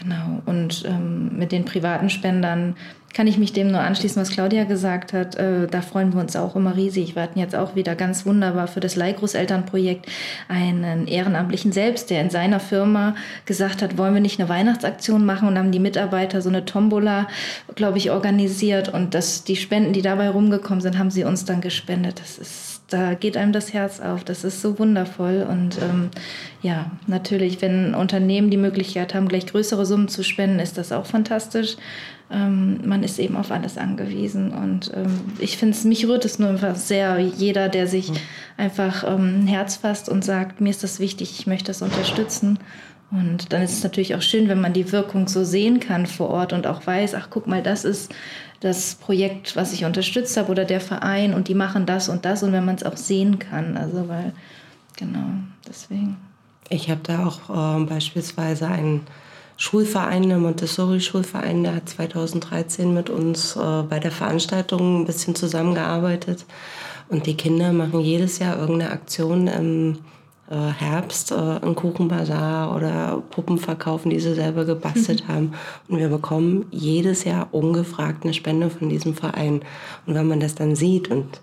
Genau. 0.00 0.42
Und 0.44 0.84
ähm, 0.86 1.38
mit 1.38 1.52
den 1.52 1.64
privaten 1.64 2.10
Spendern 2.10 2.74
kann 3.14 3.28
ich 3.28 3.38
mich 3.38 3.52
dem 3.52 3.70
nur 3.70 3.80
anschließen, 3.80 4.20
was 4.20 4.30
Claudia 4.30 4.64
gesagt 4.64 5.12
hat. 5.12 5.36
Äh, 5.36 5.68
da 5.68 5.80
freuen 5.82 6.12
wir 6.12 6.20
uns 6.20 6.34
auch 6.34 6.56
immer 6.56 6.76
riesig. 6.76 7.14
Wir 7.14 7.22
hatten 7.22 7.38
jetzt 7.38 7.54
auch 7.54 7.76
wieder 7.76 7.94
ganz 7.94 8.26
wunderbar 8.26 8.66
für 8.66 8.80
das 8.80 8.96
Leihgroßelternprojekt 8.96 10.06
einen 10.48 11.06
Ehrenamtlichen 11.06 11.70
selbst, 11.70 12.10
der 12.10 12.20
in 12.20 12.30
seiner 12.30 12.58
Firma 12.58 13.14
gesagt 13.46 13.82
hat, 13.82 13.96
wollen 13.96 14.14
wir 14.14 14.20
nicht 14.20 14.40
eine 14.40 14.48
Weihnachtsaktion 14.48 15.24
machen 15.24 15.46
und 15.46 15.56
haben 15.56 15.70
die 15.70 15.78
Mitarbeiter 15.78 16.42
so 16.42 16.48
eine 16.48 16.64
Tombola, 16.64 17.28
glaube 17.76 17.98
ich, 17.98 18.10
organisiert 18.10 18.88
und 18.88 19.14
das, 19.14 19.44
die 19.44 19.56
Spenden, 19.56 19.92
die 19.92 20.02
dabei 20.02 20.28
rumgekommen 20.28 20.80
sind, 20.80 20.98
haben 20.98 21.12
sie 21.12 21.22
uns 21.22 21.44
dann 21.44 21.60
gespendet. 21.60 22.20
Das 22.20 22.36
ist 22.36 22.73
da 22.88 23.14
geht 23.14 23.36
einem 23.36 23.52
das 23.52 23.72
Herz 23.72 24.00
auf. 24.00 24.24
Das 24.24 24.44
ist 24.44 24.60
so 24.60 24.78
wundervoll. 24.78 25.46
Und 25.48 25.80
ähm, 25.80 26.10
ja, 26.62 26.90
natürlich, 27.06 27.62
wenn 27.62 27.94
Unternehmen 27.94 28.50
die 28.50 28.56
Möglichkeit 28.56 29.14
haben, 29.14 29.28
gleich 29.28 29.46
größere 29.46 29.86
Summen 29.86 30.08
zu 30.08 30.22
spenden, 30.22 30.58
ist 30.58 30.76
das 30.76 30.92
auch 30.92 31.06
fantastisch. 31.06 31.76
Ähm, 32.30 32.80
man 32.84 33.02
ist 33.02 33.18
eben 33.18 33.36
auf 33.36 33.50
alles 33.50 33.78
angewiesen. 33.78 34.52
Und 34.52 34.92
ähm, 34.94 35.20
ich 35.38 35.56
finde 35.56 35.74
es, 35.74 35.84
mich 35.84 36.06
rührt 36.06 36.24
es 36.24 36.38
nur 36.38 36.50
einfach 36.50 36.76
sehr, 36.76 37.18
jeder, 37.18 37.68
der 37.68 37.86
sich 37.86 38.10
mhm. 38.10 38.16
einfach 38.58 39.04
ähm, 39.04 39.44
ein 39.44 39.46
Herz 39.46 39.76
fasst 39.76 40.08
und 40.08 40.24
sagt, 40.24 40.60
mir 40.60 40.70
ist 40.70 40.82
das 40.82 41.00
wichtig, 41.00 41.38
ich 41.38 41.46
möchte 41.46 41.68
das 41.68 41.80
unterstützen. 41.80 42.58
Und 43.10 43.52
dann 43.52 43.62
ist 43.62 43.72
es 43.72 43.84
natürlich 43.84 44.14
auch 44.14 44.22
schön, 44.22 44.48
wenn 44.48 44.60
man 44.60 44.72
die 44.72 44.90
Wirkung 44.90 45.28
so 45.28 45.44
sehen 45.44 45.78
kann 45.78 46.06
vor 46.06 46.30
Ort 46.30 46.52
und 46.52 46.66
auch 46.66 46.84
weiß, 46.84 47.14
ach 47.14 47.28
guck 47.30 47.46
mal, 47.46 47.62
das 47.62 47.84
ist 47.84 48.12
das 48.64 48.94
Projekt, 48.94 49.56
was 49.56 49.74
ich 49.74 49.84
unterstützt 49.84 50.36
habe 50.38 50.50
oder 50.50 50.64
der 50.64 50.80
Verein 50.80 51.34
und 51.34 51.48
die 51.48 51.54
machen 51.54 51.84
das 51.84 52.08
und 52.08 52.24
das 52.24 52.42
und 52.42 52.52
wenn 52.52 52.64
man 52.64 52.76
es 52.76 52.82
auch 52.82 52.96
sehen 52.96 53.38
kann. 53.38 53.76
Also 53.76 54.08
weil, 54.08 54.32
genau, 54.96 55.26
deswegen. 55.68 56.16
Ich 56.70 56.88
habe 56.88 57.00
da 57.02 57.26
auch 57.26 57.50
äh, 57.50 57.84
beispielsweise 57.84 58.66
einen 58.66 59.02
Schulverein, 59.58 60.22
einen 60.22 60.40
Montessori-Schulverein, 60.40 61.62
der 61.62 61.74
hat 61.76 61.90
2013 61.90 62.92
mit 62.94 63.10
uns 63.10 63.54
äh, 63.54 63.82
bei 63.82 64.00
der 64.00 64.10
Veranstaltung 64.10 65.02
ein 65.02 65.04
bisschen 65.04 65.34
zusammengearbeitet. 65.34 66.46
Und 67.08 67.26
die 67.26 67.36
Kinder 67.36 67.70
machen 67.74 68.00
jedes 68.00 68.38
Jahr 68.38 68.58
irgendeine 68.58 68.92
Aktion 68.92 69.46
im 69.46 69.98
Herbst 70.50 71.30
äh, 71.30 71.34
einen 71.34 71.74
Kuchenbazar 71.74 72.74
oder 72.76 73.22
Puppen 73.30 73.58
verkaufen, 73.58 74.10
die 74.10 74.20
sie 74.20 74.34
selber 74.34 74.64
gebastelt 74.64 75.26
mhm. 75.26 75.32
haben. 75.32 75.52
Und 75.88 75.98
wir 75.98 76.08
bekommen 76.08 76.66
jedes 76.70 77.24
Jahr 77.24 77.48
ungefragt 77.52 78.24
eine 78.24 78.34
Spende 78.34 78.68
von 78.70 78.88
diesem 78.88 79.14
Verein. 79.14 79.62
Und 80.06 80.14
wenn 80.14 80.28
man 80.28 80.40
das 80.40 80.54
dann 80.54 80.76
sieht 80.76 81.10
und 81.10 81.40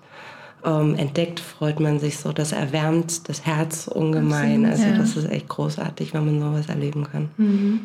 ähm, 0.64 0.96
entdeckt, 0.96 1.40
freut 1.40 1.80
man 1.80 2.00
sich 2.00 2.18
so. 2.18 2.32
Das 2.32 2.52
erwärmt 2.52 3.28
das 3.28 3.46
Herz 3.46 3.88
ungemein. 3.88 4.66
Absolut, 4.66 4.72
also 4.72 4.84
ja. 4.84 4.98
das 4.98 5.18
ist 5.18 5.32
echt 5.32 5.50
großartig, 5.50 6.14
wenn 6.14 6.26
man 6.26 6.40
sowas 6.40 6.70
erleben 6.70 7.08
kann. 7.12 7.30
Mhm. 7.38 7.80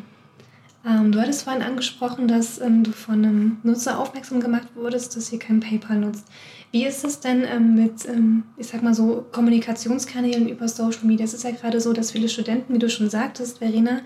Ähm, 0.87 1.11
du 1.11 1.19
hattest 1.19 1.43
vorhin 1.43 1.63
angesprochen, 1.63 2.27
dass 2.27 2.61
ähm, 2.61 2.83
du 2.83 2.91
von 2.91 3.15
einem 3.15 3.57
Nutzer 3.63 3.99
aufmerksam 3.99 4.39
gemacht 4.39 4.67
wurdest, 4.75 5.15
dass 5.17 5.33
ihr 5.33 5.39
kein 5.39 5.59
PayPal 5.59 5.97
nutzt. 5.97 6.27
Wie 6.71 6.85
ist 6.85 7.03
es 7.05 7.19
denn 7.19 7.43
ähm, 7.43 7.75
mit, 7.75 8.05
ähm, 8.07 8.43
ich 8.57 8.67
sag 8.67 8.83
mal 8.83 8.93
so, 8.93 9.25
Kommunikationskanälen 9.31 10.49
über 10.49 10.67
Social 10.67 11.05
Media? 11.05 11.25
Es 11.25 11.33
ist 11.33 11.43
ja 11.43 11.51
gerade 11.51 11.79
so, 11.79 11.93
dass 11.93 12.11
viele 12.11 12.29
Studenten, 12.29 12.73
wie 12.73 12.79
du 12.79 12.89
schon 12.89 13.09
sagtest, 13.09 13.59
Verena, 13.59 14.01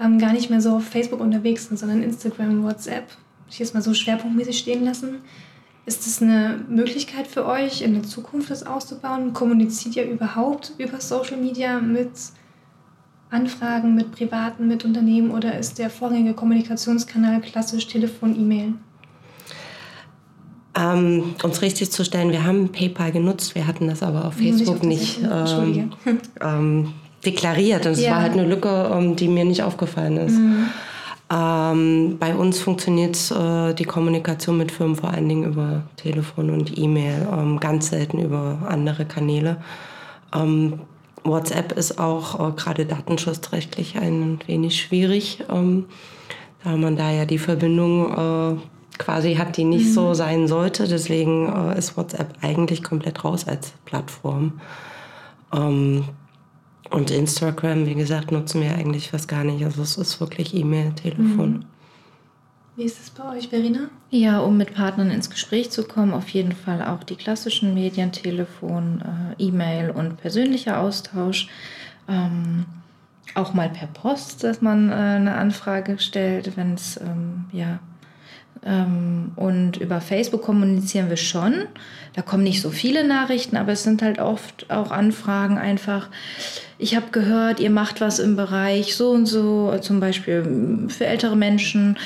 ähm, 0.00 0.18
gar 0.18 0.32
nicht 0.32 0.50
mehr 0.50 0.60
so 0.60 0.76
auf 0.76 0.84
Facebook 0.84 1.20
unterwegs 1.20 1.68
sind, 1.68 1.78
sondern 1.78 2.02
Instagram, 2.02 2.64
WhatsApp. 2.64 3.04
Ich 3.48 3.58
jetzt 3.58 3.74
mal 3.74 3.82
so 3.82 3.94
schwerpunktmäßig 3.94 4.58
stehen 4.58 4.84
lassen. 4.84 5.18
Ist 5.84 6.06
das 6.06 6.22
eine 6.22 6.64
Möglichkeit 6.68 7.26
für 7.26 7.46
euch, 7.46 7.82
in 7.82 7.94
der 7.94 8.02
Zukunft 8.02 8.50
das 8.50 8.64
auszubauen? 8.64 9.32
Kommuniziert 9.32 9.96
ihr 9.96 10.04
überhaupt 10.04 10.72
über 10.78 11.00
Social 11.00 11.36
Media 11.36 11.80
mit 11.80 12.10
Anfragen 13.32 13.94
mit 13.94 14.12
Privaten, 14.12 14.68
mit 14.68 14.84
Unternehmen 14.84 15.30
oder 15.30 15.58
ist 15.58 15.78
der 15.78 15.88
vorgängige 15.88 16.34
Kommunikationskanal 16.34 17.40
klassisch 17.40 17.86
Telefon, 17.86 18.38
E-Mail? 18.38 18.74
Ähm, 20.74 21.34
uns 21.42 21.60
richtig 21.60 21.92
zu 21.92 22.02
stellen, 22.02 22.30
wir 22.32 22.44
haben 22.44 22.70
PayPal 22.70 23.12
genutzt, 23.12 23.54
wir 23.54 23.66
hatten 23.66 23.88
das 23.88 24.02
aber 24.02 24.24
auf 24.24 24.34
Facebook 24.34 24.82
nicht 24.82 25.20
ähm, 25.22 25.90
ähm, 26.40 26.94
deklariert. 27.24 27.84
Und 27.84 27.92
es 27.92 28.00
ja. 28.00 28.12
war 28.12 28.22
halt 28.22 28.32
eine 28.32 28.46
Lücke, 28.46 28.90
ähm, 28.90 29.14
die 29.14 29.28
mir 29.28 29.44
nicht 29.44 29.62
aufgefallen 29.62 30.16
ist. 30.16 30.38
Mhm. 30.38 30.68
Ähm, 31.30 32.16
bei 32.18 32.34
uns 32.34 32.58
funktioniert 32.58 33.16
äh, 33.30 33.74
die 33.74 33.84
Kommunikation 33.84 34.56
mit 34.56 34.72
Firmen 34.72 34.96
vor 34.96 35.10
allen 35.10 35.28
Dingen 35.28 35.44
über 35.44 35.82
Telefon 35.96 36.50
und 36.50 36.76
E-Mail, 36.78 37.26
ähm, 37.30 37.60
ganz 37.60 37.88
selten 37.88 38.18
über 38.18 38.58
andere 38.66 39.04
Kanäle. 39.04 39.58
WhatsApp 41.24 41.72
ist 41.72 41.98
auch 41.98 42.40
äh, 42.40 42.52
gerade 42.52 42.86
datenschutzrechtlich 42.86 43.98
ein 43.98 44.38
wenig 44.46 44.80
schwierig, 44.80 45.44
da 45.46 46.76
man 46.76 46.96
da 46.96 47.10
ja 47.10 47.26
die 47.26 47.36
Verbindung 47.36 48.56
äh, 48.56 48.60
quasi 49.02 49.34
hat, 49.34 49.56
die 49.56 49.64
nicht 49.64 49.86
mhm. 49.86 49.92
so 49.92 50.14
sein 50.14 50.48
sollte. 50.48 50.86
Deswegen 50.86 51.48
äh, 51.52 51.78
ist 51.78 51.96
WhatsApp 51.96 52.34
eigentlich 52.40 52.82
komplett 52.82 53.24
raus 53.24 53.46
als 53.46 53.72
Plattform. 53.84 54.60
Ähm, 55.52 56.04
und 56.90 57.10
Instagram, 57.10 57.86
wie 57.86 57.94
gesagt, 57.94 58.32
nutzen 58.32 58.60
wir 58.60 58.74
eigentlich 58.74 59.10
fast 59.10 59.28
gar 59.28 59.44
nicht. 59.44 59.64
Also 59.64 59.82
es 59.82 59.96
ist 59.96 60.20
wirklich 60.20 60.54
E-Mail, 60.54 60.92
Telefon. 60.92 61.50
Mhm. 61.50 61.64
Wie 62.76 62.84
ist 62.84 63.00
es 63.00 63.10
bei 63.10 63.36
euch, 63.36 63.48
Verena? 63.48 63.90
Ja, 64.10 64.40
um 64.40 64.56
mit 64.56 64.74
Partnern 64.74 65.10
ins 65.10 65.28
Gespräch 65.28 65.70
zu 65.70 65.84
kommen, 65.84 66.14
auf 66.14 66.28
jeden 66.30 66.52
Fall 66.52 66.82
auch 66.82 67.04
die 67.04 67.16
klassischen 67.16 67.74
Medien, 67.74 68.12
Telefon, 68.12 69.02
äh, 69.38 69.42
E-Mail 69.42 69.90
und 69.90 70.16
persönlicher 70.18 70.80
Austausch. 70.80 71.48
Ähm, 72.08 72.64
auch 73.34 73.54
mal 73.54 73.68
per 73.68 73.88
Post, 73.88 74.44
dass 74.44 74.60
man 74.62 74.90
äh, 74.90 74.94
eine 74.94 75.34
Anfrage 75.34 75.98
stellt, 75.98 76.56
wenn 76.56 76.74
es 76.74 76.98
ähm, 76.98 77.44
ja 77.52 77.78
und 78.64 79.76
über 79.78 80.00
Facebook 80.00 80.42
kommunizieren 80.42 81.08
wir 81.08 81.16
schon. 81.16 81.64
Da 82.14 82.22
kommen 82.22 82.44
nicht 82.44 82.62
so 82.62 82.70
viele 82.70 83.06
Nachrichten, 83.06 83.56
aber 83.56 83.72
es 83.72 83.82
sind 83.82 84.02
halt 84.02 84.20
oft 84.20 84.70
auch 84.70 84.92
Anfragen 84.92 85.58
einfach. 85.58 86.08
Ich 86.78 86.94
habe 86.94 87.06
gehört, 87.10 87.58
ihr 87.58 87.70
macht 87.70 88.00
was 88.00 88.20
im 88.20 88.36
Bereich 88.36 88.94
so 88.94 89.10
und 89.10 89.26
so, 89.26 89.76
zum 89.80 89.98
Beispiel 89.98 90.86
für 90.88 91.06
ältere 91.06 91.36
Menschen 91.36 91.98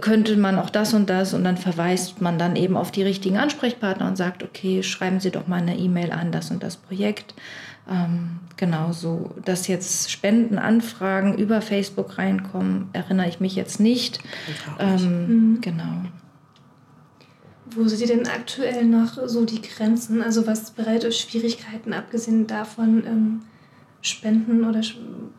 könnte 0.00 0.36
man 0.36 0.58
auch 0.58 0.70
das 0.70 0.94
und 0.94 1.10
das 1.10 1.34
und 1.34 1.44
dann 1.44 1.56
verweist 1.56 2.20
man 2.20 2.38
dann 2.38 2.56
eben 2.56 2.76
auf 2.76 2.90
die 2.90 3.02
richtigen 3.02 3.38
Ansprechpartner 3.38 4.06
und 4.06 4.16
sagt, 4.16 4.42
okay, 4.42 4.82
schreiben 4.82 5.20
Sie 5.20 5.30
doch 5.30 5.46
mal 5.46 5.60
eine 5.60 5.76
E-Mail 5.76 6.12
an 6.12 6.32
das 6.32 6.50
und 6.50 6.62
das 6.62 6.76
Projekt. 6.76 7.34
Ähm, 7.88 8.40
genau 8.56 8.92
so, 8.92 9.34
dass 9.44 9.66
jetzt 9.66 10.10
Spendenanfragen 10.10 11.38
über 11.38 11.60
Facebook 11.60 12.18
reinkommen, 12.18 12.88
erinnere 12.92 13.28
ich 13.28 13.40
mich 13.40 13.56
jetzt 13.56 13.80
nicht. 13.80 14.20
Ähm, 14.78 15.54
mhm. 15.54 15.60
Genau. 15.60 16.04
Wo 17.72 17.86
seht 17.86 18.00
ihr 18.00 18.08
denn 18.08 18.26
aktuell 18.26 18.84
noch 18.84 19.16
so 19.26 19.44
die 19.44 19.62
Grenzen? 19.62 20.22
Also 20.22 20.46
was 20.46 20.72
bereitet 20.72 21.14
Schwierigkeiten, 21.14 21.92
abgesehen 21.92 22.46
davon, 22.46 23.04
ähm, 23.06 23.40
Spenden 24.02 24.64
oder 24.64 24.80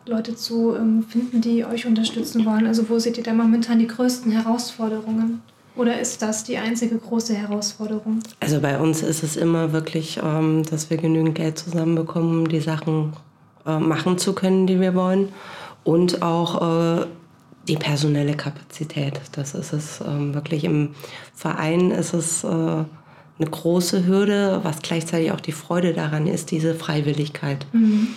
Leute 0.06 0.36
zu 0.36 0.75
ähm, 0.75 1.04
finden, 1.04 1.41
die 1.41 1.65
euch 1.65 1.86
unterstützen 1.86 2.45
wollen? 2.45 2.67
Also 2.67 2.89
wo 2.89 2.99
seht 2.99 3.17
ihr 3.17 3.23
da 3.23 3.34
momentan 3.34 3.80
die 3.80 3.88
größten 3.88 4.32
Herausforderungen? 4.32 5.41
Oder 5.75 5.99
ist 5.99 6.21
das 6.21 6.43
die 6.43 6.57
einzige 6.57 6.97
große 6.97 7.34
Herausforderung? 7.34 8.19
Also 8.39 8.60
bei 8.60 8.77
uns 8.77 9.03
ist 9.03 9.23
es 9.23 9.38
immer 9.38 9.71
wirklich, 9.71 10.19
ähm, 10.23 10.63
dass 10.63 10.89
wir 10.89 10.97
genügend 10.97 11.36
Geld 11.36 11.57
zusammenbekommen, 11.57 12.39
um 12.39 12.49
die 12.49 12.60
Sachen 12.60 13.13
äh, 13.65 13.79
machen 13.79 14.17
zu 14.17 14.34
können, 14.34 14.67
die 14.67 14.79
wir 14.79 14.95
wollen. 14.95 15.29
Und 15.84 16.21
auch 16.21 17.01
äh, 17.01 17.05
die 17.67 17.77
personelle 17.77 18.34
Kapazität. 18.36 19.21
Das 19.31 19.53
ist 19.53 19.73
es 19.73 20.01
ähm, 20.05 20.34
wirklich. 20.34 20.63
Im 20.63 20.89
Verein 21.34 21.91
ist 21.91 22.13
es 22.13 22.43
äh, 22.43 22.47
eine 22.47 22.86
große 23.39 24.05
Hürde, 24.05 24.60
was 24.63 24.81
gleichzeitig 24.81 25.31
auch 25.31 25.39
die 25.39 25.51
Freude 25.51 25.93
daran 25.93 26.27
ist, 26.27 26.51
diese 26.51 26.75
Freiwilligkeit. 26.75 27.65
Mhm. 27.71 28.07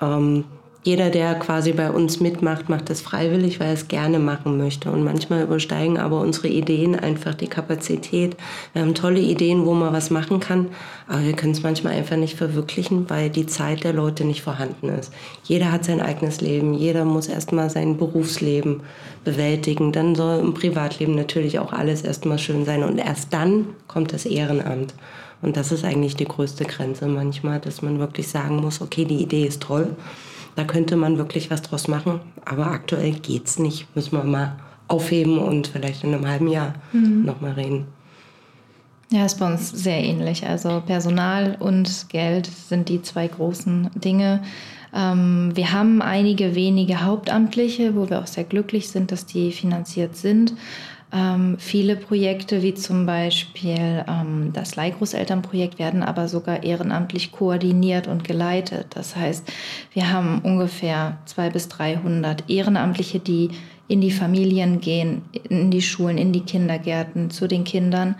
Ähm, 0.00 0.44
jeder, 0.84 1.10
der 1.10 1.36
quasi 1.36 1.72
bei 1.72 1.92
uns 1.92 2.18
mitmacht, 2.18 2.68
macht 2.68 2.90
das 2.90 3.00
freiwillig, 3.00 3.60
weil 3.60 3.68
er 3.68 3.74
es 3.74 3.86
gerne 3.86 4.18
machen 4.18 4.58
möchte. 4.58 4.90
Und 4.90 5.04
manchmal 5.04 5.44
übersteigen 5.44 5.96
aber 5.96 6.20
unsere 6.20 6.48
Ideen 6.48 6.98
einfach 6.98 7.34
die 7.34 7.46
Kapazität. 7.46 8.36
Wir 8.72 8.82
haben 8.82 8.94
tolle 8.94 9.20
Ideen, 9.20 9.64
wo 9.64 9.74
man 9.74 9.92
was 9.92 10.10
machen 10.10 10.40
kann, 10.40 10.68
aber 11.06 11.22
wir 11.22 11.34
können 11.34 11.52
es 11.52 11.62
manchmal 11.62 11.92
einfach 11.92 12.16
nicht 12.16 12.36
verwirklichen, 12.36 13.08
weil 13.08 13.30
die 13.30 13.46
Zeit 13.46 13.84
der 13.84 13.92
Leute 13.92 14.24
nicht 14.24 14.42
vorhanden 14.42 14.88
ist. 14.88 15.12
Jeder 15.44 15.70
hat 15.70 15.84
sein 15.84 16.00
eigenes 16.00 16.40
Leben, 16.40 16.74
jeder 16.74 17.04
muss 17.04 17.28
erstmal 17.28 17.70
sein 17.70 17.96
Berufsleben 17.96 18.80
bewältigen. 19.24 19.92
Dann 19.92 20.16
soll 20.16 20.40
im 20.40 20.52
Privatleben 20.52 21.14
natürlich 21.14 21.60
auch 21.60 21.72
alles 21.72 22.02
erstmal 22.02 22.40
schön 22.40 22.64
sein. 22.64 22.82
Und 22.82 22.98
erst 22.98 23.32
dann 23.32 23.66
kommt 23.86 24.12
das 24.12 24.26
Ehrenamt. 24.26 24.94
Und 25.42 25.56
das 25.56 25.70
ist 25.70 25.84
eigentlich 25.84 26.16
die 26.16 26.24
größte 26.24 26.64
Grenze 26.64 27.06
manchmal, 27.06 27.60
dass 27.60 27.82
man 27.82 28.00
wirklich 28.00 28.26
sagen 28.26 28.56
muss, 28.56 28.80
okay, 28.80 29.04
die 29.04 29.22
Idee 29.22 29.46
ist 29.46 29.62
toll 29.62 29.96
da 30.54 30.64
könnte 30.64 30.96
man 30.96 31.18
wirklich 31.18 31.50
was 31.50 31.62
draus 31.62 31.88
machen. 31.88 32.20
Aber 32.44 32.66
aktuell 32.66 33.12
geht 33.12 33.46
es 33.46 33.58
nicht. 33.58 33.94
Müssen 33.94 34.16
wir 34.16 34.24
mal 34.24 34.56
aufheben 34.88 35.38
und 35.38 35.68
vielleicht 35.68 36.04
in 36.04 36.14
einem 36.14 36.26
halben 36.26 36.48
Jahr 36.48 36.74
mhm. 36.92 37.24
nochmal 37.24 37.52
reden. 37.52 37.86
Ja, 39.10 39.26
ist 39.26 39.38
bei 39.38 39.46
uns 39.46 39.70
sehr 39.70 40.02
ähnlich. 40.02 40.46
Also 40.46 40.82
Personal 40.86 41.56
und 41.58 42.08
Geld 42.08 42.46
sind 42.46 42.88
die 42.88 43.02
zwei 43.02 43.28
großen 43.28 43.90
Dinge. 43.94 44.42
Ähm, 44.94 45.52
wir 45.54 45.72
haben 45.72 46.00
einige 46.00 46.54
wenige 46.54 47.04
Hauptamtliche, 47.04 47.94
wo 47.94 48.08
wir 48.08 48.20
auch 48.20 48.26
sehr 48.26 48.44
glücklich 48.44 48.88
sind, 48.88 49.12
dass 49.12 49.26
die 49.26 49.52
finanziert 49.52 50.16
sind. 50.16 50.54
Ähm, 51.12 51.56
viele 51.58 51.96
Projekte, 51.96 52.62
wie 52.62 52.72
zum 52.72 53.04
Beispiel 53.04 54.04
ähm, 54.08 54.50
das 54.54 54.76
Leihgroßelternprojekt, 54.76 55.78
werden 55.78 56.02
aber 56.02 56.26
sogar 56.26 56.62
ehrenamtlich 56.62 57.32
koordiniert 57.32 58.06
und 58.06 58.24
geleitet. 58.24 58.86
Das 58.90 59.14
heißt, 59.14 59.52
wir 59.92 60.10
haben 60.10 60.40
ungefähr 60.40 61.18
200 61.26 61.52
bis 61.52 61.68
300 61.68 62.48
Ehrenamtliche, 62.48 63.18
die 63.18 63.50
in 63.88 64.00
die 64.00 64.10
Familien 64.10 64.80
gehen, 64.80 65.22
in 65.50 65.70
die 65.70 65.82
Schulen, 65.82 66.16
in 66.16 66.32
die 66.32 66.40
Kindergärten, 66.40 67.30
zu 67.30 67.46
den 67.46 67.64
Kindern 67.64 68.14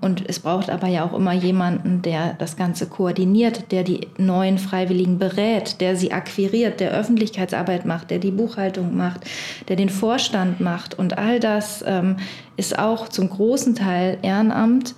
und 0.00 0.28
es 0.28 0.38
braucht 0.38 0.70
aber 0.70 0.86
ja 0.86 1.04
auch 1.04 1.12
immer 1.12 1.32
jemanden, 1.32 2.00
der 2.02 2.34
das 2.34 2.56
Ganze 2.56 2.86
koordiniert, 2.86 3.72
der 3.72 3.82
die 3.82 4.06
neuen 4.16 4.56
Freiwilligen 4.56 5.18
berät, 5.18 5.80
der 5.80 5.96
sie 5.96 6.12
akquiriert, 6.12 6.78
der 6.78 6.92
Öffentlichkeitsarbeit 6.92 7.84
macht, 7.84 8.10
der 8.10 8.20
die 8.20 8.30
Buchhaltung 8.30 8.96
macht, 8.96 9.22
der 9.66 9.74
den 9.74 9.88
Vorstand 9.88 10.60
macht. 10.60 10.96
Und 10.96 11.18
all 11.18 11.40
das 11.40 11.82
ähm, 11.84 12.18
ist 12.56 12.78
auch 12.78 13.08
zum 13.08 13.30
großen 13.30 13.74
Teil 13.74 14.18
Ehrenamt. 14.22 14.94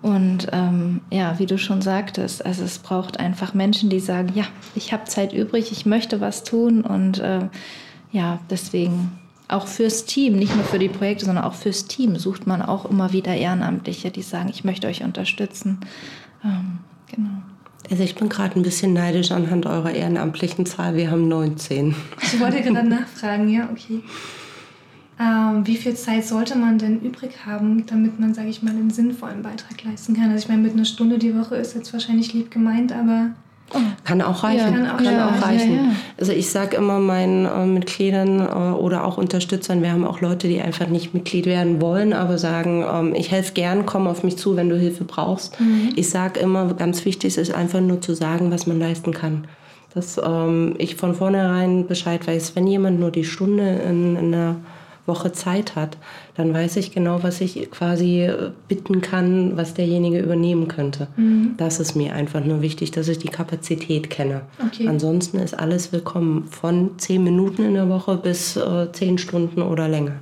Und 0.00 0.46
ähm, 0.52 1.00
ja, 1.10 1.38
wie 1.40 1.46
du 1.46 1.58
schon 1.58 1.82
sagtest, 1.82 2.46
also 2.46 2.62
es 2.62 2.78
braucht 2.78 3.18
einfach 3.18 3.52
Menschen, 3.52 3.90
die 3.90 4.00
sagen, 4.00 4.30
ja, 4.34 4.44
ich 4.76 4.92
habe 4.92 5.04
Zeit 5.04 5.32
übrig, 5.32 5.72
ich 5.72 5.86
möchte 5.86 6.20
was 6.20 6.44
tun. 6.44 6.82
Und 6.82 7.18
äh, 7.18 7.48
ja, 8.12 8.38
deswegen 8.48 9.10
auch 9.48 9.66
fürs 9.66 10.04
Team, 10.04 10.36
nicht 10.36 10.54
nur 10.54 10.64
für 10.64 10.78
die 10.78 10.88
Projekte, 10.88 11.26
sondern 11.26 11.44
auch 11.44 11.54
fürs 11.54 11.86
Team 11.86 12.16
sucht 12.16 12.46
man 12.46 12.62
auch 12.62 12.86
immer 12.86 13.12
wieder 13.12 13.34
Ehrenamtliche, 13.34 14.10
die 14.10 14.22
sagen, 14.22 14.48
ich 14.48 14.64
möchte 14.64 14.86
euch 14.86 15.02
unterstützen. 15.02 15.80
Ähm, 16.42 16.78
genau. 17.10 17.42
Also 17.90 18.02
ich 18.02 18.14
bin 18.14 18.30
gerade 18.30 18.58
ein 18.58 18.62
bisschen 18.62 18.94
neidisch 18.94 19.30
anhand 19.30 19.66
eurer 19.66 19.90
ehrenamtlichen 19.90 20.64
Zahl. 20.64 20.96
Wir 20.96 21.10
haben 21.10 21.28
19. 21.28 21.94
Ich 22.22 22.40
wollte 22.40 22.62
gerade 22.62 22.88
nachfragen, 22.88 23.48
ja, 23.48 23.68
okay. 23.70 24.00
Ähm, 25.20 25.66
wie 25.66 25.76
viel 25.76 25.94
Zeit 25.94 26.24
sollte 26.26 26.58
man 26.58 26.78
denn 26.78 27.00
übrig 27.00 27.46
haben, 27.46 27.86
damit 27.86 28.18
man, 28.18 28.34
sage 28.34 28.48
ich 28.48 28.62
mal, 28.62 28.70
einen 28.70 28.90
sinnvollen 28.90 29.42
Beitrag 29.42 29.84
leisten 29.84 30.14
kann? 30.14 30.30
Also 30.30 30.44
ich 30.44 30.48
meine, 30.48 30.62
mit 30.62 30.72
einer 30.72 30.86
Stunde 30.86 31.18
die 31.18 31.36
Woche 31.36 31.56
ist 31.56 31.74
jetzt 31.74 31.92
wahrscheinlich 31.92 32.32
lieb 32.32 32.50
gemeint, 32.50 32.92
aber 32.92 33.30
Oh. 33.72 33.78
Kann 34.04 34.20
auch 34.20 34.44
reichen. 34.44 34.58
Ja, 34.58 34.70
kann 34.70 34.90
auch, 34.90 34.96
kann 34.98 35.14
ja, 35.14 35.28
auch 35.28 35.42
reichen. 35.42 35.74
Ja, 35.74 35.82
also 36.18 36.32
ich 36.32 36.50
sage 36.50 36.76
immer 36.76 36.98
meinen 36.98 37.46
äh, 37.46 37.66
Mitgliedern 37.66 38.40
äh, 38.40 38.76
oder 38.76 39.04
auch 39.04 39.16
Unterstützern, 39.16 39.82
wir 39.82 39.90
haben 39.90 40.06
auch 40.06 40.20
Leute, 40.20 40.48
die 40.48 40.60
einfach 40.60 40.86
nicht 40.86 41.14
Mitglied 41.14 41.46
werden 41.46 41.80
wollen, 41.80 42.12
aber 42.12 42.38
sagen, 42.38 42.84
ähm, 42.88 43.14
ich 43.14 43.30
helfe 43.30 43.54
gern, 43.54 43.86
komm 43.86 44.06
auf 44.06 44.22
mich 44.22 44.36
zu, 44.36 44.56
wenn 44.56 44.68
du 44.68 44.78
Hilfe 44.78 45.04
brauchst. 45.04 45.58
Mhm. 45.60 45.92
Ich 45.96 46.10
sage 46.10 46.40
immer, 46.40 46.74
ganz 46.74 47.04
wichtig 47.04 47.36
ist 47.36 47.54
einfach 47.54 47.80
nur 47.80 48.00
zu 48.00 48.14
sagen, 48.14 48.50
was 48.50 48.66
man 48.66 48.78
leisten 48.78 49.12
kann. 49.12 49.46
Dass 49.94 50.20
ähm, 50.22 50.74
ich 50.78 50.96
von 50.96 51.14
vornherein 51.14 51.86
Bescheid 51.86 52.26
weiß, 52.26 52.56
wenn 52.56 52.66
jemand 52.66 53.00
nur 53.00 53.10
die 53.10 53.24
Stunde 53.24 53.80
in, 53.88 54.16
in 54.16 54.34
einer 54.34 54.56
Woche 55.06 55.32
Zeit 55.32 55.76
hat, 55.76 55.98
dann 56.34 56.54
weiß 56.54 56.76
ich 56.76 56.92
genau, 56.92 57.22
was 57.22 57.40
ich 57.40 57.70
quasi 57.70 58.22
äh, 58.22 58.50
bitten 58.68 59.00
kann, 59.00 59.56
was 59.56 59.74
derjenige 59.74 60.18
übernehmen 60.20 60.68
könnte. 60.68 61.08
Mhm. 61.16 61.54
Das 61.56 61.80
ist 61.80 61.94
mir 61.94 62.14
einfach 62.14 62.44
nur 62.44 62.62
wichtig, 62.62 62.90
dass 62.90 63.08
ich 63.08 63.18
die 63.18 63.28
Kapazität 63.28 64.08
kenne. 64.10 64.42
Okay. 64.66 64.88
Ansonsten 64.88 65.38
ist 65.38 65.58
alles 65.58 65.92
willkommen, 65.92 66.44
von 66.50 66.98
zehn 66.98 67.22
Minuten 67.22 67.64
in 67.64 67.74
der 67.74 67.88
Woche 67.88 68.16
bis 68.16 68.56
äh, 68.56 68.90
zehn 68.92 69.18
Stunden 69.18 69.62
oder 69.62 69.88
länger. 69.88 70.14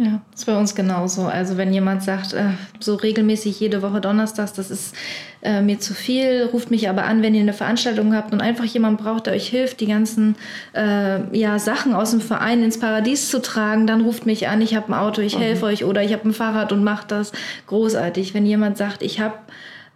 Ja, 0.00 0.20
das 0.30 0.42
ist 0.42 0.46
bei 0.46 0.56
uns 0.56 0.76
genauso. 0.76 1.24
Also 1.24 1.56
wenn 1.56 1.72
jemand 1.72 2.04
sagt, 2.04 2.32
äh, 2.32 2.50
so 2.78 2.94
regelmäßig 2.94 3.58
jede 3.58 3.82
Woche 3.82 4.00
Donnerstags, 4.00 4.52
das 4.52 4.70
ist 4.70 4.94
äh, 5.42 5.60
mir 5.60 5.80
zu 5.80 5.92
viel, 5.92 6.48
ruft 6.52 6.70
mich 6.70 6.88
aber 6.88 7.02
an, 7.02 7.20
wenn 7.20 7.34
ihr 7.34 7.40
eine 7.40 7.52
Veranstaltung 7.52 8.14
habt 8.14 8.32
und 8.32 8.40
einfach 8.40 8.64
jemand 8.64 9.00
braucht, 9.00 9.26
der 9.26 9.32
euch 9.32 9.48
hilft, 9.48 9.80
die 9.80 9.88
ganzen 9.88 10.36
äh, 10.72 11.36
ja, 11.36 11.58
Sachen 11.58 11.94
aus 11.94 12.12
dem 12.12 12.20
Verein 12.20 12.62
ins 12.62 12.78
Paradies 12.78 13.28
zu 13.28 13.42
tragen, 13.42 13.88
dann 13.88 14.02
ruft 14.02 14.24
mich 14.24 14.46
an, 14.46 14.62
ich 14.62 14.76
habe 14.76 14.92
ein 14.92 14.94
Auto, 14.94 15.20
ich 15.20 15.36
helfe 15.36 15.64
mhm. 15.64 15.72
euch 15.72 15.84
oder 15.84 16.04
ich 16.04 16.12
habe 16.12 16.28
ein 16.28 16.32
Fahrrad 16.32 16.70
und 16.70 16.84
macht 16.84 17.10
das. 17.10 17.32
Großartig. 17.66 18.34
Wenn 18.34 18.46
jemand 18.46 18.78
sagt, 18.78 19.02
ich 19.02 19.18
habe 19.18 19.34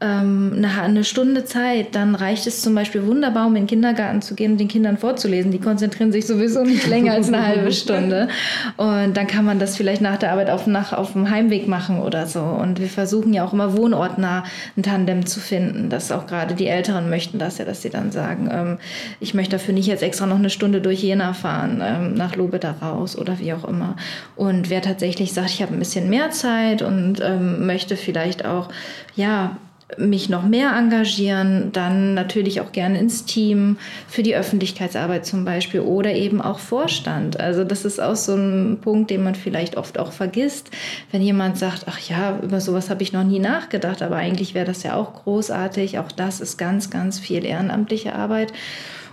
ähm, 0.02 0.64
eine, 0.64 1.04
Stunde 1.04 1.44
Zeit, 1.44 1.94
dann 1.94 2.14
reicht 2.14 2.46
es 2.46 2.60
zum 2.60 2.74
Beispiel 2.74 3.06
wunderbar, 3.06 3.46
um 3.46 3.54
in 3.54 3.62
den 3.62 3.68
Kindergarten 3.68 4.20
zu 4.20 4.34
gehen 4.34 4.52
und 4.52 4.58
den 4.58 4.68
Kindern 4.68 4.98
vorzulesen. 4.98 5.52
Die 5.52 5.60
konzentrieren 5.60 6.10
sich 6.10 6.26
sowieso 6.26 6.64
nicht 6.64 6.86
länger 6.86 7.12
als 7.12 7.28
eine 7.28 7.46
halbe 7.46 7.72
Stunde. 7.72 8.28
Und 8.76 9.16
dann 9.16 9.26
kann 9.26 9.44
man 9.44 9.58
das 9.58 9.76
vielleicht 9.76 10.02
nach 10.02 10.16
der 10.16 10.32
Arbeit 10.32 10.50
auf, 10.50 10.66
nach, 10.66 10.92
auf 10.92 11.12
dem 11.12 11.30
Heimweg 11.30 11.68
machen 11.68 12.00
oder 12.00 12.26
so. 12.26 12.40
Und 12.40 12.80
wir 12.80 12.88
versuchen 12.88 13.32
ja 13.32 13.44
auch 13.44 13.52
immer 13.52 13.76
wohnortnah 13.76 14.44
ein 14.76 14.82
Tandem 14.82 15.24
zu 15.24 15.38
finden, 15.38 15.88
dass 15.88 16.10
auch 16.10 16.26
gerade 16.26 16.54
die 16.54 16.66
Älteren 16.66 17.08
möchten 17.08 17.38
das 17.38 17.58
ja, 17.58 17.64
dass 17.64 17.82
sie 17.82 17.90
dann 17.90 18.10
sagen, 18.10 18.48
ähm, 18.52 18.78
ich 19.20 19.34
möchte 19.34 19.52
dafür 19.52 19.74
nicht 19.74 19.86
jetzt 19.86 20.02
extra 20.02 20.26
noch 20.26 20.38
eine 20.38 20.50
Stunde 20.50 20.80
durch 20.80 21.02
Jena 21.02 21.32
fahren, 21.32 21.82
ähm, 21.84 22.14
nach 22.14 22.34
Lobe 22.34 22.58
da 22.58 22.72
raus 22.72 23.16
oder 23.16 23.38
wie 23.38 23.52
auch 23.52 23.64
immer. 23.64 23.96
Und 24.36 24.70
wer 24.70 24.82
tatsächlich 24.82 25.32
sagt, 25.32 25.50
ich 25.50 25.62
habe 25.62 25.72
ein 25.72 25.78
bisschen 25.78 26.10
mehr 26.10 26.30
Zeit 26.30 26.82
und 26.82 27.20
ähm, 27.22 27.66
möchte 27.66 27.96
vielleicht 27.96 28.44
auch, 28.44 28.68
ja, 29.14 29.56
mich 29.98 30.28
noch 30.28 30.42
mehr 30.42 30.74
engagieren, 30.76 31.70
dann 31.72 32.14
natürlich 32.14 32.60
auch 32.60 32.72
gerne 32.72 32.98
ins 32.98 33.24
Team, 33.24 33.76
für 34.08 34.22
die 34.22 34.34
Öffentlichkeitsarbeit 34.34 35.26
zum 35.26 35.44
Beispiel 35.44 35.80
oder 35.80 36.12
eben 36.12 36.40
auch 36.40 36.58
Vorstand. 36.58 37.40
Also 37.40 37.64
das 37.64 37.84
ist 37.84 38.00
auch 38.00 38.16
so 38.16 38.34
ein 38.34 38.78
Punkt, 38.80 39.10
den 39.10 39.24
man 39.24 39.34
vielleicht 39.34 39.76
oft 39.76 39.98
auch 39.98 40.12
vergisst, 40.12 40.70
wenn 41.10 41.22
jemand 41.22 41.58
sagt, 41.58 41.84
ach 41.86 42.00
ja, 42.00 42.38
über 42.42 42.60
sowas 42.60 42.90
habe 42.90 43.02
ich 43.02 43.12
noch 43.12 43.24
nie 43.24 43.38
nachgedacht, 43.38 44.02
aber 44.02 44.16
eigentlich 44.16 44.54
wäre 44.54 44.66
das 44.66 44.82
ja 44.82 44.94
auch 44.94 45.14
großartig. 45.24 45.98
Auch 45.98 46.12
das 46.12 46.40
ist 46.40 46.56
ganz, 46.56 46.90
ganz 46.90 47.18
viel 47.18 47.44
ehrenamtliche 47.44 48.14
Arbeit. 48.14 48.52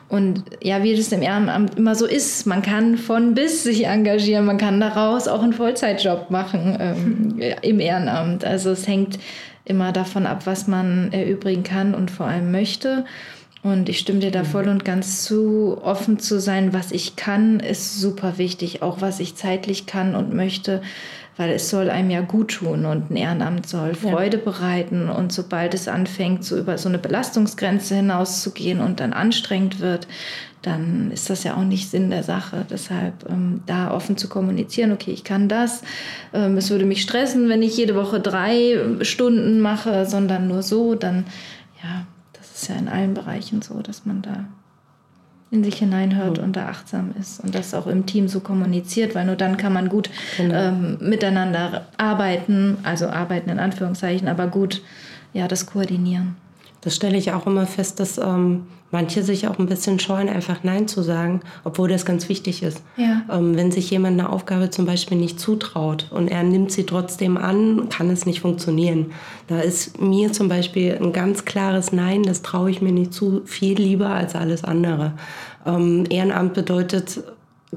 Und 0.10 0.44
ja, 0.64 0.82
wie 0.82 0.96
das 0.96 1.12
im 1.12 1.22
Ehrenamt 1.22 1.78
immer 1.78 1.94
so 1.94 2.08
ist, 2.08 2.48
man 2.48 2.64
kann 2.64 2.98
von 2.98 3.36
bis 3.36 3.64
sich 3.64 3.86
engagieren, 3.86 4.44
man 4.44 4.58
kann 4.58 4.80
daraus 4.80 5.28
auch 5.28 5.44
einen 5.44 5.54
Vollzeitjob 5.54 6.32
machen 6.32 6.78
ähm, 6.80 7.40
im 7.62 7.80
Ehrenamt. 7.80 8.44
Also 8.44 8.72
es 8.72 8.88
hängt 8.88 9.20
immer 9.70 9.92
davon 9.92 10.26
ab, 10.26 10.46
was 10.46 10.68
man 10.68 11.14
erübrigen 11.14 11.64
kann 11.64 11.94
und 11.94 12.12
vor 12.12 12.26
allem 12.26 12.52
möchte. 12.52 13.06
Und 13.62 13.90
ich 13.90 14.00
stimme 14.00 14.20
dir 14.20 14.32
da 14.32 14.44
voll 14.46 14.70
und 14.70 14.86
ganz 14.86 15.24
zu. 15.24 15.78
Offen 15.82 16.18
zu 16.18 16.40
sein, 16.40 16.74
was 16.74 16.92
ich 16.92 17.18
kann, 17.18 17.60
ist 17.60 18.00
super 18.00 18.38
wichtig. 18.38 18.82
Auch 18.82 19.02
was 19.02 19.20
ich 19.20 19.36
zeitlich 19.36 19.86
kann 19.86 20.16
und 20.16 20.34
möchte, 20.34 20.82
weil 21.36 21.52
es 21.52 21.70
soll 21.70 21.90
einem 21.90 22.10
ja 22.10 22.22
gut 22.22 22.52
tun 22.52 22.86
und 22.86 23.12
ein 23.12 23.18
Ehrenamt 23.18 23.68
soll 23.68 23.96
Freude 23.96 24.38
ja. 24.38 24.44
bereiten. 24.44 25.10
Und 25.10 25.34
sobald 25.34 25.74
es 25.74 25.90
anfängt, 25.90 26.46
so 26.46 26.58
über 26.58 26.78
so 26.78 26.88
eine 26.88 27.00
Belastungsgrenze 27.00 27.96
hinauszugehen 27.96 28.80
und 28.80 29.02
dann 29.02 29.12
anstrengend 29.12 29.82
wird, 29.82 30.08
dann 30.62 31.12
ist 31.12 31.30
das 31.30 31.44
ja 31.44 31.56
auch 31.56 31.64
nicht 31.64 31.90
Sinn 31.90 32.10
der 32.10 32.24
Sache. 32.24 32.66
Deshalb 32.70 33.30
ähm, 33.30 33.62
da 33.66 33.92
offen 33.92 34.18
zu 34.18 34.28
kommunizieren, 34.28 34.92
okay, 34.92 35.12
ich 35.12 35.24
kann 35.24 35.48
das. 35.48 35.84
Ähm, 36.34 36.58
es 36.58 36.70
würde 36.70 36.86
mich 36.86 37.02
stressen, 37.02 37.50
wenn 37.50 37.62
ich 37.62 37.78
jede 37.78 37.96
Woche 37.96 38.20
drei 38.20 38.78
Stunden 39.02 39.60
mache, 39.62 40.06
sondern 40.06 40.48
nur 40.48 40.62
so, 40.62 40.96
dann, 40.96 41.26
ja, 41.82 42.06
das 42.34 42.52
ist 42.62 42.68
ja 42.68 42.76
in 42.76 42.90
allen 42.90 43.14
Bereichen 43.14 43.62
so, 43.62 43.82
dass 43.82 44.06
man 44.06 44.22
da 44.22 44.46
in 45.52 45.64
sich 45.64 45.76
hineinhört 45.76 46.38
mhm. 46.38 46.44
und 46.44 46.56
da 46.56 46.68
achtsam 46.68 47.14
ist 47.20 47.44
und 47.44 47.56
das 47.56 47.74
auch 47.74 47.88
im 47.88 48.06
Team 48.06 48.28
so 48.28 48.40
kommuniziert, 48.40 49.16
weil 49.16 49.26
nur 49.26 49.36
dann 49.36 49.58
kann 49.58 49.74
man 49.74 49.90
gut 49.90 50.10
genau. 50.38 50.56
ähm, 50.56 50.98
miteinander 51.02 51.88
arbeiten, 51.98 52.78
also 52.84 53.08
arbeiten 53.08 53.50
in 53.50 53.60
Anführungszeichen, 53.60 54.28
aber 54.28 54.48
gut 54.48 54.82
ja, 55.34 55.48
das 55.48 55.66
koordinieren. 55.66 56.36
Das 56.82 56.96
stelle 56.96 57.18
ich 57.18 57.32
auch 57.34 57.46
immer 57.46 57.66
fest, 57.66 58.00
dass 58.00 58.18
ähm, 58.18 58.64
manche 58.92 59.24
sich 59.24 59.48
auch 59.48 59.60
ein 59.60 59.68
bisschen 59.68 60.00
scheuen, 60.00 60.30
einfach 60.30 60.64
Nein 60.64 60.88
zu 60.88 61.02
sagen, 61.02 61.42
obwohl 61.64 61.90
das 61.90 62.06
ganz 62.06 62.30
wichtig 62.30 62.64
ist. 62.64 62.82
Ja. 62.96 63.22
Ähm, 63.32 63.56
wenn 63.56 63.72
sich 63.72 63.90
jemand 63.92 64.20
eine 64.20 64.30
Aufgabe 64.30 64.70
zum 64.70 64.86
Beispiel 64.86 65.18
nicht 65.18 65.40
zutraut 65.40 66.08
und 66.12 66.30
er 66.30 66.44
nimmt 66.44 66.72
sie 66.72 66.86
trotzdem 66.86 67.38
an, 67.38 67.90
kann 67.90 68.10
es 68.10 68.26
nicht 68.26 68.42
funktionieren. 68.42 69.12
Da 69.48 69.60
ist 69.60 70.00
mir 70.02 70.32
zum 70.32 70.48
Beispiel 70.48 70.98
ein 71.00 71.14
ganz 71.14 71.46
klares 71.46 71.92
Nein, 71.92 72.24
das 72.24 72.42
traue 72.42 72.72
ich 72.72 72.82
mir 72.82 72.92
nicht 72.92 73.14
zu, 73.14 73.42
viel 73.46 73.78
lieber 73.78 74.10
als 74.10 74.36
alles 74.36 74.64
andere. 74.64 75.14
Ähm, 75.66 76.06
Ehrenamt 76.10 76.54
bedeutet 76.54 77.22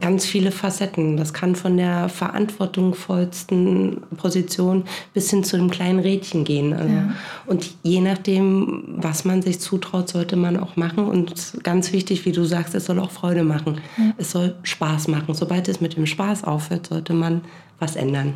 ganz 0.00 0.24
viele 0.24 0.52
Facetten. 0.52 1.16
Das 1.16 1.34
kann 1.34 1.54
von 1.54 1.76
der 1.76 2.08
verantwortungsvollsten 2.08 3.98
Position 4.16 4.84
bis 5.12 5.28
hin 5.30 5.44
zu 5.44 5.56
dem 5.56 5.70
kleinen 5.70 5.98
Rädchen 5.98 6.44
gehen. 6.44 6.72
Also 6.72 6.92
ja. 6.92 7.14
Und 7.46 7.74
je 7.82 8.00
nachdem, 8.00 8.84
was 8.96 9.24
man 9.24 9.42
sich 9.42 9.60
zutraut, 9.60 10.08
sollte 10.08 10.36
man 10.36 10.56
auch 10.58 10.76
machen. 10.76 11.04
Und 11.04 11.58
ganz 11.62 11.92
wichtig, 11.92 12.24
wie 12.24 12.32
du 12.32 12.44
sagst, 12.44 12.74
es 12.74 12.86
soll 12.86 12.98
auch 12.98 13.10
Freude 13.10 13.44
machen. 13.44 13.80
Ja. 13.98 14.14
Es 14.16 14.30
soll 14.30 14.56
Spaß 14.62 15.08
machen. 15.08 15.34
Sobald 15.34 15.68
es 15.68 15.80
mit 15.80 15.96
dem 15.96 16.06
Spaß 16.06 16.44
aufhört, 16.44 16.86
sollte 16.86 17.12
man 17.12 17.42
was 17.78 17.96
ändern. 17.96 18.34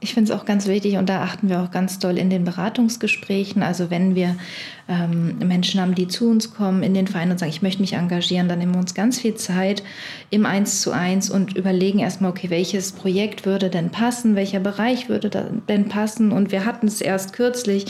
Ich 0.00 0.14
finde 0.14 0.32
es 0.32 0.38
auch 0.38 0.44
ganz 0.44 0.66
wichtig 0.66 0.96
und 0.96 1.08
da 1.08 1.22
achten 1.22 1.48
wir 1.48 1.60
auch 1.60 1.70
ganz 1.70 2.00
doll 2.00 2.18
in 2.18 2.28
den 2.28 2.44
Beratungsgesprächen. 2.44 3.62
Also 3.62 3.88
wenn 3.88 4.16
wir 4.16 4.36
ähm, 4.90 5.38
Menschen 5.38 5.80
haben, 5.80 5.94
die 5.94 6.08
zu 6.08 6.28
uns 6.28 6.52
kommen 6.52 6.82
in 6.82 6.94
den 6.94 7.06
Verein 7.06 7.30
und 7.30 7.38
sagen, 7.38 7.50
ich 7.50 7.62
möchte 7.62 7.80
mich 7.80 7.92
engagieren, 7.92 8.48
dann 8.48 8.58
nehmen 8.58 8.74
wir 8.74 8.80
uns 8.80 8.92
ganz 8.92 9.20
viel 9.20 9.36
Zeit 9.36 9.84
im 10.30 10.44
Eins 10.44 10.80
zu 10.80 10.90
eins 10.90 11.30
und 11.30 11.56
überlegen 11.56 12.00
erstmal, 12.00 12.32
okay, 12.32 12.50
welches 12.50 12.92
Projekt 12.92 13.46
würde 13.46 13.70
denn 13.70 13.90
passen, 13.90 14.34
welcher 14.34 14.58
Bereich 14.58 15.08
würde 15.08 15.30
denn 15.68 15.88
passen. 15.88 16.32
Und 16.32 16.50
wir 16.50 16.64
hatten 16.64 16.88
es 16.88 17.00
erst 17.00 17.32
kürzlich, 17.32 17.86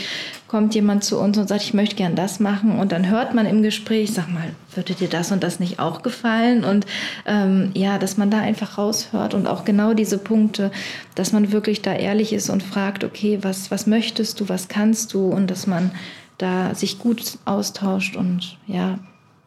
kommt 0.47 0.75
jemand 0.75 1.03
zu 1.03 1.19
uns 1.19 1.39
und 1.39 1.49
sagt, 1.49 1.63
ich 1.63 1.75
möchte 1.75 1.97
gern 1.97 2.17
das 2.17 2.39
machen. 2.39 2.79
Und 2.79 2.93
dann 2.93 3.09
hört 3.09 3.35
man 3.35 3.47
im 3.47 3.63
Gespräch, 3.63 4.13
sag 4.13 4.29
mal, 4.29 4.51
würde 4.75 4.95
dir 4.95 5.09
das 5.09 5.33
und 5.33 5.43
das 5.43 5.59
nicht 5.59 5.79
auch 5.79 6.03
gefallen? 6.03 6.65
Und 6.65 6.85
ähm, 7.25 7.71
ja, 7.75 7.99
dass 7.99 8.19
man 8.19 8.31
da 8.31 8.41
einfach 8.41 8.77
raushört 8.77 9.33
und 9.33 9.47
auch 9.47 9.65
genau 9.65 9.95
diese 9.95 10.19
Punkte, 10.19 10.71
dass 11.15 11.33
man 11.33 11.51
wirklich 11.51 11.81
da 11.81 11.95
ehrlich 11.95 12.35
ist 12.35 12.51
und 12.51 12.63
fragt, 12.63 13.05
okay, 13.05 13.39
was, 13.41 13.71
was 13.71 13.87
möchtest 13.87 14.39
du, 14.41 14.51
was 14.51 14.69
kannst 14.69 15.15
du? 15.15 15.29
Und 15.29 15.51
dass 15.51 15.67
man 15.67 15.93
da 16.41 16.75
sich 16.75 16.99
gut 16.99 17.39
austauscht 17.45 18.17
und 18.17 18.57
ja, 18.67 18.99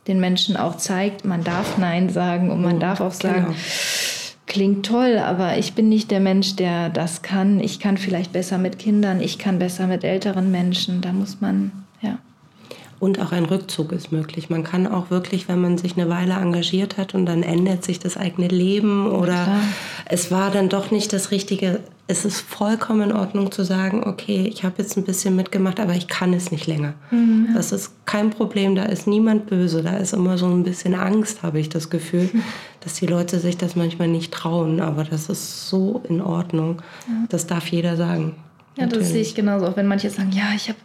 den 0.08 0.20
Menschen 0.20 0.58
auch 0.58 0.78
zeigt, 0.78 1.26
man 1.26 1.44
darf 1.44 1.78
Nein 1.78 2.10
sagen 2.10 2.52
und 2.52 2.62
man 2.62 2.78
oh, 2.78 2.80
darf 2.80 3.02
auch 3.02 3.14
sagen, 3.14 3.46
genau. 3.46 3.58
klingt 4.48 4.86
toll, 4.86 5.18
aber 5.18 5.58
ich 5.58 5.74
bin 5.74 5.90
nicht 5.90 6.12
der 6.12 6.20
Mensch, 6.20 6.56
der 6.56 6.90
das 6.90 7.22
kann. 7.22 7.60
Ich 7.60 7.80
kann 7.80 7.98
vielleicht 7.98 8.34
besser 8.34 8.58
mit 8.58 8.80
Kindern, 8.80 9.22
ich 9.22 9.40
kann 9.40 9.60
besser 9.60 9.88
mit 9.88 10.04
älteren 10.04 10.52
Menschen. 10.52 11.02
Da 11.02 11.14
muss 11.14 11.40
man. 11.40 11.72
Und 13.04 13.20
auch 13.20 13.34
ein 13.34 13.44
Rückzug 13.44 13.92
ist 13.92 14.14
möglich. 14.14 14.50
Man 14.50 14.64
kann 14.64 14.88
auch 14.88 15.10
wirklich, 15.10 15.50
wenn 15.50 15.60
man 15.60 15.78
sich 15.78 15.98
eine 15.98 16.08
Weile 16.08 16.36
engagiert 16.36 16.96
hat 16.96 17.14
und 17.14 17.26
dann 17.26 17.44
ändert 17.44 17.84
sich 17.84 18.00
das 18.00 18.16
eigene 18.16 18.48
Leben 18.48 19.08
oder 19.08 19.44
Klar. 19.44 19.60
es 20.06 20.32
war 20.32 20.52
dann 20.52 20.70
doch 20.70 20.90
nicht 20.90 21.12
das 21.12 21.30
Richtige, 21.30 21.82
es 22.08 22.24
ist 22.24 22.40
vollkommen 22.40 23.10
in 23.10 23.12
Ordnung 23.12 23.52
zu 23.52 23.66
sagen, 23.66 24.06
okay, 24.06 24.48
ich 24.48 24.64
habe 24.64 24.76
jetzt 24.78 24.96
ein 24.96 25.04
bisschen 25.04 25.36
mitgemacht, 25.36 25.82
aber 25.82 25.92
ich 25.96 26.08
kann 26.08 26.34
es 26.34 26.50
nicht 26.50 26.66
länger. 26.66 26.94
Mhm. 27.12 27.50
Das 27.54 27.74
ist 27.74 27.92
kein 28.06 28.30
Problem, 28.30 28.74
da 28.74 28.84
ist 28.84 29.06
niemand 29.06 29.48
böse, 29.48 29.84
da 29.84 29.98
ist 29.98 30.14
immer 30.14 30.38
so 30.38 30.46
ein 30.46 30.64
bisschen 30.64 30.96
Angst, 30.96 31.44
habe 31.44 31.60
ich 31.60 31.68
das 31.68 31.90
Gefühl, 31.90 32.30
mhm. 32.32 32.42
dass 32.80 32.94
die 32.94 33.06
Leute 33.06 33.40
sich 33.40 33.58
das 33.58 33.76
manchmal 33.76 34.08
nicht 34.08 34.32
trauen, 34.32 34.80
aber 34.80 35.04
das 35.04 35.28
ist 35.28 35.68
so 35.68 36.02
in 36.08 36.22
Ordnung. 36.22 36.82
Ja. 37.06 37.14
Das 37.28 37.48
darf 37.48 37.68
jeder 37.68 37.98
sagen. 37.98 38.36
Ja, 38.78 38.86
Natürlich. 38.86 39.08
das 39.08 39.12
sehe 39.12 39.22
ich 39.24 39.36
genauso, 39.36 39.68
auch 39.68 39.76
wenn 39.76 39.88
manche 39.88 40.10
sagen, 40.10 40.32
ja, 40.32 40.46
ich 40.56 40.70
habe 40.70 40.80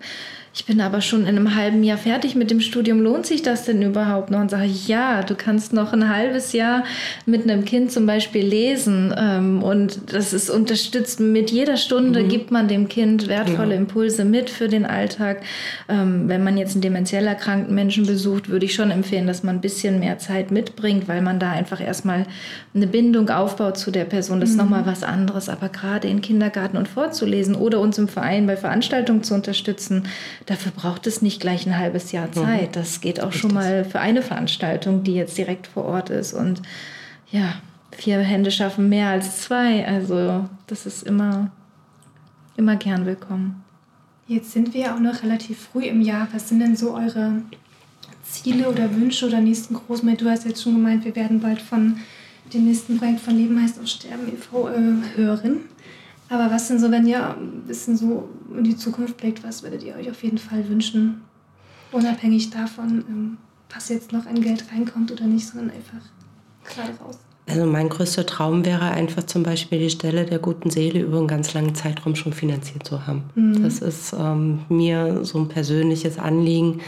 ich 0.58 0.64
bin 0.64 0.80
aber 0.80 1.00
schon 1.00 1.20
in 1.20 1.28
einem 1.28 1.54
halben 1.54 1.84
Jahr 1.84 1.98
fertig 1.98 2.34
mit 2.34 2.50
dem 2.50 2.60
Studium. 2.60 3.00
Lohnt 3.00 3.26
sich 3.26 3.42
das 3.42 3.64
denn 3.64 3.80
überhaupt 3.80 4.32
noch? 4.32 4.40
Und 4.40 4.50
sage 4.50 4.66
ich, 4.66 4.88
ja, 4.88 5.22
du 5.22 5.36
kannst 5.36 5.72
noch 5.72 5.92
ein 5.92 6.08
halbes 6.08 6.52
Jahr 6.52 6.82
mit 7.26 7.44
einem 7.44 7.64
Kind 7.64 7.92
zum 7.92 8.06
Beispiel 8.06 8.44
lesen. 8.44 9.14
Ähm, 9.16 9.62
und 9.62 10.12
das 10.12 10.32
ist 10.32 10.50
unterstützt. 10.50 11.20
Mit 11.20 11.52
jeder 11.52 11.76
Stunde 11.76 12.24
mhm. 12.24 12.28
gibt 12.28 12.50
man 12.50 12.66
dem 12.66 12.88
Kind 12.88 13.28
wertvolle 13.28 13.74
ja. 13.74 13.80
Impulse 13.80 14.24
mit 14.24 14.50
für 14.50 14.66
den 14.66 14.84
Alltag. 14.84 15.42
Ähm, 15.88 16.28
wenn 16.28 16.42
man 16.42 16.58
jetzt 16.58 16.72
einen 16.72 16.82
dementiell 16.82 17.28
erkrankten 17.28 17.72
Menschen 17.72 18.04
besucht, 18.04 18.48
würde 18.48 18.66
ich 18.66 18.74
schon 18.74 18.90
empfehlen, 18.90 19.28
dass 19.28 19.44
man 19.44 19.58
ein 19.58 19.60
bisschen 19.60 20.00
mehr 20.00 20.18
Zeit 20.18 20.50
mitbringt, 20.50 21.06
weil 21.06 21.22
man 21.22 21.38
da 21.38 21.52
einfach 21.52 21.80
erstmal 21.80 22.26
eine 22.74 22.88
Bindung 22.88 23.30
aufbaut 23.30 23.78
zu 23.78 23.92
der 23.92 24.06
Person. 24.06 24.40
Das 24.40 24.50
ist 24.50 24.56
mhm. 24.56 24.62
nochmal 24.62 24.86
was 24.86 25.04
anderes. 25.04 25.48
Aber 25.48 25.68
gerade 25.68 26.08
in 26.08 26.20
Kindergarten 26.20 26.76
und 26.76 26.88
vorzulesen 26.88 27.54
oder 27.54 27.78
uns 27.78 27.96
im 27.96 28.08
Verein 28.08 28.48
bei 28.48 28.56
Veranstaltungen 28.56 29.22
zu 29.22 29.34
unterstützen, 29.34 30.08
Dafür 30.48 30.72
braucht 30.72 31.06
es 31.06 31.20
nicht 31.20 31.42
gleich 31.42 31.66
ein 31.66 31.76
halbes 31.76 32.10
Jahr 32.10 32.28
mhm. 32.28 32.32
Zeit. 32.32 32.74
Das 32.74 33.02
geht 33.02 33.22
auch 33.22 33.32
schon 33.32 33.52
mal 33.52 33.84
für 33.84 34.00
eine 34.00 34.22
Veranstaltung, 34.22 35.02
die 35.02 35.12
jetzt 35.12 35.36
direkt 35.36 35.66
vor 35.66 35.84
Ort 35.84 36.08
ist. 36.08 36.32
Und 36.32 36.62
ja, 37.30 37.56
vier 37.92 38.20
Hände 38.20 38.50
schaffen 38.50 38.88
mehr 38.88 39.08
als 39.08 39.42
zwei. 39.42 39.86
Also 39.86 40.48
das 40.66 40.86
ist 40.86 41.02
immer, 41.02 41.50
immer 42.56 42.76
gern 42.76 43.04
willkommen. 43.04 43.62
Jetzt 44.26 44.52
sind 44.52 44.72
wir 44.72 44.80
ja 44.80 44.94
auch 44.94 45.00
noch 45.00 45.22
relativ 45.22 45.68
früh 45.70 45.84
im 45.84 46.00
Jahr. 46.00 46.28
Was 46.32 46.48
sind 46.48 46.60
denn 46.60 46.76
so 46.76 46.94
eure 46.94 47.42
Ziele 48.24 48.70
oder 48.70 48.94
Wünsche 48.94 49.26
oder 49.26 49.42
nächsten 49.42 49.74
Großmeer? 49.74 50.16
Du 50.16 50.30
hast 50.30 50.46
jetzt 50.46 50.62
schon 50.62 50.76
gemeint, 50.76 51.04
wir 51.04 51.14
werden 51.14 51.40
bald 51.40 51.60
von 51.60 51.98
dem 52.54 52.64
nächsten 52.64 52.96
Projekt 52.96 53.20
von 53.20 53.36
Leben 53.36 53.62
heißt 53.62 53.78
auch 53.78 53.86
Sterben 53.86 54.28
e.V. 54.28 54.70
Äh, 54.70 55.16
hören. 55.16 55.60
Aber 56.28 56.50
was 56.50 56.68
denn 56.68 56.78
so, 56.78 56.90
wenn 56.90 57.06
ihr 57.06 57.36
ein 57.36 57.62
bisschen 57.66 57.96
so 57.96 58.28
in 58.54 58.64
die 58.64 58.76
Zukunft 58.76 59.16
blickt, 59.16 59.42
was 59.44 59.62
würdet 59.62 59.82
ihr 59.82 59.96
euch 59.96 60.10
auf 60.10 60.22
jeden 60.22 60.38
Fall 60.38 60.68
wünschen? 60.68 61.22
Unabhängig 61.90 62.50
davon, 62.50 63.04
ähm, 63.08 63.36
was 63.74 63.88
jetzt 63.88 64.12
noch 64.12 64.26
an 64.26 64.40
Geld 64.40 64.64
reinkommt 64.72 65.10
oder 65.10 65.24
nicht, 65.24 65.46
sondern 65.46 65.70
einfach 65.70 66.00
gerade 66.64 66.92
raus. 67.02 67.18
Also 67.48 67.64
mein 67.64 67.88
größter 67.88 68.26
Traum 68.26 68.66
wäre 68.66 68.90
einfach 68.90 69.22
zum 69.22 69.42
Beispiel 69.42 69.78
die 69.78 69.90
Stelle 69.90 70.26
der 70.26 70.38
guten 70.38 70.68
Seele 70.68 71.00
über 71.00 71.16
einen 71.16 71.28
ganz 71.28 71.54
langen 71.54 71.74
Zeitraum 71.74 72.14
schon 72.14 72.34
finanziert 72.34 72.86
zu 72.86 73.06
haben. 73.06 73.24
Mhm. 73.34 73.62
Das 73.62 73.78
ist 73.78 74.12
ähm, 74.12 74.60
mir 74.68 75.24
so 75.24 75.38
ein 75.38 75.48
persönliches 75.48 76.18
Anliegen. 76.18 76.80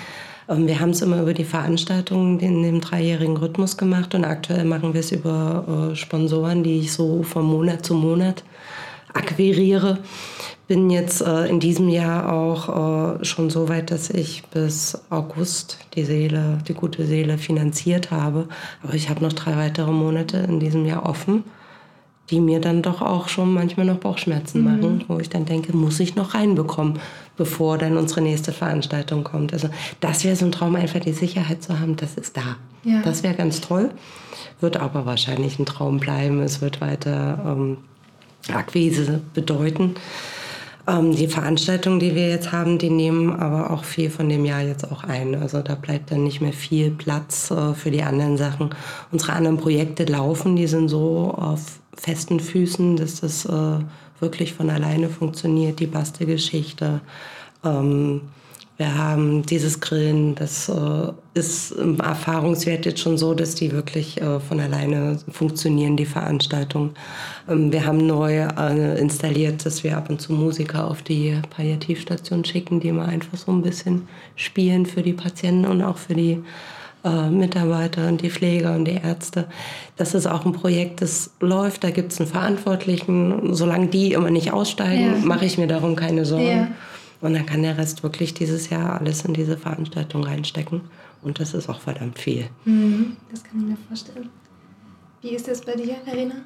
Ähm, 0.50 0.66
wir 0.66 0.78
haben 0.80 0.90
es 0.90 1.00
immer 1.00 1.22
über 1.22 1.32
die 1.32 1.44
Veranstaltungen 1.44 2.40
in 2.40 2.62
dem 2.62 2.82
dreijährigen 2.82 3.38
Rhythmus 3.38 3.78
gemacht 3.78 4.14
und 4.14 4.24
aktuell 4.24 4.66
machen 4.66 4.92
wir 4.92 5.00
es 5.00 5.12
über 5.12 5.92
äh, 5.92 5.96
Sponsoren, 5.96 6.62
die 6.62 6.80
ich 6.80 6.92
so 6.92 7.22
von 7.22 7.46
Monat 7.46 7.86
zu 7.86 7.94
Monat 7.94 8.44
akquiriere 9.12 9.98
bin 10.70 10.88
jetzt 10.88 11.20
äh, 11.20 11.46
in 11.48 11.58
diesem 11.58 11.88
Jahr 11.88 12.32
auch 12.32 13.18
äh, 13.18 13.24
schon 13.24 13.50
so 13.50 13.68
weit, 13.68 13.90
dass 13.90 14.08
ich 14.08 14.44
bis 14.52 14.96
August 15.10 15.78
die 15.96 16.04
Seele, 16.04 16.58
die 16.68 16.74
gute 16.74 17.06
Seele 17.06 17.38
finanziert 17.38 18.12
habe. 18.12 18.46
Aber 18.80 18.94
ich 18.94 19.10
habe 19.10 19.20
noch 19.20 19.32
drei 19.32 19.56
weitere 19.56 19.90
Monate 19.90 20.36
in 20.36 20.60
diesem 20.60 20.86
Jahr 20.86 21.06
offen, 21.06 21.42
die 22.30 22.38
mir 22.38 22.60
dann 22.60 22.82
doch 22.82 23.02
auch 23.02 23.26
schon 23.26 23.52
manchmal 23.52 23.84
noch 23.84 23.96
Bauchschmerzen 23.96 24.60
mhm. 24.60 24.64
machen, 24.64 25.04
wo 25.08 25.18
ich 25.18 25.28
dann 25.28 25.44
denke, 25.44 25.76
muss 25.76 25.98
ich 25.98 26.14
noch 26.14 26.34
reinbekommen, 26.34 27.00
bevor 27.36 27.76
dann 27.76 27.96
unsere 27.96 28.20
nächste 28.20 28.52
Veranstaltung 28.52 29.24
kommt. 29.24 29.52
Also 29.52 29.70
das 29.98 30.22
wäre 30.22 30.36
so 30.36 30.44
ein 30.44 30.52
Traum, 30.52 30.76
einfach 30.76 31.00
die 31.00 31.12
Sicherheit 31.12 31.64
zu 31.64 31.80
haben, 31.80 31.96
das 31.96 32.14
ist 32.14 32.36
da. 32.36 32.58
Ja. 32.84 33.02
Das 33.02 33.24
wäre 33.24 33.34
ganz 33.34 33.60
toll. 33.60 33.90
Wird 34.60 34.76
aber 34.76 35.04
wahrscheinlich 35.04 35.58
ein 35.58 35.66
Traum 35.66 35.98
bleiben. 35.98 36.40
Es 36.42 36.60
wird 36.60 36.80
weiter 36.80 37.42
ähm, 37.44 37.78
Akquise 38.48 39.20
bedeuten. 39.34 39.94
Ähm, 40.88 41.14
die 41.14 41.28
Veranstaltungen, 41.28 42.00
die 42.00 42.14
wir 42.14 42.28
jetzt 42.28 42.52
haben, 42.52 42.78
die 42.78 42.90
nehmen 42.90 43.32
aber 43.38 43.70
auch 43.70 43.84
viel 43.84 44.10
von 44.10 44.28
dem 44.28 44.44
Jahr 44.44 44.62
jetzt 44.62 44.90
auch 44.90 45.04
ein. 45.04 45.34
Also 45.34 45.60
da 45.60 45.74
bleibt 45.74 46.10
dann 46.10 46.24
nicht 46.24 46.40
mehr 46.40 46.52
viel 46.52 46.90
Platz 46.90 47.50
äh, 47.50 47.74
für 47.74 47.90
die 47.90 48.02
anderen 48.02 48.36
Sachen. 48.36 48.70
Unsere 49.12 49.32
anderen 49.32 49.58
Projekte 49.58 50.04
laufen, 50.04 50.56
die 50.56 50.66
sind 50.66 50.88
so 50.88 51.34
auf 51.36 51.80
festen 51.96 52.40
Füßen, 52.40 52.96
dass 52.96 53.20
das 53.20 53.44
äh, 53.44 53.78
wirklich 54.20 54.54
von 54.54 54.70
alleine 54.70 55.08
funktioniert. 55.08 55.80
Die 55.80 55.86
Bastelgeschichte. 55.86 57.00
Ähm, 57.64 58.22
wir 58.80 58.96
haben 58.96 59.42
dieses 59.44 59.80
Grillen, 59.80 60.34
das 60.36 60.70
äh, 60.70 61.12
ist 61.34 61.72
im 61.72 62.00
Erfahrungswert 62.00 62.86
jetzt 62.86 63.00
schon 63.00 63.18
so, 63.18 63.34
dass 63.34 63.54
die 63.54 63.72
wirklich 63.72 64.18
äh, 64.22 64.40
von 64.40 64.58
alleine 64.58 65.18
funktionieren, 65.30 65.98
die 65.98 66.06
Veranstaltungen. 66.06 66.92
Ähm, 67.46 67.70
wir 67.74 67.84
haben 67.84 68.06
neu 68.06 68.38
äh, 68.38 68.98
installiert, 68.98 69.66
dass 69.66 69.84
wir 69.84 69.98
ab 69.98 70.08
und 70.08 70.22
zu 70.22 70.32
Musiker 70.32 70.90
auf 70.90 71.02
die 71.02 71.36
Palliativstation 71.50 72.42
schicken, 72.46 72.80
die 72.80 72.90
mal 72.90 73.04
einfach 73.04 73.36
so 73.36 73.52
ein 73.52 73.60
bisschen 73.60 74.08
spielen 74.34 74.86
für 74.86 75.02
die 75.02 75.12
Patienten 75.12 75.66
und 75.66 75.82
auch 75.82 75.98
für 75.98 76.14
die 76.14 76.42
äh, 77.04 77.28
Mitarbeiter 77.28 78.08
und 78.08 78.22
die 78.22 78.30
Pfleger 78.30 78.74
und 78.74 78.86
die 78.86 78.98
Ärzte. 79.04 79.44
Das 79.98 80.14
ist 80.14 80.26
auch 80.26 80.46
ein 80.46 80.52
Projekt, 80.52 81.02
das 81.02 81.32
läuft, 81.40 81.84
da 81.84 81.90
gibt 81.90 82.12
es 82.12 82.18
einen 82.18 82.30
Verantwortlichen. 82.30 83.52
Solange 83.52 83.88
die 83.88 84.14
immer 84.14 84.30
nicht 84.30 84.54
aussteigen, 84.54 85.20
ja. 85.20 85.26
mache 85.26 85.44
ich 85.44 85.58
mir 85.58 85.66
darum 85.66 85.96
keine 85.96 86.24
Sorgen. 86.24 86.46
Ja. 86.46 86.68
Und 87.20 87.34
dann 87.34 87.46
kann 87.46 87.62
der 87.62 87.76
Rest 87.76 88.02
wirklich 88.02 88.34
dieses 88.34 88.70
Jahr 88.70 88.98
alles 88.98 89.24
in 89.24 89.34
diese 89.34 89.56
Veranstaltung 89.56 90.24
reinstecken. 90.24 90.82
Und 91.22 91.38
das 91.38 91.54
ist 91.54 91.68
auch 91.68 91.80
verdammt 91.80 92.18
viel. 92.18 92.46
Mhm, 92.64 93.16
das 93.30 93.44
kann 93.44 93.60
ich 93.60 93.66
mir 93.66 93.76
vorstellen. 93.88 94.30
Wie 95.20 95.30
ist 95.30 95.48
das 95.48 95.60
bei 95.60 95.74
dir, 95.74 95.96
Verena? 96.04 96.36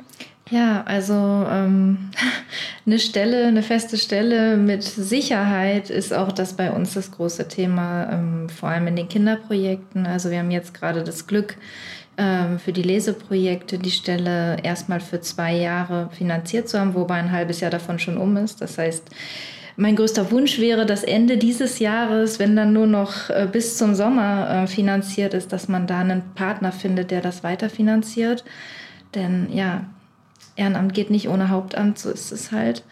Ja, 0.51 0.83
also 0.85 1.15
ähm, 1.15 2.11
eine 2.87 2.99
Stelle, 2.99 3.47
eine 3.47 3.63
feste 3.63 3.97
Stelle 3.97 4.57
mit 4.57 4.83
Sicherheit 4.83 5.91
ist 5.91 6.13
auch 6.13 6.33
das 6.33 6.55
bei 6.55 6.73
uns 6.73 6.95
das 6.95 7.13
große 7.13 7.49
Thema, 7.49 8.13
ähm, 8.13 8.49
vor 8.49 8.69
allem 8.69 8.89
in 8.89 8.97
den 8.97 9.09
Kinderprojekten. 9.09 10.07
Also 10.07 10.31
wir 10.31 10.41
haben 10.41 10.51
jetzt 10.51 10.75
gerade 10.75 11.05
das 11.05 11.27
Glück, 11.27 11.57
ähm, 12.17 12.59
für 12.59 12.73
die 12.73 12.83
Leseprojekte 12.83 13.79
die 13.79 13.91
Stelle 13.91 14.59
erstmal 14.63 15.01
für 15.01 15.21
zwei 15.21 15.55
Jahre 15.57 16.11
finanziert 16.13 16.69
zu 16.69 16.79
haben, 16.79 16.95
wobei 16.95 17.15
ein 17.15 17.33
halbes 17.33 17.61
Jahr 17.61 17.73
davon 17.73 17.99
schon 17.99 18.19
um 18.19 18.37
ist. 18.37 18.61
Das 18.61 18.79
heißt, 18.79 19.11
mein 19.77 19.97
größter 19.97 20.31
Wunsch 20.31 20.59
wäre, 20.59 20.87
dass 20.87 21.03
Ende 21.03 21.37
dieses 21.37 21.79
Jahres, 21.79 22.39
wenn 22.39 22.55
dann 22.55 22.73
nur 22.73 22.87
noch 22.87 23.31
äh, 23.31 23.49
bis 23.51 23.77
zum 23.77 23.95
Sommer 23.95 24.49
äh, 24.49 24.67
finanziert 24.67 25.35
ist, 25.35 25.53
dass 25.53 25.69
man 25.69 25.87
da 25.87 26.01
einen 26.01 26.23
Partner 26.35 26.73
findet, 26.73 27.11
der 27.11 27.21
das 27.21 27.43
weiterfinanziert. 27.43 28.45
Denn 29.15 29.49
ja, 29.53 29.87
Ehrenamt 30.57 30.95
geht 30.95 31.11
nicht 31.11 31.29
ohne 31.29 31.49
Hauptamt, 31.49 31.99
so 31.99 32.11
ist 32.11 32.31
es 32.31 32.53
halt. 32.53 32.85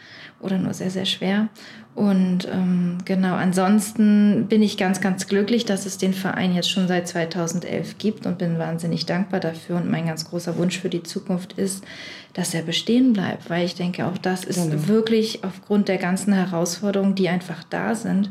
Oder 0.42 0.58
nur 0.58 0.74
sehr, 0.74 0.90
sehr 0.90 1.06
schwer. 1.06 1.48
Und 1.94 2.48
ähm, 2.50 2.98
genau, 3.04 3.34
ansonsten 3.34 4.46
bin 4.48 4.62
ich 4.62 4.76
ganz, 4.76 5.00
ganz 5.00 5.28
glücklich, 5.28 5.64
dass 5.64 5.86
es 5.86 5.98
den 5.98 6.14
Verein 6.14 6.54
jetzt 6.54 6.70
schon 6.70 6.88
seit 6.88 7.06
2011 7.06 7.98
gibt 7.98 8.26
und 8.26 8.38
bin 8.38 8.58
wahnsinnig 8.58 9.06
dankbar 9.06 9.40
dafür. 9.40 9.76
Und 9.76 9.90
mein 9.90 10.06
ganz 10.06 10.28
großer 10.28 10.58
Wunsch 10.58 10.78
für 10.78 10.88
die 10.88 11.02
Zukunft 11.02 11.54
ist, 11.54 11.84
dass 12.32 12.54
er 12.54 12.62
bestehen 12.62 13.12
bleibt, 13.12 13.50
weil 13.50 13.64
ich 13.64 13.74
denke, 13.74 14.06
auch 14.06 14.18
das 14.18 14.44
ist 14.44 14.70
genau. 14.70 14.88
wirklich 14.88 15.44
aufgrund 15.44 15.88
der 15.88 15.98
ganzen 15.98 16.32
Herausforderungen, 16.32 17.14
die 17.14 17.28
einfach 17.28 17.62
da 17.70 17.94
sind, 17.94 18.30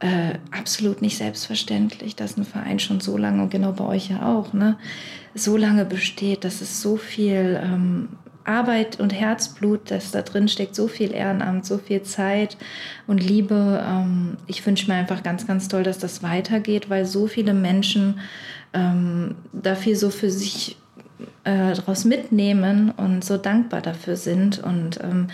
äh, 0.00 0.34
absolut 0.50 1.00
nicht 1.00 1.16
selbstverständlich, 1.16 2.16
dass 2.16 2.36
ein 2.36 2.44
Verein 2.44 2.78
schon 2.78 3.00
so 3.00 3.16
lange, 3.16 3.42
und 3.42 3.50
genau 3.50 3.72
bei 3.72 3.84
euch 3.86 4.10
ja 4.10 4.26
auch, 4.26 4.52
ne, 4.52 4.76
so 5.34 5.56
lange 5.56 5.84
besteht, 5.84 6.44
dass 6.44 6.60
es 6.60 6.82
so 6.82 6.96
viel 6.96 7.60
ähm, 7.62 8.08
Arbeit 8.46 9.00
und 9.00 9.12
Herzblut, 9.12 9.90
das 9.90 10.10
da 10.10 10.22
drin 10.22 10.48
steckt, 10.48 10.74
so 10.74 10.88
viel 10.88 11.12
Ehrenamt, 11.12 11.66
so 11.66 11.78
viel 11.78 12.02
Zeit 12.02 12.56
und 13.06 13.22
Liebe. 13.22 13.84
Ähm, 13.86 14.36
ich 14.46 14.64
wünsche 14.66 14.90
mir 14.90 14.96
einfach 14.96 15.22
ganz, 15.22 15.46
ganz 15.46 15.68
toll, 15.68 15.82
dass 15.82 15.98
das 15.98 16.22
weitergeht, 16.22 16.88
weil 16.90 17.04
so 17.06 17.26
viele 17.26 17.54
Menschen 17.54 18.20
ähm, 18.72 19.34
dafür 19.52 19.96
so 19.96 20.10
für 20.10 20.30
sich 20.30 20.76
äh, 21.46 21.74
daraus 21.74 22.04
mitnehmen 22.04 22.92
und 22.96 23.24
so 23.24 23.36
dankbar 23.36 23.80
dafür 23.80 24.16
sind. 24.16 24.58
Und 24.58 24.98
ähm, 25.00 25.28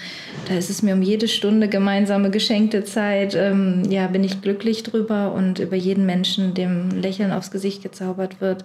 da 0.47 0.55
ist 0.55 0.69
es 0.69 0.83
mir 0.83 0.95
um 0.95 1.01
jede 1.01 1.27
Stunde 1.27 1.69
gemeinsame 1.69 2.31
geschenkte 2.31 2.85
Zeit, 2.85 3.35
ähm, 3.35 3.83
ja, 3.89 4.07
bin 4.09 4.23
ich 4.23 4.43
glücklich 4.43 4.83
drüber 4.83 5.33
und 5.33 5.59
über 5.59 5.75
jeden 5.75 6.05
Menschen, 6.05 6.53
dem 6.53 6.91
Lächeln 6.91 7.33
aufs 7.33 7.51
Gesicht 7.51 7.83
gezaubert 7.83 8.43
wird. 8.43 8.63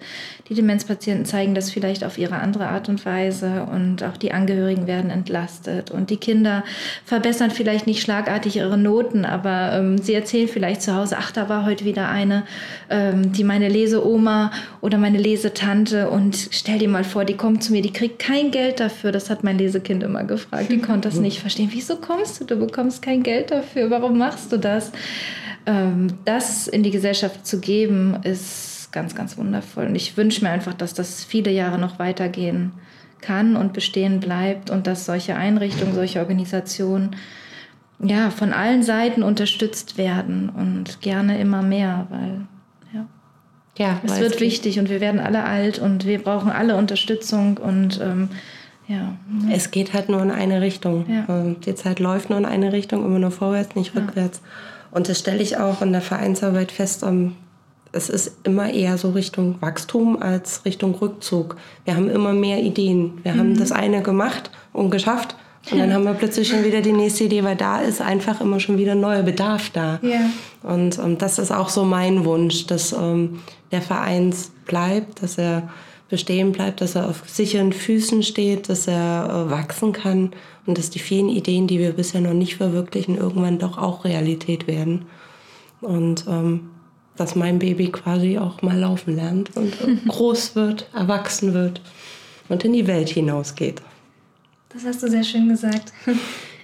Die 0.49 0.55
Demenzpatienten 0.55 1.25
zeigen 1.25 1.55
das 1.55 1.71
vielleicht 1.71 2.03
auf 2.03 2.17
ihre 2.17 2.35
andere 2.35 2.67
Art 2.67 2.89
und 2.89 3.05
Weise 3.05 3.65
und 3.71 4.03
auch 4.03 4.17
die 4.17 4.33
Angehörigen 4.33 4.85
werden 4.85 5.09
entlastet 5.09 5.89
und 5.89 6.09
die 6.09 6.17
Kinder 6.17 6.65
verbessern 7.05 7.51
vielleicht 7.51 7.87
nicht 7.87 8.01
schlagartig 8.01 8.57
ihre 8.57 8.77
Noten, 8.77 9.23
aber 9.23 9.71
ähm, 9.73 9.97
sie 9.99 10.13
erzählen 10.13 10.49
vielleicht 10.49 10.81
zu 10.81 10.93
Hause, 10.93 11.15
ach, 11.17 11.31
da 11.31 11.47
war 11.47 11.65
heute 11.65 11.85
wieder 11.85 12.09
eine, 12.09 12.43
ähm, 12.89 13.31
die 13.31 13.45
meine 13.45 13.69
Leseoma 13.69 14.51
oder 14.81 14.97
meine 14.97 15.17
Lesetante 15.17 16.09
und 16.09 16.49
stell 16.51 16.79
dir 16.79 16.89
mal 16.89 17.05
vor, 17.05 17.23
die 17.23 17.36
kommt 17.37 17.63
zu 17.63 17.71
mir, 17.71 17.81
die 17.81 17.93
kriegt 17.93 18.19
kein 18.19 18.51
Geld 18.51 18.79
dafür. 18.79 19.11
Das 19.11 19.29
hat 19.29 19.43
mein 19.43 19.57
Lesekind 19.57 20.03
immer 20.03 20.23
gefragt. 20.23 20.71
Die 20.71 20.79
konnte 20.79 21.09
das 21.09 21.19
nicht 21.19 21.39
verstehen. 21.39 21.69
Wieso 21.71 21.97
kommst 21.97 22.41
du? 22.41 22.45
Du 22.45 22.55
bekommst 22.57 23.01
kein 23.01 23.23
Geld 23.23 23.51
dafür. 23.51 23.89
Warum 23.89 24.17
machst 24.17 24.51
du 24.51 24.57
das? 24.57 24.91
Ähm, 25.65 26.07
das 26.25 26.67
in 26.67 26.83
die 26.83 26.91
Gesellschaft 26.91 27.45
zu 27.45 27.59
geben, 27.59 28.17
ist 28.23 28.89
ganz, 28.91 29.15
ganz 29.15 29.37
wundervoll. 29.37 29.85
Und 29.87 29.95
ich 29.95 30.17
wünsche 30.17 30.43
mir 30.43 30.51
einfach, 30.51 30.73
dass 30.73 30.93
das 30.93 31.23
viele 31.23 31.51
Jahre 31.51 31.77
noch 31.77 31.99
weitergehen 31.99 32.71
kann 33.21 33.55
und 33.55 33.73
bestehen 33.73 34.19
bleibt 34.19 34.69
und 34.69 34.87
dass 34.87 35.05
solche 35.05 35.35
Einrichtungen, 35.35 35.93
solche 35.93 36.19
Organisationen 36.19 37.15
ja, 37.99 38.29
von 38.29 38.53
allen 38.53 38.83
Seiten 38.83 39.23
unterstützt 39.23 39.97
werden 39.97 40.49
und 40.49 41.01
gerne 41.01 41.39
immer 41.39 41.63
mehr, 41.63 42.07
weil 42.09 42.47
ja, 43.77 44.01
es 44.03 44.19
wird 44.19 44.39
wichtig 44.39 44.79
und 44.79 44.89
wir 44.89 45.01
werden 45.01 45.19
alle 45.19 45.43
alt 45.43 45.79
und 45.79 46.05
wir 46.05 46.21
brauchen 46.21 46.51
alle 46.51 46.75
Unterstützung 46.75 47.57
und 47.57 47.99
ähm, 48.01 48.29
ja. 48.87 49.17
Es 49.51 49.71
geht 49.71 49.93
halt 49.93 50.07
nur 50.07 50.21
in 50.21 50.31
eine 50.31 50.61
Richtung. 50.61 51.05
Ja. 51.09 51.25
Ähm, 51.27 51.57
die 51.61 51.75
Zeit 51.75 51.99
läuft 51.99 52.29
nur 52.29 52.39
in 52.39 52.45
eine 52.45 52.71
Richtung, 52.71 53.05
immer 53.05 53.19
nur 53.19 53.31
vorwärts, 53.31 53.75
nicht 53.75 53.95
rückwärts. 53.95 54.41
Und 54.91 55.09
das 55.09 55.19
stelle 55.19 55.43
ich 55.43 55.57
auch 55.57 55.81
in 55.81 55.91
der 55.91 56.01
Vereinsarbeit 56.01 56.71
fest. 56.71 57.03
Um, 57.03 57.35
es 57.91 58.09
ist 58.09 58.37
immer 58.43 58.71
eher 58.71 58.97
so 58.97 59.11
Richtung 59.11 59.55
Wachstum 59.61 60.21
als 60.21 60.63
Richtung 60.63 60.95
Rückzug. 60.95 61.57
Wir 61.83 61.95
haben 61.95 62.09
immer 62.09 62.33
mehr 62.33 62.59
Ideen. 62.59 63.19
Wir 63.23 63.33
mhm. 63.33 63.39
haben 63.39 63.59
das 63.59 63.71
eine 63.71 64.01
gemacht 64.01 64.51
und 64.71 64.89
geschafft 64.89 65.35
und 65.71 65.79
dann 65.79 65.93
haben 65.93 66.03
wir 66.03 66.13
plötzlich 66.13 66.47
schon 66.47 66.63
wieder 66.63 66.81
die 66.81 66.93
nächste 66.93 67.25
Idee, 67.25 67.43
weil 67.43 67.55
da 67.55 67.79
ist 67.81 68.01
einfach 68.01 68.41
immer 68.41 68.59
schon 68.59 68.77
wieder 68.77 68.95
neuer 68.95 69.23
Bedarf 69.23 69.69
da. 69.71 69.99
Ja. 70.01 70.29
Und 70.63 70.97
ähm, 70.99 71.17
das 71.17 71.39
ist 71.39 71.51
auch 71.51 71.69
so 71.69 71.83
mein 71.83 72.25
Wunsch, 72.25 72.67
dass 72.67 72.93
ähm, 72.93 73.39
der 73.71 73.81
Verein 73.81 74.33
bleibt, 74.65 75.21
dass 75.23 75.37
er 75.37 75.69
bestehen 76.09 76.51
bleibt, 76.53 76.81
dass 76.81 76.95
er 76.95 77.09
auf 77.09 77.23
sicheren 77.27 77.73
Füßen 77.73 78.23
steht, 78.23 78.69
dass 78.69 78.87
er 78.87 79.47
äh, 79.47 79.51
wachsen 79.51 79.91
kann 79.91 80.31
und 80.65 80.77
dass 80.77 80.89
die 80.89 80.99
vielen 80.99 81.29
Ideen, 81.29 81.67
die 81.67 81.79
wir 81.79 81.91
bisher 81.91 82.21
noch 82.21 82.33
nicht 82.33 82.55
verwirklichen, 82.55 83.17
irgendwann 83.17 83.59
doch 83.59 83.77
auch 83.77 84.05
Realität 84.05 84.67
werden. 84.67 85.05
Und 85.81 86.25
ähm, 86.27 86.69
dass 87.17 87.35
mein 87.35 87.59
Baby 87.59 87.89
quasi 87.89 88.37
auch 88.37 88.61
mal 88.61 88.77
laufen 88.77 89.15
lernt 89.15 89.55
und 89.57 89.73
groß 90.07 90.55
wird, 90.55 90.87
erwachsen 90.93 91.53
wird. 91.53 91.81
und 92.47 92.63
in 92.63 92.73
die 92.73 92.87
Welt 92.87 93.09
hinausgeht. 93.09 93.81
Das 94.69 94.85
hast 94.85 95.01
du 95.01 95.09
sehr 95.09 95.23
schön 95.23 95.47
gesagt. 95.49 95.93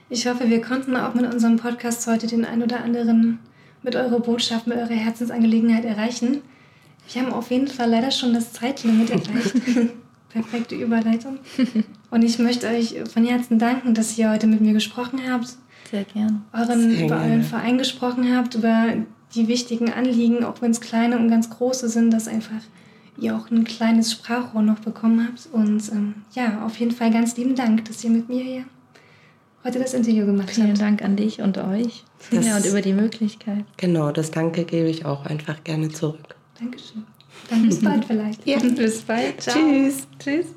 Ich 0.10 0.28
hoffe, 0.28 0.50
wir 0.50 0.62
konnten 0.62 0.96
auch 0.96 1.14
mit 1.14 1.32
unserem 1.34 1.58
Podcast 1.58 2.06
heute 2.08 2.28
den 2.28 2.46
ein 2.46 2.62
oder 2.62 2.84
anderen 2.84 3.40
mit 3.82 3.96
eurer 3.96 4.20
Botschaft, 4.20 4.68
mit 4.68 4.78
eurer 4.78 4.94
Herzensangelegenheit 4.94 5.86
erreichen. 5.86 6.42
Wir 7.12 7.22
haben 7.22 7.34
auf 7.34 7.50
jeden 7.52 7.68
Fall 7.68 7.90
leider 7.90 8.12
schon 8.12 8.34
das 8.34 8.54
Zeitlimit 8.54 9.10
erreicht. 9.10 9.56
Perfekte 10.30 10.76
Überleitung. 10.76 11.40
Und 12.12 12.24
ich 12.24 12.40
möchte 12.40 12.68
euch 12.68 12.96
von 13.12 13.26
Herzen 13.26 13.60
danken, 13.60 13.94
dass 13.94 14.18
ihr 14.18 14.30
heute 14.32 14.48
mit 14.48 14.62
mir 14.62 14.74
gesprochen 14.74 15.22
habt. 15.30 15.56
Sehr 15.90 16.04
gern. 16.06 16.44
Euren, 16.54 16.92
Sehr 16.92 17.06
über 17.06 17.18
gerne. 17.18 17.32
euren 17.32 17.44
Verein 17.44 17.78
gesprochen 17.78 18.36
habt, 18.36 18.56
über 18.56 18.94
die 19.36 19.48
wichtigen 19.48 19.92
Anliegen, 19.92 20.44
auch 20.44 20.62
wenn 20.62 20.72
es 20.72 20.82
kleine 20.82 21.18
und 21.18 21.30
ganz 21.30 21.50
große 21.50 21.90
sind, 21.90 22.12
dass 22.12 22.28
einfach 22.28 22.62
ihr 23.18 23.36
auch 23.36 23.50
ein 23.52 23.64
kleines 23.64 24.12
Sprachrohr 24.12 24.62
noch 24.62 24.80
bekommen 24.80 25.28
habt. 25.28 25.48
Und 25.52 25.90
ähm, 25.92 26.16
ja, 26.34 26.66
auf 26.66 26.78
jeden 26.80 26.92
Fall 26.92 27.12
ganz 27.12 27.38
lieben 27.38 27.56
Dank, 27.56 27.86
dass 27.86 28.04
ihr 28.04 28.10
mit 28.10 28.30
mir 28.30 28.44
hier 28.44 28.64
heute 29.64 29.80
das 29.80 29.94
Interview 29.94 30.26
gemacht 30.26 30.50
Vielen 30.52 30.70
habt. 30.70 30.82
Dank 30.82 31.02
an 31.04 31.16
dich 31.16 31.42
und 31.42 31.58
euch. 31.58 32.04
Das- 32.32 32.46
ja, 32.46 32.58
und 32.58 32.66
über 32.66 32.82
die 32.82 32.94
Möglichkeit. 32.94 33.66
Genau, 33.78 34.12
das 34.12 34.32
Danke 34.32 34.64
gebe 34.66 34.88
ich 34.90 35.06
auch 35.06 35.26
einfach 35.26 35.64
gerne 35.64 35.90
zurück. 35.90 36.36
Dankeschön. 36.60 37.04
Dann 37.50 37.68
bis 37.68 37.82
bald 37.82 38.06
vielleicht. 38.06 38.46
Ja, 38.48 38.58
bis 38.76 39.02
bald. 39.02 39.42
Ciao. 39.42 39.56
Tschüss. 39.56 40.08
Tschüss. 40.20 40.48